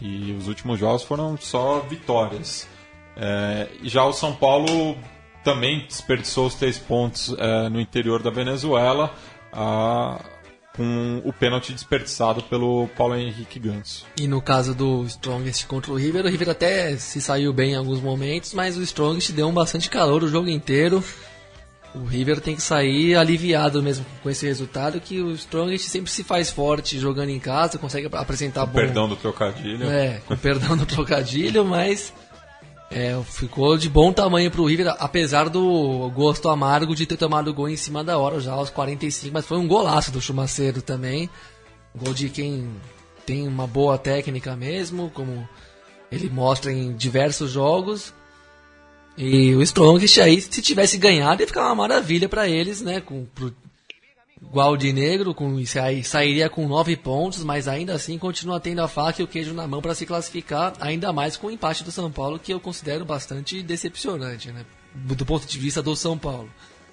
E 0.00 0.32
os 0.38 0.46
últimos 0.46 0.78
jogos 0.78 1.02
foram 1.02 1.36
só 1.36 1.80
vitórias. 1.80 2.68
É, 3.16 3.68
já 3.82 4.04
o 4.04 4.12
São 4.12 4.32
Paulo 4.34 4.96
também 5.46 5.84
desperdiçou 5.86 6.48
os 6.48 6.56
três 6.56 6.76
pontos 6.76 7.32
é, 7.38 7.68
no 7.68 7.80
interior 7.80 8.20
da 8.20 8.30
Venezuela 8.30 9.14
ah, 9.52 10.20
com 10.74 11.22
o 11.24 11.32
pênalti 11.32 11.72
desperdiçado 11.72 12.42
pelo 12.42 12.88
Paulo 12.96 13.14
Henrique 13.14 13.60
Ganso. 13.60 14.04
E 14.18 14.26
no 14.26 14.42
caso 14.42 14.74
do 14.74 15.04
Strongest 15.04 15.66
contra 15.68 15.92
o 15.92 15.94
River, 15.94 16.24
o 16.24 16.28
River 16.28 16.50
até 16.50 16.96
se 16.96 17.20
saiu 17.20 17.52
bem 17.52 17.72
em 17.72 17.76
alguns 17.76 18.00
momentos, 18.00 18.52
mas 18.54 18.76
o 18.76 18.82
Strongest 18.82 19.30
deu 19.30 19.46
um 19.46 19.54
bastante 19.54 19.88
calor 19.88 20.24
o 20.24 20.28
jogo 20.28 20.48
inteiro. 20.48 21.02
O 21.94 22.04
River 22.04 22.40
tem 22.40 22.56
que 22.56 22.62
sair 22.62 23.14
aliviado 23.14 23.80
mesmo 23.80 24.04
com 24.24 24.28
esse 24.28 24.44
resultado, 24.46 25.00
que 25.00 25.22
o 25.22 25.30
Strongest 25.32 25.88
sempre 25.88 26.10
se 26.10 26.24
faz 26.24 26.50
forte 26.50 26.98
jogando 26.98 27.30
em 27.30 27.38
casa, 27.38 27.78
consegue 27.78 28.08
apresentar 28.12 28.66
bom... 28.66 28.72
Perdão 28.72 29.08
do 29.08 29.14
trocadilho. 29.14 29.88
É, 29.88 30.20
com 30.26 30.36
perdão 30.36 30.76
do 30.76 30.84
trocadilho, 30.84 31.64
mas 31.64 32.12
é, 32.90 33.20
ficou 33.24 33.76
de 33.76 33.88
bom 33.88 34.12
tamanho 34.12 34.50
pro 34.50 34.64
River, 34.66 34.94
apesar 34.98 35.48
do 35.48 36.10
gosto 36.14 36.48
amargo 36.48 36.94
de 36.94 37.06
ter 37.06 37.16
tomado 37.16 37.48
o 37.48 37.54
gol 37.54 37.68
em 37.68 37.76
cima 37.76 38.04
da 38.04 38.16
hora, 38.16 38.40
já 38.40 38.52
aos 38.52 38.70
45, 38.70 39.32
mas 39.32 39.46
foi 39.46 39.58
um 39.58 39.66
golaço 39.66 40.12
do 40.12 40.20
Chumaceiro 40.20 40.80
também. 40.80 41.28
Gol 41.94 42.14
de 42.14 42.28
quem 42.28 42.70
tem 43.24 43.48
uma 43.48 43.66
boa 43.66 43.98
técnica 43.98 44.54
mesmo, 44.54 45.10
como 45.10 45.48
ele 46.12 46.30
mostra 46.30 46.72
em 46.72 46.94
diversos 46.94 47.50
jogos. 47.50 48.14
E 49.18 49.54
o 49.54 49.62
Strongest 49.62 50.18
aí, 50.18 50.40
se 50.40 50.62
tivesse 50.62 50.96
ganhado, 50.96 51.42
ia 51.42 51.46
ficar 51.46 51.66
uma 51.66 51.74
maravilha 51.74 52.28
para 52.28 52.48
eles, 52.48 52.82
né? 52.82 53.00
Com, 53.00 53.24
pro, 53.34 53.52
igual 54.42 54.76
de 54.76 54.92
negro, 54.92 55.34
com, 55.34 55.58
isso 55.58 55.78
aí 55.80 56.02
sairia 56.04 56.48
com 56.50 56.66
nove 56.68 56.96
pontos, 56.96 57.42
mas 57.44 57.66
ainda 57.68 57.94
assim 57.94 58.18
continua 58.18 58.60
tendo 58.60 58.80
a 58.82 58.88
faca 58.88 59.20
e 59.20 59.24
o 59.24 59.28
queijo 59.28 59.54
na 59.54 59.66
mão 59.66 59.80
para 59.82 59.94
se 59.94 60.06
classificar, 60.06 60.74
ainda 60.80 61.12
mais 61.12 61.36
com 61.36 61.46
o 61.46 61.50
empate 61.50 61.82
do 61.84 61.90
São 61.90 62.10
Paulo, 62.10 62.38
que 62.38 62.52
eu 62.52 62.60
considero 62.60 63.04
bastante 63.04 63.62
decepcionante, 63.62 64.50
né? 64.52 64.64
Do 64.94 65.26
ponto 65.26 65.46
de 65.46 65.58
vista 65.58 65.82
do 65.82 65.94
São 65.94 66.16
Paulo. 66.16 66.48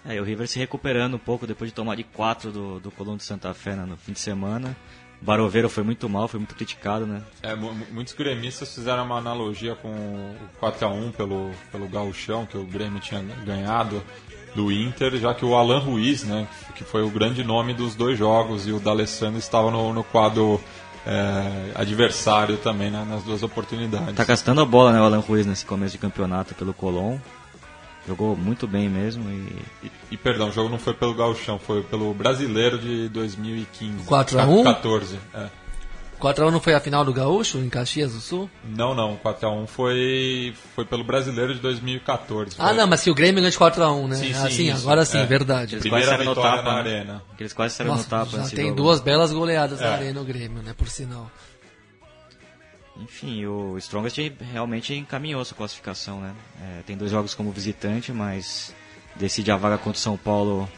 É, 0.06 0.16
e 0.16 0.20
o 0.20 0.24
River 0.24 0.48
se 0.48 0.60
recuperando 0.60 1.14
um 1.16 1.20
pouco 1.20 1.48
depois 1.48 1.70
de 1.70 1.76
tomar 1.76 1.96
de 1.96 2.04
4 2.04 2.52
do, 2.52 2.80
do 2.80 2.91
Colombo 2.91 3.18
de 3.18 3.24
Santa 3.24 3.54
Fé 3.54 3.76
né, 3.76 3.86
no 3.86 3.96
fim 3.96 4.12
de 4.12 4.20
semana. 4.20 4.76
O 5.22 5.26
Baroveiro 5.26 5.70
foi 5.70 5.84
muito 5.84 6.10
mal, 6.10 6.28
foi 6.28 6.38
muito 6.41 6.54
criticado, 6.54 7.06
né? 7.06 7.22
É, 7.41 7.56
mu- 7.56 7.74
mu- 7.74 7.86
muitos 7.94 8.14
gremistas 8.14 8.76
fizeram 8.76 9.06
uma 9.06 9.18
analogia 9.18 9.74
com 9.76 9.88
o 9.89 10.36
4x1 10.62 11.14
pelo, 11.14 11.52
pelo 11.72 11.88
gauchão 11.88 12.46
que 12.46 12.58
o 12.58 12.66
Grêmio 12.66 13.00
tinha 13.00 13.22
ganhado 13.46 14.04
do 14.56 14.72
Inter, 14.72 15.18
já 15.18 15.34
que 15.34 15.45
o 15.45 15.56
Alan 15.56 15.80
Ruiz, 15.80 16.24
né, 16.24 16.47
que 16.76 16.84
foi 16.84 17.01
o 17.01 17.10
grande 17.10 17.43
nome 17.43 17.74
dos 17.74 17.95
dois 17.95 18.18
jogos, 18.18 18.68
e 18.68 18.72
o 18.72 18.80
D'Alessandro 18.80 19.39
estava 19.39 19.72
no, 19.72 19.93
no 19.93 20.04
quadro 20.04 20.62
é, 21.06 21.72
adversário 21.76 22.58
também 22.58 22.89
né, 22.89 23.06
nas 23.08 23.24
duas 23.24 23.43
oportunidades. 23.43 24.16
Tá 24.16 24.24
gastando 24.24 24.62
a 24.62 24.66
bola, 24.66 24.93
né, 24.93 25.01
o 25.01 25.04
Alan 25.04 25.20
Ruiz 25.20 25.45
nesse 25.45 25.66
começo 25.66 25.93
de 25.93 25.97
campeonato 25.97 26.56
pelo 26.56 26.74
Colom. 26.74 27.18
Jogou 28.06 28.36
muito 28.36 28.68
bem 28.68 28.89
mesmo 28.89 29.30
e 29.30 29.56
E, 29.82 29.91
e, 30.12 30.18
perdão, 30.18 30.49
o 30.49 30.51
jogo 30.51 30.70
não 30.70 30.78
foi 30.78 30.93
pelo 30.93 31.14
gauchão, 31.14 31.58
foi 31.58 31.82
pelo 31.84 32.14
brasileiro 32.14 32.78
de 32.78 33.08
2015. 33.10 34.06
4 34.06 34.39
a 34.39 34.45
1? 34.45 34.64
14, 34.64 35.20
é. 35.34 35.62
4x1 36.24 36.52
não 36.52 36.60
foi 36.62 36.74
a 36.74 36.80
final 36.80 37.04
do 37.04 37.12
Gaúcho, 37.14 37.58
em 37.58 37.70
Caxias 37.70 38.14
do 38.14 38.20
Sul? 38.22 38.50
Não, 38.64 38.96
não. 38.96 39.18
4x1 39.18 39.68
foi, 39.68 40.54
foi 40.76 40.86
pelo 40.86 41.04
brasileiro 41.04 41.54
de 41.54 41.60
2014. 41.60 42.56
Ah, 42.58 42.68
Foi 42.70 42.78
não, 42.78 42.88
mas 42.88 43.02
que 43.04 43.12
o 43.12 43.16
Grêmio 43.16 43.36
ganhou 43.42 43.52
de 43.52 43.58
4x1, 43.58 44.08
né? 44.08 44.16
Sim, 44.16 44.32
ah, 44.34 44.50
sim, 44.50 44.72
agora 44.72 45.04
sim, 45.06 45.18
É. 45.18 45.26
verdade. 45.26 45.76
Eles 45.76 45.82
Primeira 45.82 46.08
quase 46.08 46.24
no 46.24 46.34
vitória 46.34 46.58
tapa 46.58 46.64
na 46.64 46.84
né? 46.84 46.90
arena. 46.92 47.24
Eles 47.40 47.54
quase 47.54 47.76
saíram 47.76 47.94
no 47.94 47.98
Nossa, 47.98 48.10
tapa 48.10 48.32
já 48.44 48.50
tem 48.56 48.66
jogo. 48.70 48.76
duas 48.78 49.02
belas 49.02 49.32
goleadas 49.34 49.82
É. 49.82 49.84
na 49.84 49.92
arena 49.96 50.22
o 50.22 50.24
Grêmio, 50.24 50.64
né? 50.64 50.74
Por 50.78 50.88
sinal. 50.88 51.30
Enfim, 53.02 53.46
o 53.46 53.78
Strongest 53.80 54.18
realmente 54.52 54.94
encaminhou 54.94 55.44
sua 55.44 55.58
classificação, 55.58 56.22
né? 56.22 56.34
É, 56.62 56.82
tem 56.84 56.96
dois 56.96 57.10
jogos 57.12 57.34
como 57.34 57.52
visitante, 57.52 58.12
mas 58.14 58.74
decide 59.16 59.52
a 59.52 59.58
vaga 59.58 59.78
contra 59.78 59.98
o 59.98 60.02
São 60.02 60.16
Paulo 60.16 60.70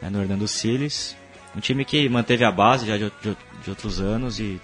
né, 0.00 0.08
no 0.08 0.20
Hernando 0.22 0.48
Siles. 0.48 1.14
Um 1.54 1.60
time 1.60 1.84
que 1.84 2.08
manteve 2.08 2.44
a 2.44 2.50
base 2.50 2.86
já 2.86 2.96
de, 2.96 3.12
de- 3.22 3.36
de 3.62 3.70
outros 3.70 4.00
anos 4.00 4.38
e, 4.40 4.60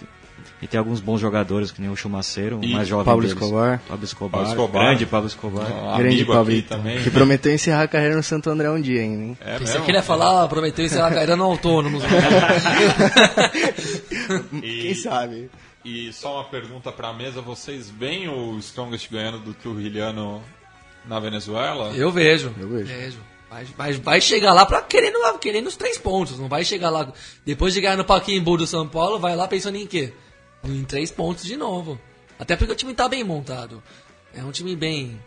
e 0.64 0.66
tem 0.66 0.78
alguns 0.78 0.98
bons 0.98 1.20
jogadores, 1.20 1.70
que 1.70 1.78
nem 1.80 1.90
o 1.90 1.94
Chumaceiro, 1.96 2.58
o 2.58 2.64
E 2.64 2.72
mais 2.72 2.88
jovem 2.88 3.04
Pablo 3.04 3.20
deles. 3.20 3.36
Escobar. 3.36 3.82
Pablo 3.86 4.04
Escobar. 4.04 4.40
Pablo 4.40 4.48
Escobar. 4.54 4.82
Grande 4.86 5.06
Pablo 5.06 5.26
Escobar. 5.28 5.66
Um 5.94 5.98
Grande 5.98 6.24
Pablito. 6.24 6.68
também. 6.70 7.02
Que 7.02 7.10
prometeu 7.10 7.52
encerrar 7.54 7.82
a 7.82 7.88
carreira 7.88 8.16
no 8.16 8.22
Santo 8.22 8.48
André 8.48 8.70
um 8.70 8.80
dia 8.80 9.02
ainda, 9.02 9.22
hein? 9.24 9.38
É 9.42 9.58
Pensei 9.58 9.66
mesmo? 9.74 9.84
que 9.84 9.90
ele 9.90 9.98
ia 9.98 10.02
falar, 10.02 10.42
ah, 10.42 10.48
prometeu 10.48 10.84
encerrar 10.86 11.08
a 11.08 11.10
carreira 11.10 11.36
no 11.36 11.44
autônomo. 11.44 11.98
E- 14.62 14.82
Quem 14.82 14.94
sabe? 14.94 15.50
E 15.84 16.12
só 16.12 16.36
uma 16.36 16.44
pergunta 16.44 16.90
pra 16.90 17.12
mesa, 17.12 17.40
vocês 17.42 17.90
veem 17.90 18.28
o 18.28 18.56
Strongest 18.58 19.10
ganhando 19.10 19.38
do 19.40 19.52
Trujillano 19.52 20.42
na 21.06 21.20
Venezuela? 21.20 21.92
Eu 21.94 22.10
vejo. 22.10 22.54
Eu 22.58 22.68
vejo. 22.68 23.18
Vai, 23.50 23.64
vai, 23.76 23.92
vai 23.92 24.20
chegar 24.20 24.52
lá 24.54 24.64
pra 24.66 24.80
querendo, 24.82 25.18
querendo 25.38 25.66
os 25.66 25.76
três 25.76 25.98
pontos. 25.98 26.38
Não 26.38 26.48
vai 26.48 26.64
chegar 26.64 26.88
lá. 26.90 27.12
Depois 27.44 27.74
de 27.74 27.80
ganhar 27.82 27.96
no 27.96 28.04
Paquimbu 28.04 28.56
do 28.56 28.66
São 28.66 28.88
Paulo, 28.88 29.18
vai 29.18 29.36
lá 29.36 29.46
pensando 29.46 29.76
em 29.76 29.86
quê? 29.86 30.12
Em 30.64 30.84
três 30.84 31.10
pontos 31.10 31.44
de 31.44 31.56
novo. 31.56 32.00
Até 32.38 32.56
porque 32.56 32.72
o 32.72 32.76
time 32.76 32.94
tá 32.94 33.08
bem 33.08 33.22
montado. 33.22 33.82
É 34.34 34.42
um 34.42 34.50
time 34.50 34.74
bem 34.74 35.20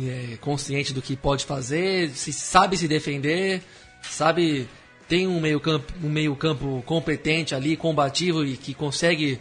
é, 0.00 0.36
consciente 0.40 0.92
do 0.92 1.02
que 1.02 1.16
pode 1.16 1.44
fazer, 1.44 2.10
se, 2.10 2.32
sabe 2.32 2.76
se 2.76 2.88
defender, 2.88 3.62
sabe. 4.02 4.68
Tem 5.06 5.26
um 5.26 5.38
meio 5.38 5.60
campo, 5.60 5.92
um 6.02 6.08
meio 6.08 6.34
campo 6.34 6.82
competente 6.86 7.54
ali, 7.54 7.76
combativo 7.76 8.44
e 8.44 8.56
que 8.56 8.72
consegue 8.72 9.38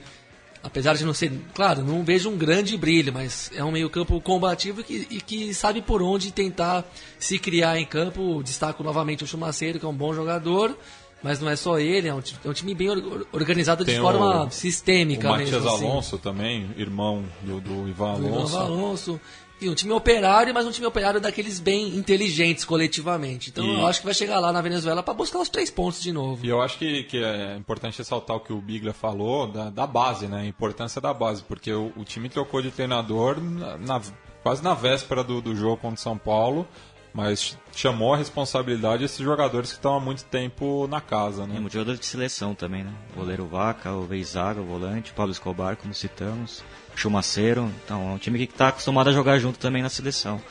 apesar 0.63 0.95
de 0.95 1.03
não 1.03 1.13
ser, 1.13 1.31
claro, 1.53 1.83
não 1.83 2.03
vejo 2.03 2.29
um 2.29 2.37
grande 2.37 2.77
brilho, 2.77 3.11
mas 3.11 3.51
é 3.53 3.63
um 3.63 3.71
meio-campo 3.71 4.19
combativo 4.21 4.79
e 4.79 4.83
que, 4.83 5.07
e 5.11 5.21
que 5.21 5.53
sabe 5.53 5.81
por 5.81 6.01
onde 6.01 6.31
tentar 6.31 6.85
se 7.19 7.37
criar 7.37 7.77
em 7.77 7.85
campo. 7.85 8.41
Destaco 8.41 8.81
novamente 8.81 9.25
o 9.25 9.27
Chumaceiro, 9.27 9.77
que 9.77 9.85
é 9.85 9.89
um 9.89 9.93
bom 9.93 10.13
jogador, 10.13 10.75
mas 11.23 11.39
não 11.39 11.49
é 11.49 11.55
só 11.55 11.79
ele, 11.79 12.07
é 12.09 12.13
um, 12.13 12.21
é 12.43 12.49
um 12.49 12.53
time 12.53 12.75
bem 12.75 12.89
or- 12.89 13.25
organizado 13.31 13.83
de 13.85 13.91
Tem 13.93 14.01
forma 14.01 14.45
o- 14.45 14.51
sistêmica 14.51 15.27
O 15.27 15.31
Matias 15.31 15.51
mesmo. 15.51 15.69
assim. 15.69 15.85
Alonso 15.89 16.17
também, 16.17 16.69
irmão 16.77 17.23
do, 17.41 17.59
do 17.61 17.87
Ivan 17.87 18.15
Do 18.19 18.27
Ivan 18.27 18.35
Alonso. 18.37 18.57
Alonso. 18.57 19.21
E 19.61 19.69
um 19.69 19.75
time 19.75 19.93
operário, 19.93 20.53
mas 20.53 20.65
um 20.65 20.71
time 20.71 20.85
operário 20.85 21.21
daqueles 21.21 21.57
bem 21.57 21.95
inteligentes 21.95 22.65
coletivamente. 22.65 23.49
Então 23.49 23.63
E- 23.65 23.73
eu 23.79 23.87
acho 23.87 23.99
que 24.01 24.05
vai 24.05 24.13
chegar 24.13 24.39
lá 24.39 24.51
na 24.51 24.61
Venezuela 24.61 25.01
para 25.01 25.13
buscar 25.13 25.39
os 25.39 25.47
três 25.47 25.69
pontos 25.71 26.01
de 26.01 26.11
novo. 26.11 26.45
E 26.45 26.49
eu 26.49 26.61
acho 26.61 26.77
que, 26.77 27.03
que 27.03 27.23
é 27.23 27.55
importante 27.55 27.97
ressaltar 27.97 28.35
o 28.35 28.39
que 28.41 28.51
o 28.51 28.59
Biglia 28.59 28.91
falou 28.91 29.47
da, 29.47 29.69
da 29.69 29.87
base, 29.87 30.27
né? 30.27 30.41
A 30.41 30.45
importância 30.45 30.99
da 30.99 31.13
base, 31.13 31.43
porque 31.43 31.71
o, 31.71 31.93
o 31.95 32.03
time 32.03 32.27
trocou 32.27 32.61
de 32.61 32.71
treinador 32.71 33.39
na, 33.41 33.77
na- 33.77 34.01
quase 34.41 34.61
na 34.61 34.73
véspera 34.73 35.23
do, 35.23 35.39
do 35.39 35.55
jogo 35.55 35.77
contra 35.77 35.95
o 35.95 36.01
São 36.03 36.17
Paulo, 36.17 36.67
mas 37.13 37.57
chamou 37.75 38.13
a 38.13 38.17
responsabilidade 38.17 39.03
esses 39.03 39.19
jogadores 39.19 39.69
que 39.71 39.75
estão 39.77 39.95
há 39.95 39.99
muito 39.99 40.23
tempo 40.25 40.87
na 40.87 40.99
casa, 40.99 41.45
né? 41.45 41.59
muito 41.59 41.73
jogador 41.73 41.95
de 41.97 42.05
seleção 42.05 42.55
também, 42.55 42.83
né? 42.83 42.91
O 43.15 43.19
goleiro 43.19 43.45
Vaca, 43.45 43.91
o 43.91 44.03
Veizaga, 44.05 44.59
o 44.61 44.65
volante, 44.65 45.11
o 45.11 45.13
Pablo 45.13 45.31
Escobar, 45.31 45.75
como 45.77 45.93
citamos, 45.93 46.63
o 46.95 46.97
Chumaceiro. 46.97 47.71
Então, 47.85 48.09
é 48.09 48.13
um 48.13 48.17
time 48.17 48.37
que 48.39 48.51
está 48.51 48.69
acostumado 48.69 49.09
a 49.09 49.13
jogar 49.13 49.37
junto 49.39 49.59
também 49.59 49.81
na 49.83 49.89
seleção. 49.89 50.41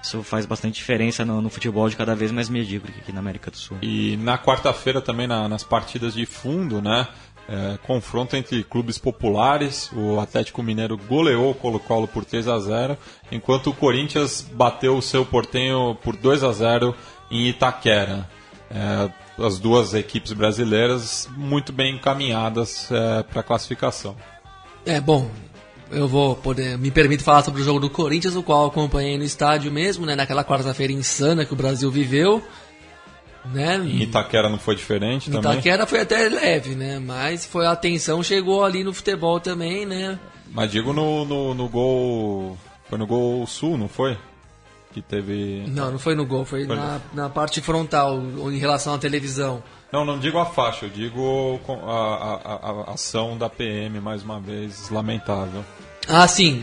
Isso 0.00 0.22
faz 0.22 0.46
bastante 0.46 0.74
diferença 0.76 1.24
no, 1.24 1.42
no 1.42 1.50
futebol 1.50 1.88
de 1.88 1.96
cada 1.96 2.14
vez 2.14 2.30
mais 2.30 2.48
medíocre 2.48 2.94
aqui 3.00 3.12
na 3.12 3.18
América 3.18 3.50
do 3.50 3.56
Sul. 3.56 3.78
E 3.82 4.16
na 4.18 4.38
quarta-feira 4.38 5.00
também 5.00 5.26
na- 5.26 5.48
nas 5.48 5.64
partidas 5.64 6.14
de 6.14 6.24
fundo, 6.24 6.80
né? 6.80 7.08
É, 7.48 7.78
confronto 7.86 8.36
entre 8.36 8.62
clubes 8.62 8.98
populares. 8.98 9.90
O 9.92 10.20
Atlético 10.20 10.62
Mineiro 10.62 10.96
goleou 10.96 11.50
o 11.50 11.54
Colo-Colo 11.54 12.06
por 12.06 12.24
3 12.24 12.46
a 12.48 12.58
0 12.58 12.96
enquanto 13.32 13.70
o 13.70 13.74
Corinthians 13.74 14.46
bateu 14.52 14.96
o 14.96 15.02
seu 15.02 15.24
Portenho 15.24 15.96
por 16.02 16.16
2 16.16 16.44
a 16.44 16.52
0 16.52 16.94
em 17.30 17.48
Itaquera. 17.48 18.28
É, 18.70 19.10
as 19.42 19.58
duas 19.58 19.94
equipes 19.94 20.32
brasileiras 20.32 21.28
muito 21.36 21.72
bem 21.72 21.94
encaminhadas 21.94 22.88
para 23.30 23.40
a 23.40 23.42
classificação. 23.42 24.16
É, 24.84 25.00
bom, 25.00 25.30
eu 25.90 26.06
vou 26.06 26.36
poder, 26.36 26.76
me 26.76 26.90
permito 26.90 27.22
falar 27.22 27.42
sobre 27.42 27.62
o 27.62 27.64
jogo 27.64 27.80
do 27.80 27.90
Corinthians, 27.90 28.36
o 28.36 28.42
qual 28.42 28.66
acompanhei 28.66 29.16
no 29.16 29.24
estádio 29.24 29.72
mesmo, 29.72 30.04
né, 30.04 30.14
naquela 30.14 30.44
quarta-feira 30.44 30.92
insana 30.92 31.44
que 31.44 31.52
o 31.52 31.56
Brasil 31.56 31.90
viveu, 31.90 32.42
né? 33.52 33.76
Em 33.76 34.02
Itaquera 34.02 34.48
não 34.48 34.58
foi 34.58 34.74
diferente 34.76 35.30
também. 35.30 35.52
Itaquera 35.52 35.86
foi 35.86 36.00
até 36.00 36.28
leve, 36.28 36.74
né? 36.74 36.98
Mas 36.98 37.44
foi 37.44 37.66
a 37.66 37.72
atenção 37.72 38.22
chegou 38.22 38.64
ali 38.64 38.82
no 38.84 38.92
futebol 38.92 39.40
também, 39.40 39.84
né? 39.86 40.18
Mas 40.50 40.70
digo 40.70 40.92
no, 40.92 41.24
no, 41.24 41.54
no 41.54 41.68
gol. 41.68 42.56
Foi 42.88 42.98
no 42.98 43.06
gol 43.06 43.46
sul, 43.46 43.76
não 43.76 43.88
foi? 43.88 44.16
Que 44.92 45.02
teve. 45.02 45.64
Não, 45.68 45.90
não 45.90 45.98
foi 45.98 46.14
no 46.14 46.24
gol, 46.24 46.44
foi 46.44 46.64
Foi 46.66 46.74
na, 46.76 47.00
na 47.12 47.28
parte 47.28 47.60
frontal, 47.60 48.18
em 48.18 48.56
relação 48.58 48.94
à 48.94 48.98
televisão. 48.98 49.62
Não, 49.92 50.04
não 50.04 50.18
digo 50.18 50.38
a 50.38 50.46
faixa, 50.46 50.86
eu 50.86 50.90
digo 50.90 51.60
a, 51.68 52.40
a- 52.44 52.84
a- 52.90 52.92
ação 52.94 53.36
da 53.36 53.48
PM, 53.50 54.00
mais 54.00 54.22
uma 54.22 54.38
vez, 54.40 54.88
lamentável. 54.90 55.64
Ah, 56.06 56.26
sim. 56.26 56.62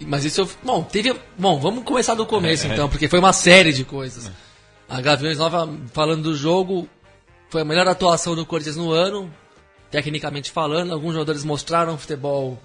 Mas 0.00 0.24
isso 0.24 0.40
eu. 0.42 0.48
Bom, 0.62 0.82
teve. 0.84 1.14
Bom, 1.36 1.58
vamos 1.58 1.82
começar 1.84 2.14
do 2.14 2.24
começo 2.24 2.66
É. 2.68 2.72
então, 2.72 2.88
porque 2.88 3.08
foi 3.08 3.18
uma 3.18 3.32
série 3.32 3.72
de 3.72 3.84
coisas. 3.84 4.30
A 4.88 5.00
Gaviões 5.00 5.38
Nova, 5.38 5.68
falando 5.92 6.22
do 6.22 6.36
jogo, 6.36 6.88
foi 7.48 7.62
a 7.62 7.64
melhor 7.64 7.88
atuação 7.88 8.34
do 8.34 8.44
Corinthians 8.44 8.76
no 8.76 8.90
ano, 8.90 9.32
tecnicamente 9.90 10.50
falando. 10.50 10.92
Alguns 10.92 11.14
jogadores 11.14 11.44
mostraram 11.44 11.96
futebol 11.96 12.58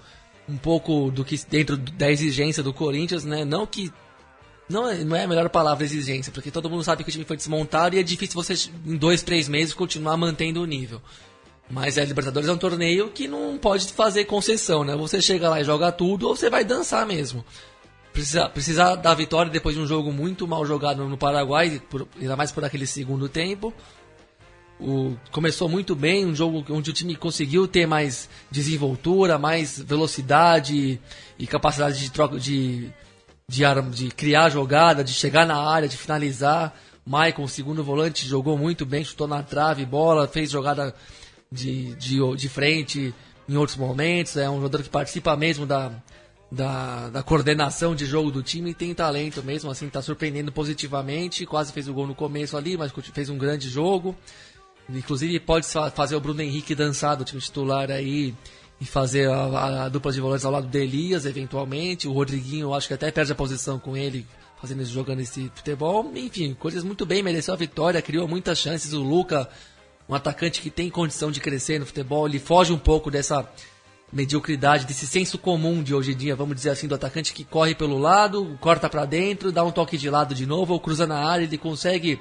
um 0.48 0.56
pouco 0.56 1.10
do 1.10 1.24
que 1.24 1.38
dentro 1.48 1.76
da 1.76 2.10
exigência 2.10 2.62
do 2.62 2.72
Corinthians, 2.72 3.24
né? 3.24 3.44
Não 3.44 3.66
que. 3.66 3.92
Não 4.68 4.88
é, 4.88 5.02
não 5.02 5.16
é 5.16 5.24
a 5.24 5.28
melhor 5.28 5.48
palavra 5.48 5.84
exigência, 5.84 6.32
porque 6.32 6.50
todo 6.50 6.70
mundo 6.70 6.84
sabe 6.84 7.02
que 7.02 7.08
o 7.08 7.12
time 7.12 7.24
foi 7.24 7.36
desmontado 7.36 7.96
e 7.96 7.98
é 7.98 8.02
difícil 8.04 8.40
você, 8.40 8.54
em 8.86 8.96
dois, 8.96 9.20
três 9.20 9.48
meses, 9.48 9.74
continuar 9.74 10.16
mantendo 10.16 10.62
o 10.62 10.66
nível. 10.66 11.02
Mas 11.68 11.98
a 11.98 12.04
Libertadores 12.04 12.48
é 12.48 12.52
um 12.52 12.58
torneio 12.58 13.10
que 13.10 13.26
não 13.26 13.58
pode 13.58 13.92
fazer 13.92 14.24
concessão, 14.26 14.84
né? 14.84 14.94
Você 14.96 15.20
chega 15.20 15.48
lá 15.48 15.60
e 15.60 15.64
joga 15.64 15.90
tudo 15.90 16.28
ou 16.28 16.36
você 16.36 16.48
vai 16.48 16.64
dançar 16.64 17.04
mesmo. 17.06 17.44
Precisa, 18.12 18.48
precisa 18.48 18.96
da 18.96 19.14
vitória 19.14 19.50
depois 19.52 19.76
de 19.76 19.80
um 19.80 19.86
jogo 19.86 20.12
muito 20.12 20.46
mal 20.46 20.66
jogado 20.66 21.04
no 21.08 21.16
Paraguai, 21.16 21.80
por- 21.88 22.08
ainda 22.20 22.36
mais 22.36 22.50
por 22.50 22.64
aquele 22.64 22.86
segundo 22.86 23.28
tempo. 23.28 23.72
O, 24.80 25.14
começou 25.30 25.68
muito 25.68 25.94
bem, 25.94 26.24
um 26.26 26.34
jogo 26.34 26.64
onde 26.70 26.90
o 26.90 26.92
time 26.92 27.14
conseguiu 27.14 27.68
ter 27.68 27.86
mais 27.86 28.28
desenvoltura, 28.50 29.38
mais 29.38 29.78
velocidade 29.78 30.98
e 31.38 31.46
capacidade 31.46 32.00
de 32.00 32.10
troca 32.10 32.38
de, 32.38 32.90
de, 33.46 33.62
de 33.94 34.08
criar 34.08 34.48
jogada, 34.48 35.04
de 35.04 35.12
chegar 35.12 35.46
na 35.46 35.56
área, 35.56 35.88
de 35.88 35.96
finalizar. 35.96 36.74
Maicon, 37.06 37.46
segundo 37.46 37.84
volante, 37.84 38.26
jogou 38.26 38.56
muito 38.58 38.84
bem, 38.86 39.04
chutou 39.04 39.28
na 39.28 39.42
trave, 39.42 39.84
bola, 39.84 40.26
fez 40.26 40.50
jogada 40.50 40.94
de, 41.52 41.94
de, 41.96 42.18
de 42.36 42.48
frente 42.48 43.14
em 43.48 43.56
outros 43.56 43.76
momentos. 43.76 44.36
É 44.36 44.48
um 44.48 44.56
jogador 44.56 44.82
que 44.82 44.88
participa 44.88 45.36
mesmo 45.36 45.66
da, 45.66 45.92
da, 46.50 47.08
da 47.10 47.22
coordenação 47.22 47.94
de 47.94 48.04
jogo 48.04 48.30
do 48.30 48.42
time 48.42 48.74
tem 48.74 48.92
talento 48.94 49.42
mesmo, 49.42 49.70
assim, 49.70 49.86
está 49.86 50.02
surpreendendo 50.02 50.50
positivamente. 50.50 51.46
Quase 51.46 51.72
fez 51.72 51.88
o 51.88 51.94
gol 51.94 52.06
no 52.06 52.14
começo 52.14 52.56
ali, 52.56 52.76
mas 52.76 52.92
fez 53.12 53.28
um 53.30 53.38
grande 53.38 53.68
jogo. 53.68 54.16
Inclusive 54.88 55.38
pode 55.40 55.66
fa- 55.66 55.90
fazer 55.90 56.16
o 56.16 56.20
Bruno 56.20 56.42
Henrique 56.42 56.74
dançar 56.74 57.16
do 57.16 57.24
time 57.24 57.40
titular 57.40 57.90
aí 57.90 58.34
e 58.80 58.84
fazer 58.84 59.30
a, 59.30 59.36
a- 59.36 59.84
a 59.84 59.88
dupla 59.88 60.10
de 60.12 60.20
volantes 60.20 60.44
ao 60.44 60.50
lado 60.50 60.66
do 60.66 60.76
Elias, 60.78 61.24
eventualmente. 61.24 62.08
O 62.08 62.12
Rodriguinho, 62.12 62.74
acho 62.74 62.88
que 62.88 62.94
até 62.94 63.10
perde 63.12 63.30
a 63.30 63.34
posição 63.36 63.78
com 63.78 63.96
ele, 63.96 64.26
fazendo 64.60 64.84
jogando 64.84 65.20
esse 65.20 65.50
futebol. 65.54 66.10
Enfim, 66.16 66.54
coisas 66.54 66.82
muito 66.82 67.06
bem, 67.06 67.22
mereceu 67.22 67.54
a 67.54 67.56
vitória, 67.56 68.02
criou 68.02 68.26
muitas 68.26 68.58
chances. 68.58 68.92
O 68.92 69.02
Luca, 69.02 69.48
um 70.08 70.14
atacante 70.16 70.60
que 70.60 70.70
tem 70.70 70.90
condição 70.90 71.30
de 71.30 71.38
crescer 71.38 71.78
no 71.78 71.86
futebol, 71.86 72.26
ele 72.26 72.40
foge 72.40 72.72
um 72.72 72.78
pouco 72.78 73.08
dessa 73.08 73.48
mediocridade, 74.12 74.86
desse 74.86 75.06
senso 75.06 75.38
comum 75.38 75.82
de 75.82 75.94
hoje 75.94 76.12
em 76.12 76.16
dia, 76.16 76.34
vamos 76.34 76.56
dizer 76.56 76.70
assim, 76.70 76.88
do 76.88 76.94
atacante 76.94 77.32
que 77.32 77.44
corre 77.44 77.74
pelo 77.74 77.96
lado, 77.98 78.58
corta 78.60 78.88
pra 78.88 79.04
dentro, 79.04 79.52
dá 79.52 79.62
um 79.64 79.70
toque 79.70 79.96
de 79.96 80.10
lado 80.10 80.34
de 80.34 80.46
novo, 80.46 80.72
ou 80.72 80.80
cruza 80.80 81.06
na 81.06 81.18
área, 81.18 81.44
ele 81.44 81.56
consegue 81.56 82.18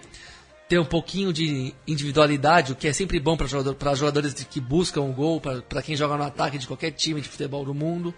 ter 0.67 0.79
um 0.79 0.85
pouquinho 0.85 1.33
de 1.33 1.73
individualidade, 1.87 2.73
o 2.73 2.75
que 2.75 2.87
é 2.87 2.93
sempre 2.93 3.19
bom 3.19 3.35
para 3.35 3.47
jogador, 3.47 3.73
pra 3.73 3.95
jogadores 3.95 4.33
que 4.33 4.61
buscam 4.61 5.01
o 5.01 5.11
gol, 5.11 5.41
para 5.41 5.81
quem 5.81 5.95
joga 5.95 6.15
no 6.15 6.23
ataque 6.23 6.59
de 6.59 6.67
qualquer 6.67 6.91
time 6.91 7.21
de 7.21 7.27
futebol 7.27 7.65
do 7.65 7.73
mundo. 7.73 8.13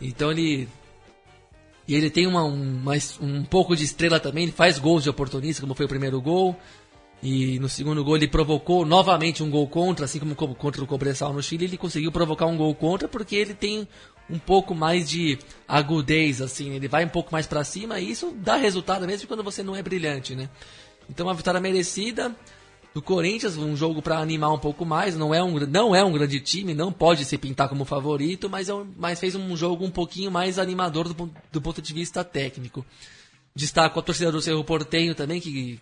Então 0.00 0.30
ele. 0.30 0.66
E 1.86 1.94
ele 1.94 2.10
tem 2.10 2.26
uma, 2.26 2.44
um, 2.44 2.80
mais- 2.82 3.18
um 3.20 3.44
pouco 3.44 3.76
de 3.76 3.84
estrela 3.84 4.18
também, 4.18 4.44
ele 4.44 4.52
faz 4.52 4.78
gols 4.78 5.02
de 5.02 5.10
oportunista, 5.10 5.60
como 5.60 5.74
foi 5.74 5.84
o 5.84 5.88
primeiro 5.88 6.20
gol. 6.20 6.56
E 7.22 7.58
no 7.58 7.68
segundo 7.68 8.04
gol 8.04 8.16
ele 8.16 8.28
provocou 8.28 8.86
novamente 8.86 9.42
um 9.42 9.50
gol 9.50 9.66
contra, 9.66 10.04
assim 10.04 10.20
como 10.20 10.36
co- 10.36 10.54
contra 10.54 10.82
o 10.82 10.86
Cobressal 10.86 11.32
no 11.32 11.42
Chile, 11.42 11.64
ele 11.64 11.76
conseguiu 11.76 12.12
provocar 12.12 12.46
um 12.46 12.56
gol 12.56 12.72
contra 12.74 13.08
porque 13.08 13.34
ele 13.34 13.54
tem 13.54 13.88
um 14.30 14.38
pouco 14.38 14.74
mais 14.74 15.08
de 15.08 15.36
agudez, 15.66 16.40
assim, 16.40 16.70
ele 16.74 16.86
vai 16.86 17.04
um 17.04 17.08
pouco 17.08 17.32
mais 17.32 17.46
pra 17.46 17.64
cima 17.64 17.98
e 17.98 18.10
isso 18.10 18.32
dá 18.36 18.56
resultado 18.56 19.06
mesmo 19.06 19.26
quando 19.26 19.42
você 19.42 19.62
não 19.64 19.74
é 19.74 19.82
brilhante, 19.82 20.36
né? 20.36 20.48
Então 21.10 21.26
uma 21.26 21.34
vitória 21.34 21.58
merecida 21.60 22.36
do 22.94 23.02
Corinthians, 23.02 23.56
um 23.56 23.74
jogo 23.74 24.00
pra 24.00 24.18
animar 24.18 24.52
um 24.52 24.58
pouco 24.58 24.84
mais, 24.84 25.16
não 25.16 25.34
é 25.34 25.42
um, 25.42 25.58
não 25.66 25.94
é 25.94 26.04
um 26.04 26.12
grande 26.12 26.38
time, 26.40 26.72
não 26.72 26.92
pode 26.92 27.24
se 27.24 27.36
pintar 27.36 27.68
como 27.68 27.84
favorito, 27.84 28.48
mas, 28.48 28.68
é 28.68 28.74
um, 28.74 28.86
mas 28.96 29.18
fez 29.18 29.34
um 29.34 29.56
jogo 29.56 29.84
um 29.84 29.90
pouquinho 29.90 30.30
mais 30.30 30.58
animador 30.58 31.12
do, 31.12 31.30
do 31.50 31.60
ponto 31.60 31.82
de 31.82 31.92
vista 31.92 32.22
técnico. 32.22 32.84
Destaco 33.54 33.98
a 33.98 34.02
torcida 34.02 34.30
do 34.30 34.40
Cerro 34.40 34.62
Portenho 34.62 35.14
também, 35.14 35.40
que 35.40 35.80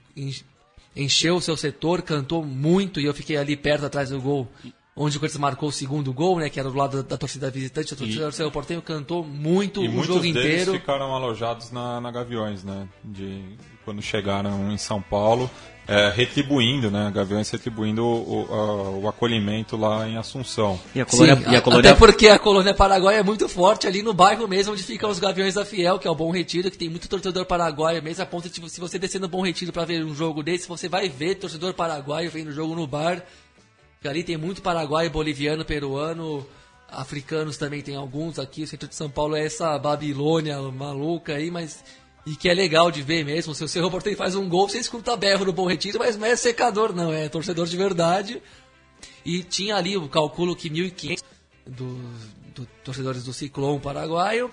encheu 0.96 1.36
o 1.36 1.40
seu 1.40 1.56
setor, 1.56 2.02
cantou 2.02 2.44
muito 2.44 3.00
e 3.00 3.04
eu 3.04 3.14
fiquei 3.14 3.36
ali 3.36 3.56
perto 3.56 3.86
atrás 3.86 4.10
do 4.10 4.20
gol, 4.20 4.48
onde 4.96 5.16
o 5.16 5.20
Corinthians 5.20 5.40
marcou 5.40 5.68
o 5.68 5.72
segundo 5.72 6.12
gol, 6.12 6.38
né, 6.38 6.48
que 6.48 6.58
era 6.58 6.70
do 6.70 6.76
lado 6.76 7.02
da, 7.02 7.10
da 7.10 7.16
torcida 7.18 7.50
visitante. 7.50 7.92
A 7.92 7.96
torcida 7.96 8.26
do 8.26 8.32
Cerro 8.32 8.82
cantou 8.82 9.22
muito 9.22 9.84
E 9.84 9.88
o 9.88 10.02
jogo 10.02 10.24
inteiro. 10.24 10.72
ficaram 10.72 11.14
alojados 11.14 11.70
na, 11.70 12.00
na 12.00 12.10
Gaviões, 12.10 12.64
né? 12.64 12.88
De, 13.04 13.56
quando 13.84 14.00
chegaram 14.00 14.72
em 14.72 14.78
São 14.78 15.02
Paulo, 15.02 15.50
é, 15.88 16.10
retribuindo, 16.10 16.90
né? 16.90 17.10
Gaviões 17.14 17.48
retribuindo 17.50 18.04
o, 18.04 18.42
o- 18.48 18.54
a- 18.54 18.90
o 18.98 19.08
acolhimento 19.08 19.76
lá 19.76 20.08
em 20.08 20.16
Assunção. 20.16 20.78
E 20.94 21.00
a 21.00 21.04
colônia, 21.06 21.36
Sim, 21.36 21.42
e 21.50 21.56
a 21.56 21.60
colônia 21.62 21.90
Até 21.90 21.98
porque 21.98 22.28
a 22.28 22.38
colônia 22.38 22.74
Paraguai 22.74 23.16
é 23.16 23.22
muito 23.22 23.48
forte 23.48 23.86
ali 23.86 24.02
no 24.02 24.12
bairro 24.12 24.46
mesmo, 24.48 24.72
onde 24.72 24.82
ficam 24.82 25.08
os 25.10 25.18
Gaviões 25.18 25.54
da 25.54 25.64
Fiel, 25.64 25.98
que 25.98 26.08
é 26.08 26.10
o 26.10 26.14
Bom 26.14 26.30
Retiro, 26.30 26.70
que 26.70 26.78
tem 26.78 26.88
muito 26.88 27.08
torcedor 27.08 27.44
paraguaio 27.44 28.02
mesmo, 28.02 28.22
a 28.22 28.26
ponto 28.26 28.48
de 28.48 28.68
se 28.70 28.80
você 28.80 28.98
descer 28.98 29.20
no 29.20 29.28
Bom 29.28 29.42
Retiro 29.42 29.72
para 29.72 29.84
ver 29.84 30.04
um 30.04 30.14
jogo 30.14 30.42
desse, 30.42 30.66
você 30.68 30.88
vai 30.88 31.08
ver 31.08 31.36
torcedor 31.36 31.72
paraguaio 31.74 32.30
vendo 32.30 32.50
jogo 32.52 32.74
no 32.74 32.86
bar. 32.86 33.22
Que 34.00 34.08
ali 34.08 34.22
tem 34.22 34.36
muito 34.36 34.60
paraguaio, 34.62 35.10
boliviano, 35.10 35.64
peruano, 35.64 36.46
africanos 36.90 37.56
também 37.56 37.82
tem 37.82 37.96
alguns 37.96 38.38
aqui. 38.38 38.62
O 38.62 38.66
centro 38.66 38.88
de 38.88 38.94
São 38.94 39.08
Paulo 39.10 39.34
é 39.34 39.44
essa 39.44 39.78
Babilônia 39.78 40.60
maluca 40.72 41.34
aí, 41.34 41.50
mas. 41.50 41.82
E 42.26 42.34
que 42.34 42.48
é 42.48 42.54
legal 42.54 42.90
de 42.90 43.02
ver 43.02 43.24
mesmo. 43.24 43.54
Se 43.54 43.62
o 43.62 43.68
Cerro 43.68 43.90
Porteiro 43.90 44.18
faz 44.18 44.34
um 44.34 44.48
gol, 44.48 44.68
você 44.68 44.78
escuta 44.78 45.16
berro 45.16 45.44
no 45.44 45.52
Bom 45.52 45.66
Retiro, 45.66 46.00
mas 46.00 46.16
não 46.16 46.26
é 46.26 46.34
secador, 46.34 46.92
não, 46.92 47.12
é 47.12 47.28
torcedor 47.28 47.66
de 47.66 47.76
verdade. 47.76 48.42
E 49.24 49.44
tinha 49.44 49.76
ali 49.76 49.96
o 49.96 50.08
cálculo 50.08 50.56
que 50.56 50.68
1.500 50.68 51.22
do, 51.66 51.98
do 52.52 52.66
torcedores 52.84 53.24
do 53.24 53.32
Ciclone 53.32 53.78
paraguaio 53.78 54.50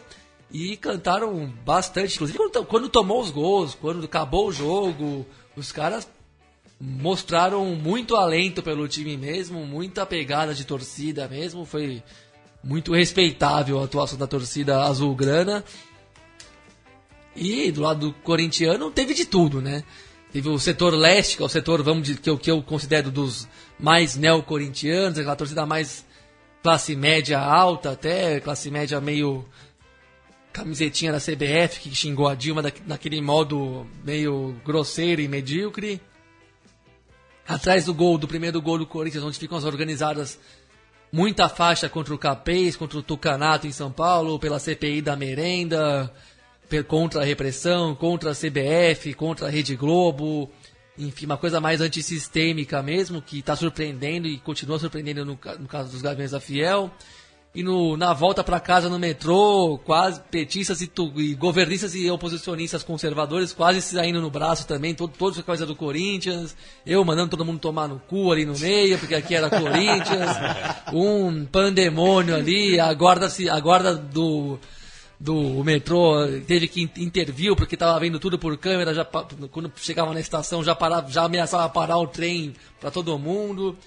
e 0.51 0.77
cantaram 0.77 1.51
bastante. 1.65 2.15
Inclusive, 2.15 2.37
quando, 2.37 2.65
quando 2.65 2.89
tomou 2.89 3.19
os 3.19 3.31
gols, 3.31 3.73
quando 3.73 4.05
acabou 4.05 4.47
o 4.47 4.51
jogo, 4.51 5.25
os 5.55 5.71
caras 5.71 6.07
mostraram 6.79 7.65
muito 7.75 8.15
alento 8.15 8.61
pelo 8.61 8.87
time 8.87 9.17
mesmo, 9.17 9.65
muita 9.65 10.05
pegada 10.05 10.53
de 10.53 10.63
torcida 10.63 11.27
mesmo. 11.27 11.65
Foi 11.65 12.03
muito 12.63 12.93
respeitável 12.93 13.79
a 13.79 13.85
atuação 13.85 14.17
da 14.17 14.27
torcida 14.27 14.83
azulgrana. 14.83 15.63
E 17.35 17.71
do 17.71 17.81
lado 17.81 18.07
do 18.07 18.13
corintiano 18.13 18.91
teve 18.91 19.13
de 19.13 19.25
tudo, 19.25 19.61
né? 19.61 19.83
Teve 20.31 20.49
o 20.49 20.57
setor 20.57 20.93
leste, 20.93 21.37
que 21.37 21.43
é 21.43 21.45
o 21.45 21.49
setor, 21.49 21.83
vamos 21.83 22.03
dizer, 22.03 22.19
que 22.19 22.29
eu, 22.29 22.37
que 22.37 22.49
eu 22.49 22.61
considero 22.61 23.11
dos 23.11 23.47
mais 23.79 24.15
neocorintianos, 24.15 25.19
aquela 25.19 25.35
torcida 25.35 25.65
mais 25.65 26.05
classe 26.63 26.95
média 26.95 27.39
alta 27.39 27.91
até, 27.91 28.39
classe 28.39 28.71
média 28.71 28.99
meio 28.99 29.45
camisetinha 30.51 31.11
da 31.11 31.19
CBF, 31.19 31.79
que 31.81 31.93
xingou 31.95 32.27
a 32.27 32.35
Dilma 32.35 32.63
naquele 32.85 33.21
modo 33.21 33.85
meio 34.03 34.55
grosseiro 34.63 35.21
e 35.21 35.27
medíocre. 35.27 35.99
Atrás 37.47 37.85
do 37.85 37.93
gol, 37.93 38.17
do 38.17 38.27
primeiro 38.27 38.61
gol 38.61 38.77
do 38.77 38.85
Corinthians, 38.85 39.23
onde 39.23 39.37
ficam 39.37 39.57
as 39.57 39.65
organizadas 39.65 40.39
muita 41.11 41.49
faixa 41.49 41.89
contra 41.89 42.13
o 42.13 42.17
Capês, 42.17 42.75
contra 42.75 42.97
o 42.97 43.03
Tucanato 43.03 43.67
em 43.67 43.71
São 43.71 43.91
Paulo, 43.91 44.39
pela 44.39 44.57
CPI 44.57 45.01
da 45.01 45.15
merenda, 45.15 46.11
contra 46.87 47.21
a 47.21 47.25
repressão, 47.25 47.93
contra 47.95 48.31
a 48.31 48.35
CBF, 48.35 49.13
contra 49.13 49.47
a 49.47 49.49
Rede 49.49 49.75
Globo, 49.75 50.49
enfim, 50.97 51.25
uma 51.25 51.37
coisa 51.37 51.59
mais 51.61 51.81
antissistêmica 51.81 52.81
mesmo, 52.81 53.21
que 53.21 53.39
está 53.39 53.55
surpreendendo 53.55 54.27
e 54.27 54.37
continua 54.37 54.79
surpreendendo 54.79 55.25
no, 55.25 55.31
no 55.59 55.67
caso 55.67 55.91
dos 55.91 56.01
Gaviões 56.01 56.31
da 56.31 56.39
Fiel. 56.39 56.91
E 57.55 57.61
no, 57.61 57.95
na 57.95 58.13
volta 58.13 58.43
para 58.43 58.59
casa 58.59 58.89
no 58.89 58.97
metrô, 58.97 59.79
quase 59.85 60.19
petistas 60.31 60.81
e, 60.81 60.87
tu- 60.87 61.13
e 61.17 61.35
governistas 61.35 61.93
e 61.93 62.09
oposicionistas 62.09 62.81
conservadores 62.81 63.53
quase 63.53 63.79
se 63.79 63.93
saindo 63.93 64.19
no 64.19 64.31
braço 64.31 64.65
também, 64.65 64.95
todo, 64.95 65.13
todos 65.15 65.37
por 65.37 65.45
causa 65.45 65.63
do 65.63 65.75
Corinthians. 65.75 66.55
Eu 66.83 67.05
mandando 67.05 67.29
todo 67.29 67.45
mundo 67.45 67.59
tomar 67.59 67.87
no 67.87 67.99
cu 67.99 68.31
ali 68.31 68.43
no 68.43 68.57
meio, 68.57 68.97
porque 68.97 69.13
aqui 69.13 69.35
era 69.35 69.51
Corinthians. 69.51 70.31
Um 70.91 71.45
pandemônio 71.45 72.35
ali, 72.35 72.79
a 72.79 72.91
guarda, 72.93 73.27
a 73.51 73.59
guarda 73.59 73.95
do, 73.95 74.59
do 75.23 75.63
metrô 75.63 76.27
teve 76.45 76.67
que 76.67 76.81
in- 76.81 76.91
intervir 76.97 77.55
porque 77.55 77.75
estava 77.75 77.97
vendo 77.97 78.19
tudo 78.19 78.37
por 78.37 78.57
câmera, 78.57 78.93
já, 78.93 79.05
quando 79.05 79.71
chegava 79.77 80.13
na 80.13 80.19
estação 80.19 80.61
já, 80.61 80.75
parava, 80.75 81.09
já 81.09 81.23
ameaçava 81.23 81.69
parar 81.69 81.97
o 81.97 82.07
trem 82.07 82.53
para 82.77 82.91
todo 82.91 83.17
mundo. 83.17 83.77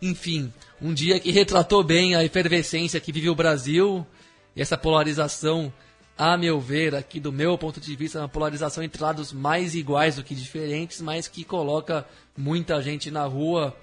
Enfim, 0.00 0.52
um 0.80 0.94
dia 0.94 1.18
que 1.18 1.32
retratou 1.32 1.82
bem 1.82 2.14
a 2.14 2.22
efervescência 2.22 3.00
que 3.00 3.10
vive 3.10 3.28
o 3.28 3.34
Brasil 3.34 4.06
e 4.54 4.62
essa 4.62 4.78
polarização, 4.78 5.72
a 6.16 6.36
meu 6.36 6.60
ver, 6.60 6.94
aqui 6.94 7.18
do 7.18 7.32
meu 7.32 7.58
ponto 7.58 7.80
de 7.80 7.96
vista, 7.96 8.18
é 8.18 8.22
uma 8.22 8.28
polarização 8.28 8.84
entre 8.84 9.02
lados 9.02 9.32
mais 9.32 9.74
iguais 9.74 10.14
do 10.14 10.22
que 10.22 10.32
diferentes, 10.32 11.00
mas 11.00 11.26
que 11.26 11.42
coloca 11.42 12.06
muita 12.38 12.80
gente 12.80 13.10
na 13.10 13.24
rua 13.24 13.76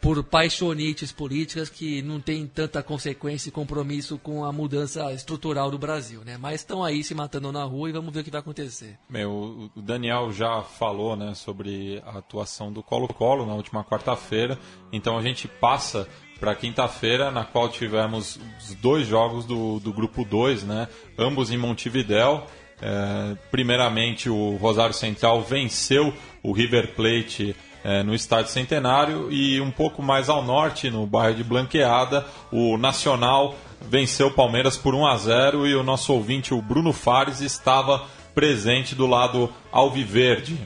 por 0.00 0.22
paixonites 0.22 1.12
políticas 1.12 1.68
que 1.68 2.02
não 2.02 2.20
tem 2.20 2.46
tanta 2.46 2.82
consequência 2.82 3.48
e 3.48 3.52
compromisso 3.52 4.18
com 4.18 4.44
a 4.44 4.52
mudança 4.52 5.12
estrutural 5.12 5.70
do 5.70 5.78
Brasil, 5.78 6.22
né? 6.24 6.36
Mas 6.38 6.60
estão 6.60 6.84
aí 6.84 7.02
se 7.02 7.14
matando 7.14 7.50
na 7.50 7.64
rua 7.64 7.88
e 7.88 7.92
vamos 7.92 8.12
ver 8.12 8.20
o 8.20 8.24
que 8.24 8.30
vai 8.30 8.40
acontecer. 8.40 8.98
Meu, 9.08 9.70
o 9.74 9.82
Daniel 9.82 10.32
já 10.32 10.62
falou 10.62 11.16
né, 11.16 11.34
sobre 11.34 12.02
a 12.06 12.18
atuação 12.18 12.72
do 12.72 12.82
Colo-Colo 12.82 13.46
na 13.46 13.54
última 13.54 13.84
quarta-feira, 13.84 14.58
então 14.92 15.18
a 15.18 15.22
gente 15.22 15.48
passa 15.48 16.08
para 16.38 16.54
quinta-feira, 16.54 17.30
na 17.30 17.44
qual 17.44 17.68
tivemos 17.68 18.38
os 18.60 18.74
dois 18.74 19.06
jogos 19.06 19.44
do, 19.46 19.80
do 19.80 19.92
grupo 19.92 20.24
2, 20.24 20.64
né, 20.64 20.88
ambos 21.18 21.50
em 21.50 21.56
Montevidéu. 21.56 22.46
É, 22.80 23.34
primeiramente, 23.50 24.28
o 24.28 24.56
Rosário 24.56 24.94
Central 24.94 25.42
venceu 25.42 26.12
o 26.42 26.52
River 26.52 26.94
Plate 26.94 27.56
é, 27.86 28.02
no 28.02 28.16
Estádio 28.16 28.50
Centenário 28.50 29.30
e 29.30 29.60
um 29.60 29.70
pouco 29.70 30.02
mais 30.02 30.28
ao 30.28 30.42
norte, 30.42 30.90
no 30.90 31.06
bairro 31.06 31.36
de 31.36 31.44
Blanqueada, 31.44 32.26
o 32.50 32.76
Nacional 32.76 33.54
venceu 33.80 34.26
o 34.26 34.32
Palmeiras 34.32 34.76
por 34.76 34.92
1 34.92 35.06
a 35.06 35.16
0 35.16 35.66
e 35.68 35.74
o 35.76 35.84
nosso 35.84 36.12
ouvinte, 36.12 36.52
o 36.52 36.60
Bruno 36.60 36.92
Fares, 36.92 37.40
estava 37.40 38.04
presente 38.34 38.96
do 38.96 39.06
lado 39.06 39.48
alviverde. 39.70 40.58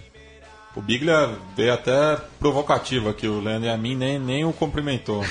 O 0.74 0.80
Biglia 0.80 1.28
veio 1.54 1.74
até 1.74 2.16
provocativo 2.38 3.10
aqui, 3.10 3.28
o 3.28 3.38
Leandro 3.38 3.68
e 3.68 3.70
a 3.70 3.76
mim 3.76 3.94
nem, 3.94 4.18
nem 4.18 4.44
o 4.46 4.52
cumprimentou. 4.52 5.22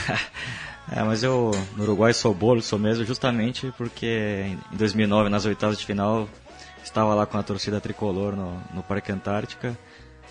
É, 0.91 1.03
mas 1.03 1.21
eu 1.21 1.51
no 1.77 1.83
Uruguai 1.83 2.11
sou 2.15 2.33
bolo, 2.33 2.63
sou 2.63 2.79
mesmo, 2.79 3.05
justamente 3.05 3.71
porque 3.77 4.57
em 4.73 4.75
2009, 4.75 5.29
nas 5.29 5.45
oitavas 5.45 5.77
de 5.77 5.85
final, 5.85 6.27
estava 6.83 7.13
lá 7.13 7.27
com 7.27 7.37
a 7.37 7.43
torcida 7.43 7.79
tricolor 7.79 8.35
no, 8.35 8.59
no 8.73 8.81
Parque 8.81 9.11
Antártica. 9.11 9.77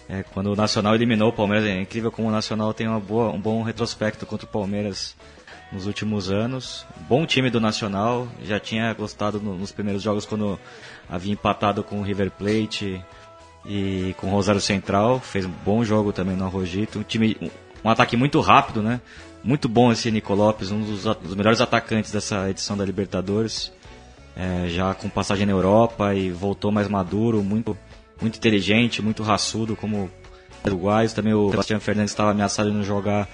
É, 0.09 0.23
quando 0.23 0.53
o 0.53 0.57
Nacional 0.57 0.95
eliminou 0.95 1.29
o 1.29 1.33
Palmeiras, 1.33 1.69
é 1.69 1.81
incrível 1.81 2.11
como 2.11 2.29
o 2.29 2.31
Nacional 2.31 2.73
tem 2.73 2.89
uma 2.89 2.99
boa, 3.01 3.31
um 3.31 3.39
bom 3.41 3.63
retrospecto 3.63 4.25
contra 4.25 4.47
o 4.47 4.49
Palmeiras 4.49 5.15
nos 5.71 5.87
últimos 5.87 6.31
anos. 6.31 6.87
Bom 7.09 7.27
time 7.27 7.51
do 7.51 7.61
Nacional, 7.61 8.27
já 8.43 8.59
tinha 8.59 8.93
gostado 8.95 9.39
no- 9.39 9.57
nos 9.57 9.71
primeiros 9.71 10.03
jogos 10.03 10.25
quando 10.25 10.59
havia 11.11 11.33
empatado 11.33 11.85
com 11.85 12.01
o 12.01 12.03
River 12.03 12.31
Plate 12.31 13.05
e 13.67 14.15
com 14.19 14.29
o 14.29 14.31
Rosário 14.31 14.63
Central. 14.63 15.21
Fez 15.21 15.45
um 15.45 15.53
bom 15.65 15.85
jogo 15.85 16.11
também 16.11 16.35
no 16.37 16.47
Arrojito. 16.47 16.99
Um 16.99 17.03
time, 17.03 17.37
um, 17.43 17.51
um 17.85 17.91
ataque 17.91 18.17
muito 18.17 18.41
rápido, 18.41 18.83
né? 18.83 19.03
Muito 19.45 19.69
bom 19.69 19.93
esse 19.93 20.11
Nico 20.11 20.35
Lopes, 20.35 20.71
um 20.71 20.81
dos, 20.83 21.05
dos 21.05 21.35
melhores 21.35 21.61
atacantes 21.61 22.11
dessa 22.11 22.49
edição 22.49 22.79
da 22.79 22.85
Libertadores. 22.85 23.71
É, 24.35 24.69
já 24.69 24.95
com 24.95 25.09
passagem 25.09 25.45
na 25.45 25.53
Europa 25.53 26.15
e 26.15 26.31
voltou 26.31 26.71
mais 26.73 26.89
maduro, 26.89 27.43
muito, 27.43 27.77
muito 28.21 28.37
inteligente, 28.37 29.03
muito 29.03 29.23
raçudo, 29.23 29.77
como 29.77 30.11
uruguaios. 30.65 31.13
Também 31.13 31.35
o 31.35 31.51
Sebastião 31.51 31.81
Fernandes 31.81 32.13
estava 32.13 32.31
ameaçado 32.31 32.71
de 32.71 32.77
não 32.77 32.85
jogar 32.85 33.29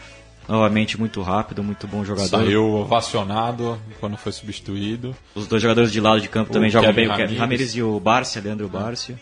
novamente 0.49 0.99
muito 0.99 1.23
rápido, 1.23 1.63
muito 1.63 1.87
bom 1.87 2.05
jogador. 2.05 2.29
Saiu 2.29 2.65
ovacionado 2.75 3.79
quando 3.99 4.17
foi 4.17 4.33
substituído. 4.33 5.17
Os 5.35 5.47
dois 5.47 5.63
jogadores 5.63 5.91
de 5.91 6.01
lado 6.01 6.21
de 6.21 6.29
campo 6.29 6.51
O 6.51 6.53
também 6.53 6.71
jogam 6.71 6.93
bem, 6.93 7.09
o 7.09 7.17
Kevin. 7.17 7.37
Ramírez 7.37 7.75
e 7.75 7.83
o 7.83 7.99
Bárcia, 7.99 8.43
Leandro 8.43 8.69
Bárcia. 8.69 9.19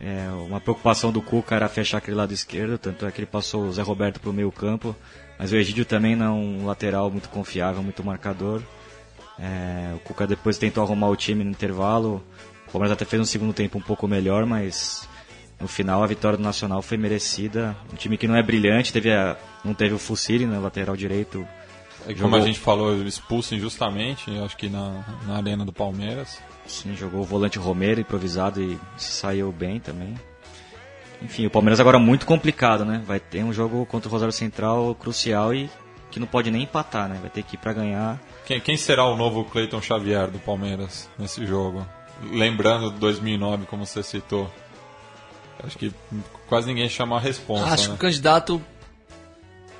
É, 0.00 0.28
uma 0.46 0.60
preocupação 0.60 1.12
do 1.12 1.22
Cuca 1.22 1.54
era 1.54 1.68
fechar 1.68 1.98
aquele 1.98 2.16
lado 2.16 2.32
esquerdo, 2.34 2.76
tanto 2.76 3.06
é 3.06 3.10
que 3.12 3.20
ele 3.20 3.26
passou 3.26 3.64
o 3.64 3.72
Zé 3.72 3.82
Roberto 3.82 4.18
para 4.18 4.30
o 4.30 4.32
meio 4.32 4.50
campo, 4.50 4.96
mas 5.38 5.52
o 5.52 5.56
Egídio 5.56 5.84
também 5.84 6.16
não 6.16 6.26
é 6.26 6.30
um 6.30 6.66
lateral 6.66 7.08
muito 7.08 7.28
confiável, 7.28 7.82
muito 7.84 8.02
marcador. 8.02 8.60
É, 9.38 9.94
o 9.94 10.00
Cuca 10.00 10.26
depois 10.26 10.58
tentou 10.58 10.82
arrumar 10.82 11.08
o 11.08 11.14
time 11.14 11.44
no 11.44 11.50
intervalo, 11.50 12.22
o 12.72 12.78
Palmeiras 12.78 12.92
até 12.92 13.04
fez 13.04 13.20
um 13.20 13.24
segundo 13.26 13.52
tempo 13.52 13.76
um 13.78 13.82
pouco 13.82 14.08
melhor, 14.08 14.46
mas 14.46 15.06
no 15.60 15.68
final 15.68 16.02
a 16.02 16.06
vitória 16.06 16.38
do 16.38 16.42
Nacional 16.42 16.80
foi 16.80 16.96
merecida. 16.96 17.76
Um 17.92 17.96
time 17.96 18.16
que 18.16 18.26
não 18.26 18.34
é 18.34 18.42
brilhante, 18.42 18.92
teve 18.92 19.12
a, 19.12 19.36
não 19.62 19.74
teve 19.74 19.94
o 19.94 19.98
Fucili, 19.98 20.46
né, 20.46 20.58
lateral 20.58 20.96
direito. 20.96 21.46
É, 22.00 22.14
Como 22.14 22.16
Jogou- 22.16 22.38
a 22.38 22.40
gente 22.40 22.58
falou, 22.58 22.96
expulso 23.06 23.54
injustamente, 23.54 24.30
acho 24.38 24.56
que 24.56 24.68
na, 24.68 25.04
na 25.26 25.36
arena 25.36 25.64
do 25.64 25.72
Palmeiras. 25.72 26.40
Sim, 26.66 26.96
jogou 26.96 27.20
o 27.20 27.24
volante 27.24 27.58
Romero 27.58 28.00
improvisado 28.00 28.60
e 28.62 28.78
se 28.96 29.12
saiu 29.12 29.52
bem 29.52 29.78
também. 29.78 30.14
Enfim, 31.20 31.46
o 31.46 31.50
Palmeiras 31.50 31.78
agora 31.78 31.98
é 31.98 32.00
muito 32.00 32.24
complicado, 32.26 32.84
né? 32.84 33.02
Vai 33.06 33.20
ter 33.20 33.44
um 33.44 33.52
jogo 33.52 33.84
contra 33.86 34.08
o 34.08 34.12
Rosário 34.12 34.32
Central 34.32 34.94
crucial 34.94 35.54
e 35.54 35.70
que 36.10 36.18
não 36.18 36.26
pode 36.26 36.50
nem 36.50 36.62
empatar, 36.62 37.08
né? 37.08 37.18
Vai 37.20 37.30
ter 37.30 37.42
que 37.42 37.54
ir 37.54 37.58
pra 37.58 37.72
ganhar. 37.72 38.20
Quem, 38.46 38.60
quem 38.60 38.76
será 38.76 39.04
o 39.04 39.16
novo 39.16 39.44
Cleiton 39.44 39.80
Xavier 39.80 40.28
do 40.28 40.38
Palmeiras 40.38 41.08
nesse 41.18 41.46
jogo? 41.46 41.86
Lembrando 42.30 42.90
de 42.90 42.98
2009, 42.98 43.66
como 43.66 43.86
você 43.86 44.02
citou. 44.02 44.50
Acho 45.64 45.78
que 45.78 45.92
quase 46.48 46.66
ninguém 46.66 46.88
chama 46.88 47.16
a 47.16 47.20
responsa, 47.20 47.66
Acho 47.66 47.84
que 47.84 47.88
né? 47.90 47.94
o 47.94 47.98
candidato 47.98 48.62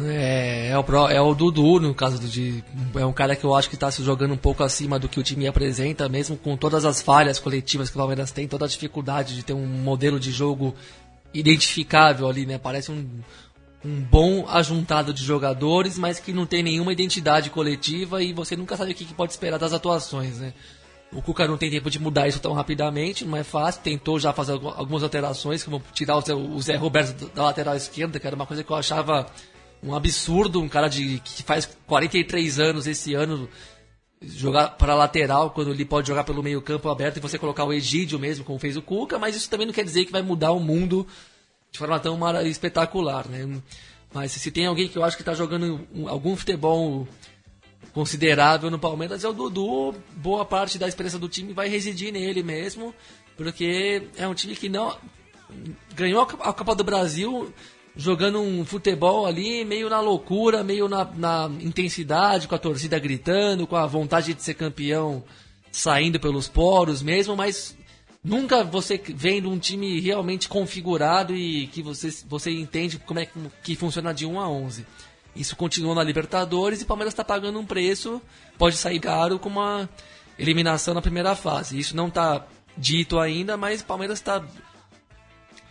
é, 0.01 0.69
é 0.71 0.79
o, 0.79 1.09
é 1.09 1.21
o 1.21 1.35
Dudu, 1.35 1.81
no 1.81 1.95
caso 1.95 2.19
do 2.19 2.27
de. 2.27 2.65
É 2.95 3.05
um 3.05 3.13
cara 3.13 3.37
que 3.37 3.45
eu 3.45 3.55
acho 3.55 3.69
que 3.69 3.75
está 3.75 3.91
se 3.91 4.03
jogando 4.03 4.33
um 4.33 4.39
pouco 4.39 4.63
acima 4.63 4.99
do 4.99 5.09
que 5.09 5.21
o 5.21 5.23
time 5.23 5.47
apresenta, 5.47 6.09
mesmo 6.09 6.37
com 6.37 6.57
todas 6.57 6.85
as 6.85 7.03
falhas 7.03 7.39
coletivas 7.39 7.91
que 7.91 7.97
o 7.97 7.99
Palmeiras 7.99 8.33
tem, 8.33 8.49
toda 8.49 8.65
a 8.65 8.69
dificuldade 8.69 9.35
de 9.35 9.43
ter 9.43 9.53
um 9.53 9.67
modelo 9.67 10.19
de 10.19 10.31
jogo 10.31 10.75
identificável 11.35 12.29
ali, 12.29 12.47
né? 12.47 12.59
Parece 12.59 12.91
um, 12.91 13.07
um 13.85 14.01
bom 14.01 14.47
ajuntado 14.49 15.13
de 15.13 15.25
jogadores, 15.25 15.99
mas 15.99 16.19
que 16.19 16.33
não 16.33 16.47
tem 16.47 16.63
nenhuma 16.63 16.93
identidade 16.93 17.51
coletiva 17.51 18.23
e 18.23 18.33
você 18.33 18.57
nunca 18.57 18.77
sabe 18.77 18.93
o 18.93 18.95
que, 18.95 19.05
que 19.05 19.15
pode 19.15 19.33
esperar 19.33 19.59
das 19.59 19.73
atuações, 19.73 20.39
né? 20.39 20.53
O 21.15 21.21
Cuca 21.21 21.47
não 21.47 21.59
tem 21.59 21.71
tempo 21.71 21.91
de 21.91 21.99
mudar 21.99 22.27
isso 22.27 22.41
tão 22.41 22.53
rapidamente, 22.55 23.25
não 23.25 23.37
é 23.37 23.45
fácil. 23.45 23.83
Tentou 23.83 24.19
já 24.19 24.33
fazer 24.33 24.53
algu- 24.53 24.69
algumas 24.75 25.03
alterações, 25.03 25.63
como 25.63 25.83
tirar 25.93 26.17
o 26.17 26.61
Zé, 26.63 26.75
Roberto 26.77 27.27
da 27.35 27.43
lateral 27.43 27.77
esquerda, 27.77 28.19
que 28.19 28.27
era 28.27 28.35
uma 28.35 28.47
coisa 28.47 28.65
que 28.65 28.71
eu 28.71 28.77
achava 28.77 29.27
um 29.83 29.95
absurdo. 29.95 30.61
Um 30.61 30.69
cara 30.69 30.89
de, 30.89 31.21
que 31.23 31.43
faz 31.43 31.69
43 31.87 32.59
anos 32.59 32.87
esse 32.87 33.13
ano 33.15 33.49
jogar 34.23 34.69
para 34.77 34.95
lateral, 34.95 35.51
quando 35.51 35.71
ele 35.73 35.85
pode 35.85 36.09
jogar 36.09 36.25
pelo 36.25 36.43
meio 36.43 36.63
campo 36.63 36.89
aberto 36.89 37.17
e 37.17 37.21
você 37.21 37.39
colocar 37.39 37.65
o 37.65 37.73
Egídio 37.73 38.19
mesmo, 38.19 38.45
como 38.45 38.59
fez 38.59 38.77
o 38.77 38.83
Cuca. 38.83 39.19
Mas 39.19 39.37
isso 39.37 39.51
também 39.51 39.67
não 39.67 39.75
quer 39.75 39.85
dizer 39.85 40.05
que 40.07 40.13
vai 40.13 40.23
mudar 40.23 40.53
o 40.53 40.61
mundo 40.61 41.07
de 41.71 41.79
forma 41.79 41.99
tão 42.01 42.19
espetacular, 42.47 43.27
né? 43.29 43.61
Mas 44.15 44.33
se 44.33 44.51
tem 44.51 44.67
alguém 44.67 44.89
que 44.89 44.97
eu 44.97 45.05
acho 45.05 45.17
que 45.17 45.23
está 45.23 45.35
jogando 45.35 45.87
um- 45.95 46.09
algum 46.09 46.37
futebol 46.37 47.07
considerável 47.93 48.71
no 48.71 48.79
Palmeiras 48.79 49.25
é 49.25 49.29
o 49.29 49.33
Dudu. 49.33 49.95
Boa 50.17 50.45
parte 50.45 50.79
da 50.79 50.89
experiência 50.89 51.19
do 51.19 51.29
time 51.29 51.53
vai 51.53 51.69
residir 51.69 52.13
nele 52.13 52.43
mesmo, 52.43 52.95
porque 53.37 54.09
é 54.17 54.27
um 54.27 54.35
time 54.35 54.57
que 54.57 54.69
não 54.69 54.97
ganhou 55.95 56.23
a 56.23 56.53
Copa- 56.53 56.75
do 56.75 56.85
Brasil 56.85 57.53
jogando 57.95 58.41
um 58.41 58.65
futebol 58.65 59.27
ali 59.27 59.65
meio 59.65 59.91
na 59.91 60.01
loucura, 60.01 60.65
meio 60.65 60.89
na, 60.89 61.05
na 61.05 61.51
intensidade, 61.61 62.49
com 62.49 62.55
a 62.55 62.59
torcida 62.59 62.99
gritando, 62.99 63.67
com 63.67 63.77
a 63.77 63.87
vontade 63.87 64.33
de 64.33 64.43
ser 64.43 64.55
campeão 64.55 65.23
saindo 65.71 66.19
pelos 66.19 66.49
poros 66.49 67.03
mesmo, 67.03 67.37
mas 67.37 67.77
nunca 68.25 68.65
você 68.65 69.01
vendo 69.15 69.51
um 69.51 69.59
time 69.59 70.01
realmente 70.01 70.49
configurado 70.49 71.35
e 71.37 71.67
que 71.67 71.83
você, 71.83 72.11
você 72.27 72.51
entende 72.51 72.99
como 72.99 73.21
é 73.21 73.29
que 73.63 73.77
funciona 73.77 74.15
de 74.15 74.25
1 74.25 74.41
a 74.41 74.49
11. 74.49 74.87
Isso 75.35 75.57
continua 75.57 75.95
na 75.95 76.03
Libertadores 76.03 76.81
e 76.81 76.85
o 76.85 76.87
Palmeiras 76.87 77.13
está 77.13 77.25
pagando 77.25 77.59
um 77.59 77.65
preço, 77.65 78.21
pode 78.59 78.77
sair 78.77 79.01
caro 79.01 79.39
com 79.39 79.49
uma 79.49 79.89
eliminação 80.39 80.95
na 80.95 81.03
primeira 81.03 81.35
fase. 81.35 81.79
Isso 81.79 81.97
não 81.97 82.09
está 82.09 82.47
dito 82.77 83.19
ainda, 83.19 83.57
mas 83.57 83.81
o 83.81 83.85
Palmeiras 83.85 84.19
está 84.19 84.43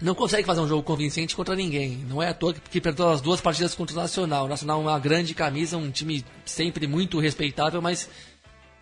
não 0.01 0.15
consegue 0.15 0.47
fazer 0.47 0.59
um 0.61 0.67
jogo 0.67 0.81
convincente 0.81 1.35
contra 1.35 1.55
ninguém. 1.55 2.03
Não 2.09 2.21
é 2.23 2.29
à 2.29 2.33
toa 2.33 2.53
que, 2.53 2.59
que 2.59 2.81
perdeu 2.81 3.09
as 3.09 3.21
duas 3.21 3.39
partidas 3.39 3.75
contra 3.75 3.95
o 3.95 3.99
Nacional. 3.99 4.45
O 4.45 4.47
Nacional 4.47 4.79
é 4.79 4.83
uma 4.83 4.99
grande 4.99 5.35
camisa, 5.35 5.77
um 5.77 5.91
time 5.91 6.25
sempre 6.43 6.87
muito 6.87 7.19
respeitável, 7.19 7.79
mas 7.81 8.09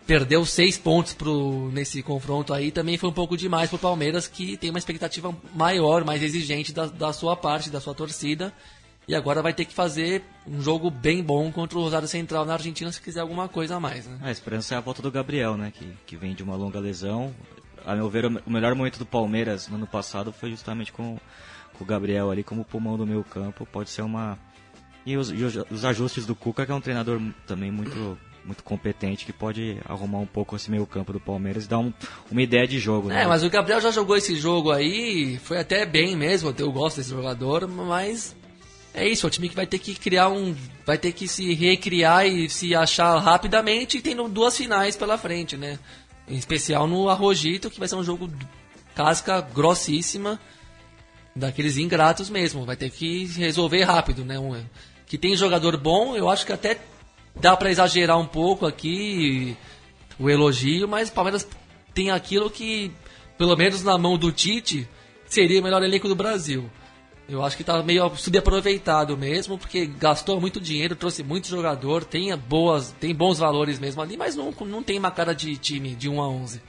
perdeu 0.06 0.46
seis 0.46 0.78
pontos 0.78 1.12
pro, 1.12 1.70
nesse 1.72 2.02
confronto 2.02 2.54
aí. 2.54 2.70
Também 2.70 2.96
foi 2.96 3.10
um 3.10 3.12
pouco 3.12 3.36
demais 3.36 3.68
pro 3.68 3.78
Palmeiras, 3.78 4.26
que 4.26 4.56
tem 4.56 4.70
uma 4.70 4.78
expectativa 4.78 5.36
maior, 5.54 6.04
mais 6.04 6.22
exigente 6.22 6.72
da, 6.72 6.86
da 6.86 7.12
sua 7.12 7.36
parte, 7.36 7.68
da 7.68 7.82
sua 7.82 7.94
torcida. 7.94 8.50
E 9.08 9.14
agora 9.14 9.42
vai 9.42 9.52
ter 9.52 9.64
que 9.64 9.74
fazer 9.74 10.22
um 10.46 10.60
jogo 10.62 10.88
bem 10.90 11.22
bom 11.22 11.50
contra 11.50 11.76
o 11.78 11.82
Rosário 11.82 12.06
Central 12.06 12.44
na 12.44 12.52
Argentina 12.52 12.92
se 12.92 13.00
quiser 13.00 13.20
alguma 13.20 13.48
coisa 13.48 13.76
a 13.76 13.80
mais. 13.80 14.06
Né? 14.06 14.18
A 14.22 14.30
esperança 14.30 14.74
é 14.74 14.78
a 14.78 14.80
volta 14.80 15.02
do 15.02 15.10
Gabriel, 15.10 15.56
né? 15.56 15.72
Que, 15.76 15.92
que 16.06 16.16
vem 16.16 16.34
de 16.34 16.42
uma 16.42 16.54
longa 16.54 16.78
lesão. 16.78 17.34
A 17.84 17.94
meu 17.96 18.08
ver, 18.08 18.26
o 18.26 18.50
melhor 18.50 18.74
momento 18.74 18.98
do 18.98 19.06
Palmeiras 19.06 19.66
no 19.68 19.76
ano 19.76 19.86
passado 19.86 20.32
foi 20.32 20.50
justamente 20.50 20.92
com, 20.92 21.18
com 21.76 21.82
o 21.82 21.86
Gabriel 21.86 22.30
ali 22.30 22.44
como 22.44 22.64
pulmão 22.64 22.96
do 22.96 23.06
meio 23.06 23.24
campo. 23.24 23.66
Pode 23.66 23.90
ser 23.90 24.02
uma. 24.02 24.38
E 25.04 25.16
os, 25.16 25.30
e 25.30 25.42
os, 25.42 25.84
ajustes 25.84 26.26
do 26.26 26.34
Cuca, 26.36 26.64
que 26.66 26.70
é 26.70 26.74
um 26.74 26.80
treinador 26.80 27.18
também 27.46 27.70
muito, 27.72 28.18
muito 28.44 28.62
competente, 28.62 29.24
que 29.24 29.32
pode 29.32 29.78
arrumar 29.88 30.18
um 30.18 30.26
pouco 30.26 30.54
esse 30.54 30.70
meio 30.70 30.86
campo 30.86 31.10
do 31.12 31.18
Palmeiras 31.18 31.64
e 31.64 31.68
dar 31.68 31.78
um- 31.78 31.92
uma 32.30 32.42
ideia 32.42 32.68
de 32.68 32.78
jogo. 32.78 33.08
né? 33.08 33.22
É, 33.22 33.26
mas 33.26 33.42
o 33.42 33.48
Gabriel 33.48 33.80
já 33.80 33.90
jogou 33.90 34.14
esse 34.14 34.36
jogo 34.36 34.70
aí, 34.70 35.38
foi 35.42 35.58
até 35.58 35.86
bem 35.86 36.14
mesmo, 36.14 36.54
eu 36.58 36.70
gosto 36.70 36.98
desse 36.98 37.10
jogador, 37.10 37.66
mas 37.66 38.36
é 38.94 39.08
isso, 39.08 39.26
é 39.26 39.28
o 39.28 39.30
time 39.30 39.48
que 39.48 39.54
vai 39.56 39.66
ter 39.66 39.78
que 39.78 39.94
criar 39.94 40.28
um. 40.28 40.54
Vai 40.84 40.98
ter 40.98 41.12
que 41.12 41.28
se 41.28 41.54
recriar 41.54 42.26
e 42.26 42.48
se 42.48 42.74
achar 42.74 43.18
rapidamente 43.18 43.98
e 43.98 44.02
tendo 44.02 44.28
duas 44.28 44.56
finais 44.56 44.96
pela 44.96 45.16
frente, 45.16 45.56
né? 45.56 45.78
Em 46.28 46.36
especial 46.36 46.86
no 46.86 47.08
Arrojito, 47.08 47.70
que 47.70 47.78
vai 47.78 47.88
ser 47.88 47.96
um 47.96 48.04
jogo 48.04 48.30
casca 48.94 49.40
grossíssima, 49.40 50.40
daqueles 51.34 51.76
ingratos 51.76 52.28
mesmo. 52.28 52.64
Vai 52.64 52.76
ter 52.76 52.90
que 52.90 53.26
resolver 53.26 53.84
rápido, 53.84 54.24
né? 54.24 54.38
Um- 54.38 54.64
que 55.06 55.18
tem 55.18 55.34
jogador 55.36 55.76
bom, 55.76 56.16
eu 56.16 56.28
acho 56.30 56.46
que 56.46 56.52
até 56.52 56.78
dá 57.34 57.56
pra 57.56 57.70
exagerar 57.70 58.18
um 58.18 58.26
pouco 58.26 58.66
aqui 58.66 59.56
o 60.18 60.28
elogio, 60.30 60.86
mas 60.86 61.08
o 61.08 61.12
Palmeiras 61.12 61.46
tem 61.94 62.10
aquilo 62.10 62.50
que, 62.50 62.92
pelo 63.36 63.56
menos 63.56 63.82
na 63.82 63.96
mão 63.98 64.16
do 64.16 64.30
Tite, 64.30 64.86
seria 65.26 65.60
o 65.60 65.64
melhor 65.64 65.82
elenco 65.82 66.06
do 66.06 66.14
Brasil. 66.14 66.70
Eu 67.30 67.44
acho 67.44 67.56
que 67.56 67.62
tá 67.62 67.80
meio 67.80 68.10
subaproveitado 68.16 69.16
mesmo, 69.16 69.56
porque 69.56 69.86
gastou 69.86 70.40
muito 70.40 70.60
dinheiro, 70.60 70.96
trouxe 70.96 71.22
muito 71.22 71.46
jogador, 71.46 72.02
tem, 72.02 72.36
boas, 72.36 72.90
tem 72.98 73.14
bons 73.14 73.38
valores 73.38 73.78
mesmo 73.78 74.02
ali, 74.02 74.16
mas 74.16 74.34
não, 74.34 74.52
não 74.66 74.82
tem 74.82 74.98
uma 74.98 75.12
cara 75.12 75.32
de 75.32 75.56
time 75.56 75.94
de 75.94 76.08
1 76.08 76.20
a 76.20 76.28
11. 76.28 76.60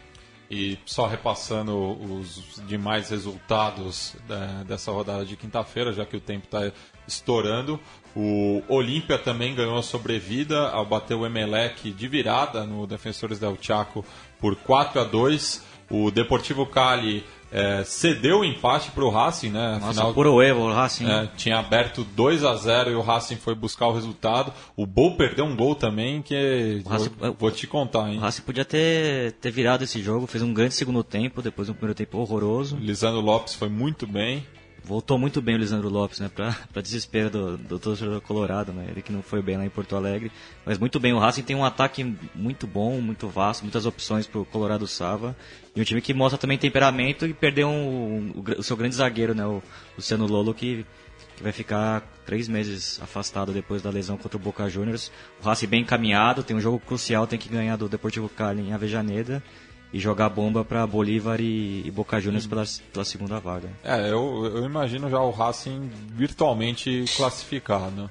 E 0.52 0.78
só 0.86 1.08
repassando 1.08 1.76
os 1.76 2.62
demais 2.68 3.10
resultados 3.10 4.16
é, 4.30 4.64
dessa 4.66 4.92
rodada 4.92 5.26
de 5.26 5.36
quinta-feira, 5.36 5.94
já 5.94 6.06
que 6.06 6.18
o 6.18 6.20
tempo 6.20 6.46
está 6.46 6.72
estourando. 7.08 7.80
O 8.14 8.62
Olímpia 8.68 9.18
também 9.18 9.56
ganhou 9.56 9.78
a 9.78 9.82
sobrevida 9.82 10.70
ao 10.70 10.86
bater 10.86 11.16
o 11.16 11.26
Emelec 11.26 11.90
de 11.92 12.08
virada 12.08 12.66
no 12.66 12.86
Defensores 12.86 13.40
del 13.40 13.58
Chaco 13.60 14.06
por 14.42 14.58
4 14.58 15.00
a 15.00 15.04
2 15.06 15.64
O 15.90 16.12
Deportivo 16.12 16.66
Cali 16.66 17.24
é, 17.52 17.84
cedeu 17.84 18.40
o 18.40 18.46
empate 18.46 18.92
para 18.92 19.04
o 19.04 19.10
Racing, 19.10 19.50
né? 19.50 19.78
Nossa, 19.82 20.14
puro 20.14 20.42
erro, 20.42 20.62
o 20.70 20.74
Racing. 20.74 21.06
É, 21.10 21.28
tinha 21.36 21.58
aberto 21.60 22.04
2 22.16 22.44
a 22.46 22.56
0 22.56 22.92
e 22.92 22.96
o 22.96 23.02
Racing 23.02 23.36
foi 23.36 23.54
buscar 23.56 23.88
o 23.88 23.94
resultado. 23.94 24.54
O 24.76 24.86
Bol 24.86 25.16
perdeu 25.18 25.46
um 25.46 25.56
gol 25.56 25.76
também, 25.76 26.22
que 26.22 26.82
Racing- 26.88 27.12
vou, 27.20 27.36
vou 27.40 27.52
te 27.52 27.68
contar, 27.68 28.10
hein? 28.10 28.18
O 28.18 28.22
Racing 28.22 28.42
podia 28.44 28.64
ter, 28.66 29.34
ter 29.34 29.52
virado 29.52 29.84
esse 29.84 30.02
jogo, 30.02 30.28
fez 30.28 30.42
um 30.44 30.54
grande 30.54 30.74
segundo 30.76 31.04
tempo, 31.04 31.42
depois 31.42 31.70
um 31.70 31.74
primeiro 31.74 31.96
tempo 31.96 32.18
horroroso. 32.20 32.78
Lisandro 32.78 33.20
Lopes 33.22 33.54
foi 33.56 33.70
muito 33.70 34.08
bem. 34.08 34.46
Voltou 34.84 35.18
muito 35.20 35.42
bem 35.44 35.56
o 35.56 35.58
Lisandro 35.60 35.90
Lopes, 35.90 36.20
né? 36.20 36.30
Pra, 36.34 36.54
pra 36.74 36.82
desespero 36.82 37.30
do, 37.30 37.58
do 37.58 37.80
torcedor 37.80 38.20
colorado, 38.22 38.74
né? 38.74 38.88
Ele 38.90 39.02
que 39.02 39.12
não 39.12 39.22
foi 39.22 39.42
bem 39.42 39.56
lá 39.58 39.66
em 39.66 39.70
Porto 39.70 39.96
Alegre. 39.96 40.32
Mas 40.66 40.78
muito 40.80 41.00
bem, 41.00 41.14
o 41.14 41.20
Racing 41.20 41.44
tem 41.44 41.56
um 41.56 41.64
ataque 41.64 42.16
muito 42.34 42.66
bom, 42.66 43.00
muito 43.00 43.28
vasto, 43.30 43.62
muitas 43.62 43.86
opções 43.86 44.26
pro 44.26 44.44
Colorado 44.46 44.88
Sava. 44.88 45.36
E 45.76 45.80
um 45.82 45.84
time 45.84 46.02
que 46.02 46.14
mostra 46.14 46.38
também 46.38 46.58
temperamento 46.58 47.28
e 47.28 47.34
perdeu 47.34 47.70
um- 47.70 48.32
o, 48.36 48.60
o 48.60 48.64
seu 48.64 48.76
grande 48.76 48.96
zagueiro, 48.96 49.36
né? 49.36 49.46
O 49.46 49.62
Luciano 49.96 50.26
Lolo, 50.26 50.54
que, 50.54 50.84
que 51.38 51.44
vai 51.44 51.52
ficar 51.52 52.02
três 52.26 52.48
meses 52.48 53.00
afastado 53.04 53.52
depois 53.54 53.84
da 53.84 53.90
lesão 53.92 54.18
contra 54.18 54.38
o 54.38 54.40
Boca 54.42 54.68
Juniors. 54.68 55.12
O 55.42 55.46
Racing 55.46 55.68
bem 55.68 55.82
encaminhado, 55.82 56.44
tem 56.44 56.58
um 56.58 56.62
jogo 56.62 56.80
crucial, 56.80 57.28
tem 57.28 57.38
que 57.38 57.50
ganhar 57.50 57.76
do 57.76 57.88
Deportivo 57.88 58.28
Cali 58.28 58.62
em 58.62 58.74
Avejaneda. 58.74 59.44
E 59.94 60.00
jogar 60.00 60.30
bomba 60.30 60.64
para 60.64 60.88
Bolívar 60.88 61.42
e, 61.42 61.84
e 61.86 61.92
Boca 61.92 62.20
Juniors 62.20 62.48
pela, 62.48 62.64
pela 62.94 63.04
segunda 63.04 63.40
vaga. 63.40 63.70
É, 63.84 64.10
eu, 64.10 64.46
eu 64.46 64.66
imagino 64.66 65.10
já 65.10 65.20
o 65.20 65.32
Racing 65.32 65.90
virtualmente 66.16 67.06
classificado. 67.18 68.10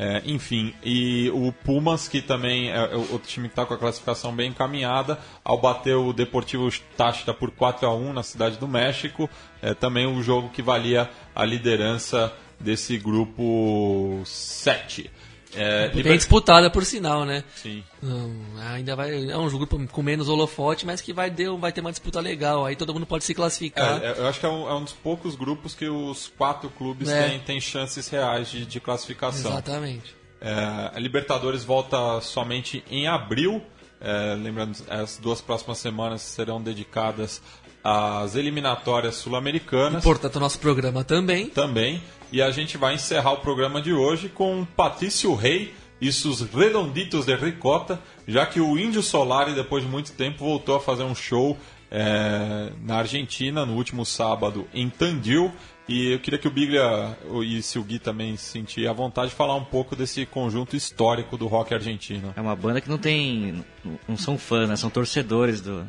É, 0.00 0.22
enfim, 0.24 0.72
e 0.84 1.28
o 1.30 1.52
Pumas, 1.52 2.06
que 2.06 2.22
também 2.22 2.70
é 2.70 2.94
o 2.94 3.10
outro 3.10 3.28
time 3.28 3.48
que 3.48 3.52
está 3.52 3.66
com 3.66 3.74
a 3.74 3.78
classificação 3.78 4.32
bem 4.32 4.50
encaminhada, 4.50 5.18
ao 5.42 5.60
bater 5.60 5.96
o 5.96 6.12
Deportivo 6.12 6.70
Táchira 6.96 7.34
por 7.34 7.50
4 7.50 7.84
a 7.84 7.92
1 7.92 8.12
na 8.12 8.22
Cidade 8.22 8.58
do 8.58 8.68
México, 8.68 9.28
é 9.60 9.74
também 9.74 10.06
um 10.06 10.22
jogo 10.22 10.50
que 10.50 10.62
valia 10.62 11.10
a 11.34 11.44
liderança 11.44 12.32
desse 12.60 12.96
grupo 12.96 14.22
7. 14.24 15.10
É, 15.54 15.88
Bem 15.88 16.16
disputada, 16.16 16.70
por 16.70 16.84
sinal, 16.84 17.24
né? 17.24 17.42
Sim. 17.56 17.82
Hum, 18.02 18.42
ainda 18.60 18.94
vai. 18.94 19.30
É 19.30 19.36
um 19.36 19.48
grupo 19.48 19.78
com 19.88 20.02
menos 20.02 20.28
holofote, 20.28 20.84
mas 20.84 21.00
que 21.00 21.12
vai, 21.12 21.30
ter, 21.30 21.50
vai 21.56 21.72
ter 21.72 21.80
uma 21.80 21.90
disputa 21.90 22.20
legal. 22.20 22.66
Aí 22.66 22.76
todo 22.76 22.92
mundo 22.92 23.06
pode 23.06 23.24
se 23.24 23.34
classificar. 23.34 24.02
É, 24.02 24.18
eu 24.18 24.26
acho 24.26 24.38
que 24.40 24.46
é 24.46 24.48
um, 24.48 24.68
é 24.68 24.74
um 24.74 24.84
dos 24.84 24.92
poucos 24.92 25.34
grupos 25.34 25.74
que 25.74 25.88
os 25.88 26.30
quatro 26.36 26.68
clubes 26.70 27.08
É. 27.08 27.28
têm, 27.28 27.38
têm 27.40 27.60
chances 27.60 28.08
reais 28.08 28.50
de, 28.50 28.66
de 28.66 28.80
classificação. 28.80 29.52
Exatamente. 29.52 30.14
É, 30.40 30.90
a 30.94 30.98
Libertadores 30.98 31.64
volta 31.64 32.20
somente 32.20 32.84
em 32.90 33.06
abril. 33.06 33.62
É, 34.00 34.34
lembrando, 34.34 34.76
as 34.88 35.16
duas 35.16 35.40
próximas 35.40 35.78
semanas 35.78 36.22
serão 36.22 36.62
dedicadas 36.62 37.42
às 37.88 38.36
eliminatórias 38.36 39.16
sul-americanas. 39.16 40.04
Portanto, 40.04 40.36
o 40.36 40.40
nosso 40.40 40.58
programa 40.58 41.02
também. 41.02 41.46
Também. 41.48 42.02
E 42.30 42.42
a 42.42 42.50
gente 42.50 42.76
vai 42.76 42.94
encerrar 42.94 43.32
o 43.32 43.38
programa 43.38 43.80
de 43.80 43.92
hoje 43.92 44.28
com 44.28 44.66
Patrício 44.76 45.34
Rei 45.34 45.74
e 46.00 46.12
seus 46.12 46.42
Redonditos 46.42 47.24
de 47.24 47.34
Ricota, 47.34 47.98
já 48.26 48.44
que 48.44 48.60
o 48.60 48.78
Índio 48.78 49.02
Solari, 49.02 49.54
depois 49.54 49.82
de 49.82 49.88
muito 49.88 50.12
tempo, 50.12 50.44
voltou 50.44 50.76
a 50.76 50.80
fazer 50.80 51.02
um 51.02 51.14
show 51.14 51.56
é, 51.90 52.70
na 52.82 52.98
Argentina 52.98 53.64
no 53.64 53.74
último 53.74 54.04
sábado 54.04 54.68
em 54.74 54.90
Tandil. 54.90 55.50
E 55.88 56.12
eu 56.12 56.18
queria 56.18 56.38
que 56.38 56.46
o 56.46 56.50
Biglia 56.50 57.16
e 57.42 57.62
se 57.62 57.78
o 57.78 57.82
Gui 57.82 57.98
também 57.98 58.36
sentir 58.36 58.86
a 58.86 58.92
vontade 58.92 59.30
de 59.30 59.34
falar 59.34 59.54
um 59.54 59.64
pouco 59.64 59.96
desse 59.96 60.26
conjunto 60.26 60.76
histórico 60.76 61.38
do 61.38 61.46
rock 61.46 61.72
argentino. 61.72 62.34
É 62.36 62.40
uma 62.42 62.54
banda 62.54 62.82
que 62.82 62.90
não 62.90 62.98
tem. 62.98 63.64
não 64.06 64.18
são 64.18 64.36
fãs, 64.36 64.68
né? 64.68 64.76
São 64.76 64.90
torcedores 64.90 65.62
do, 65.62 65.86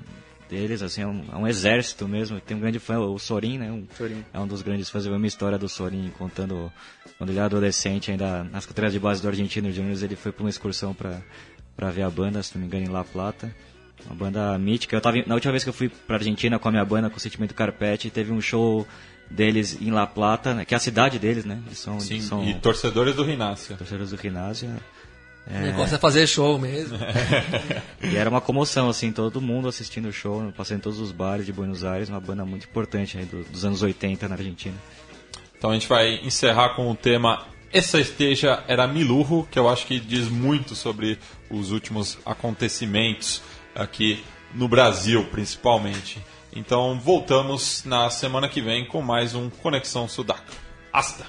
deles, 0.49 0.81
assim, 0.81 1.01
é 1.01 1.07
um, 1.07 1.23
é 1.31 1.35
um 1.37 1.47
exército 1.47 2.07
mesmo. 2.07 2.39
Tem 2.41 2.57
um 2.57 2.59
grande 2.59 2.79
fã, 2.79 2.99
o 2.99 3.17
Sorin, 3.19 3.57
né? 3.59 3.71
Um, 3.71 3.87
Sorin. 3.95 4.25
É 4.33 4.39
um 4.39 4.47
dos 4.47 4.61
grandes 4.61 4.89
fãs. 4.89 5.05
Eu 5.05 5.11
vi 5.11 5.17
uma 5.17 5.27
história 5.27 5.57
do 5.57 5.69
Sorin 5.69 6.11
contando 6.17 6.71
quando 7.17 7.29
ele 7.29 7.37
era 7.37 7.45
adolescente, 7.45 8.11
ainda 8.11 8.43
nas 8.45 8.65
categorias 8.65 8.93
de 8.93 8.99
base 8.99 9.21
do 9.21 9.27
Argentino 9.27 9.71
Juniors, 9.71 10.01
ele 10.01 10.15
foi 10.15 10.31
para 10.31 10.43
uma 10.43 10.49
excursão 10.49 10.93
para 10.93 11.21
para 11.75 11.91
ver 11.91 12.01
a 12.01 12.09
banda, 12.09 12.43
se 12.43 12.53
não 12.55 12.61
me 12.61 12.67
engano, 12.67 12.85
em 12.85 12.89
La 12.89 13.05
Plata. 13.05 13.55
Uma 14.05 14.15
banda 14.15 14.57
mítica. 14.57 14.97
Eu 14.97 15.01
tava, 15.01 15.17
na 15.25 15.33
última 15.33 15.51
vez 15.51 15.63
que 15.63 15.69
eu 15.69 15.73
fui 15.73 15.87
pra 15.87 16.17
Argentina 16.17 16.59
com 16.59 16.67
a 16.67 16.71
minha 16.71 16.83
banda, 16.83 17.09
com 17.09 17.15
o 17.15 17.19
Sentimento 17.19 17.55
Carpete, 17.55 18.09
teve 18.09 18.33
um 18.33 18.41
show 18.41 18.85
deles 19.29 19.77
em 19.81 19.89
La 19.89 20.05
Plata, 20.05 20.53
né, 20.53 20.65
que 20.65 20.73
é 20.73 20.77
a 20.77 20.79
cidade 20.79 21.17
deles, 21.19 21.45
né? 21.45 21.61
Eles 21.65 21.79
são, 21.79 21.99
Sim, 21.99 22.19
são 22.19 22.43
e 22.43 22.53
torcedores 22.55 23.15
do 23.15 23.23
Rinácia. 23.23 23.77
torcedores 23.77 24.09
do 24.09 24.17
ginásio. 25.49 25.67
O 25.69 25.71
negócio 25.71 25.95
é 25.95 25.97
fazer 25.99 26.27
show 26.27 26.57
mesmo. 26.59 26.97
E 28.01 28.15
era 28.15 28.29
uma 28.29 28.39
comoção, 28.41 28.89
assim, 28.89 29.11
todo 29.11 29.41
mundo 29.41 29.67
assistindo 29.67 30.07
o 30.07 30.13
show, 30.13 30.41
passando 30.55 30.77
em 30.77 30.81
todos 30.81 30.99
os 30.99 31.11
bares 31.11 31.45
de 31.45 31.51
Buenos 31.53 31.83
Aires, 31.83 32.07
uma 32.09 32.19
banda 32.19 32.45
muito 32.45 32.65
importante 32.65 33.17
aí 33.17 33.25
do- 33.25 33.43
dos 33.43 33.65
anos 33.65 33.81
80 33.81 34.27
na 34.27 34.35
Argentina. 34.35 34.75
Então 35.57 35.71
a 35.71 35.73
gente 35.73 35.87
vai 35.87 36.15
encerrar 36.23 36.69
com 36.75 36.89
o 36.89 36.95
tema 36.95 37.45
Essa 37.71 37.99
esteja 37.99 38.63
era 38.67 38.87
Milurro, 38.87 39.47
que 39.51 39.59
eu 39.59 39.69
acho 39.69 39.85
que 39.85 39.99
diz 39.99 40.27
muito 40.29 40.73
sobre 40.75 41.19
os 41.51 41.71
últimos 41.71 42.17
acontecimentos 42.25 43.41
aqui 43.75 44.23
no 44.55 44.67
Brasil, 44.67 45.25
principalmente. 45.25 46.19
Então 46.55 46.99
voltamos 46.99 47.83
na 47.85 48.09
semana 48.09 48.49
que 48.49 48.59
vem 48.61 48.87
com 48.87 49.01
mais 49.03 49.35
um 49.35 49.49
Conexão 49.51 50.07
Sudaca. 50.07 50.51
Hasta! 50.91 51.25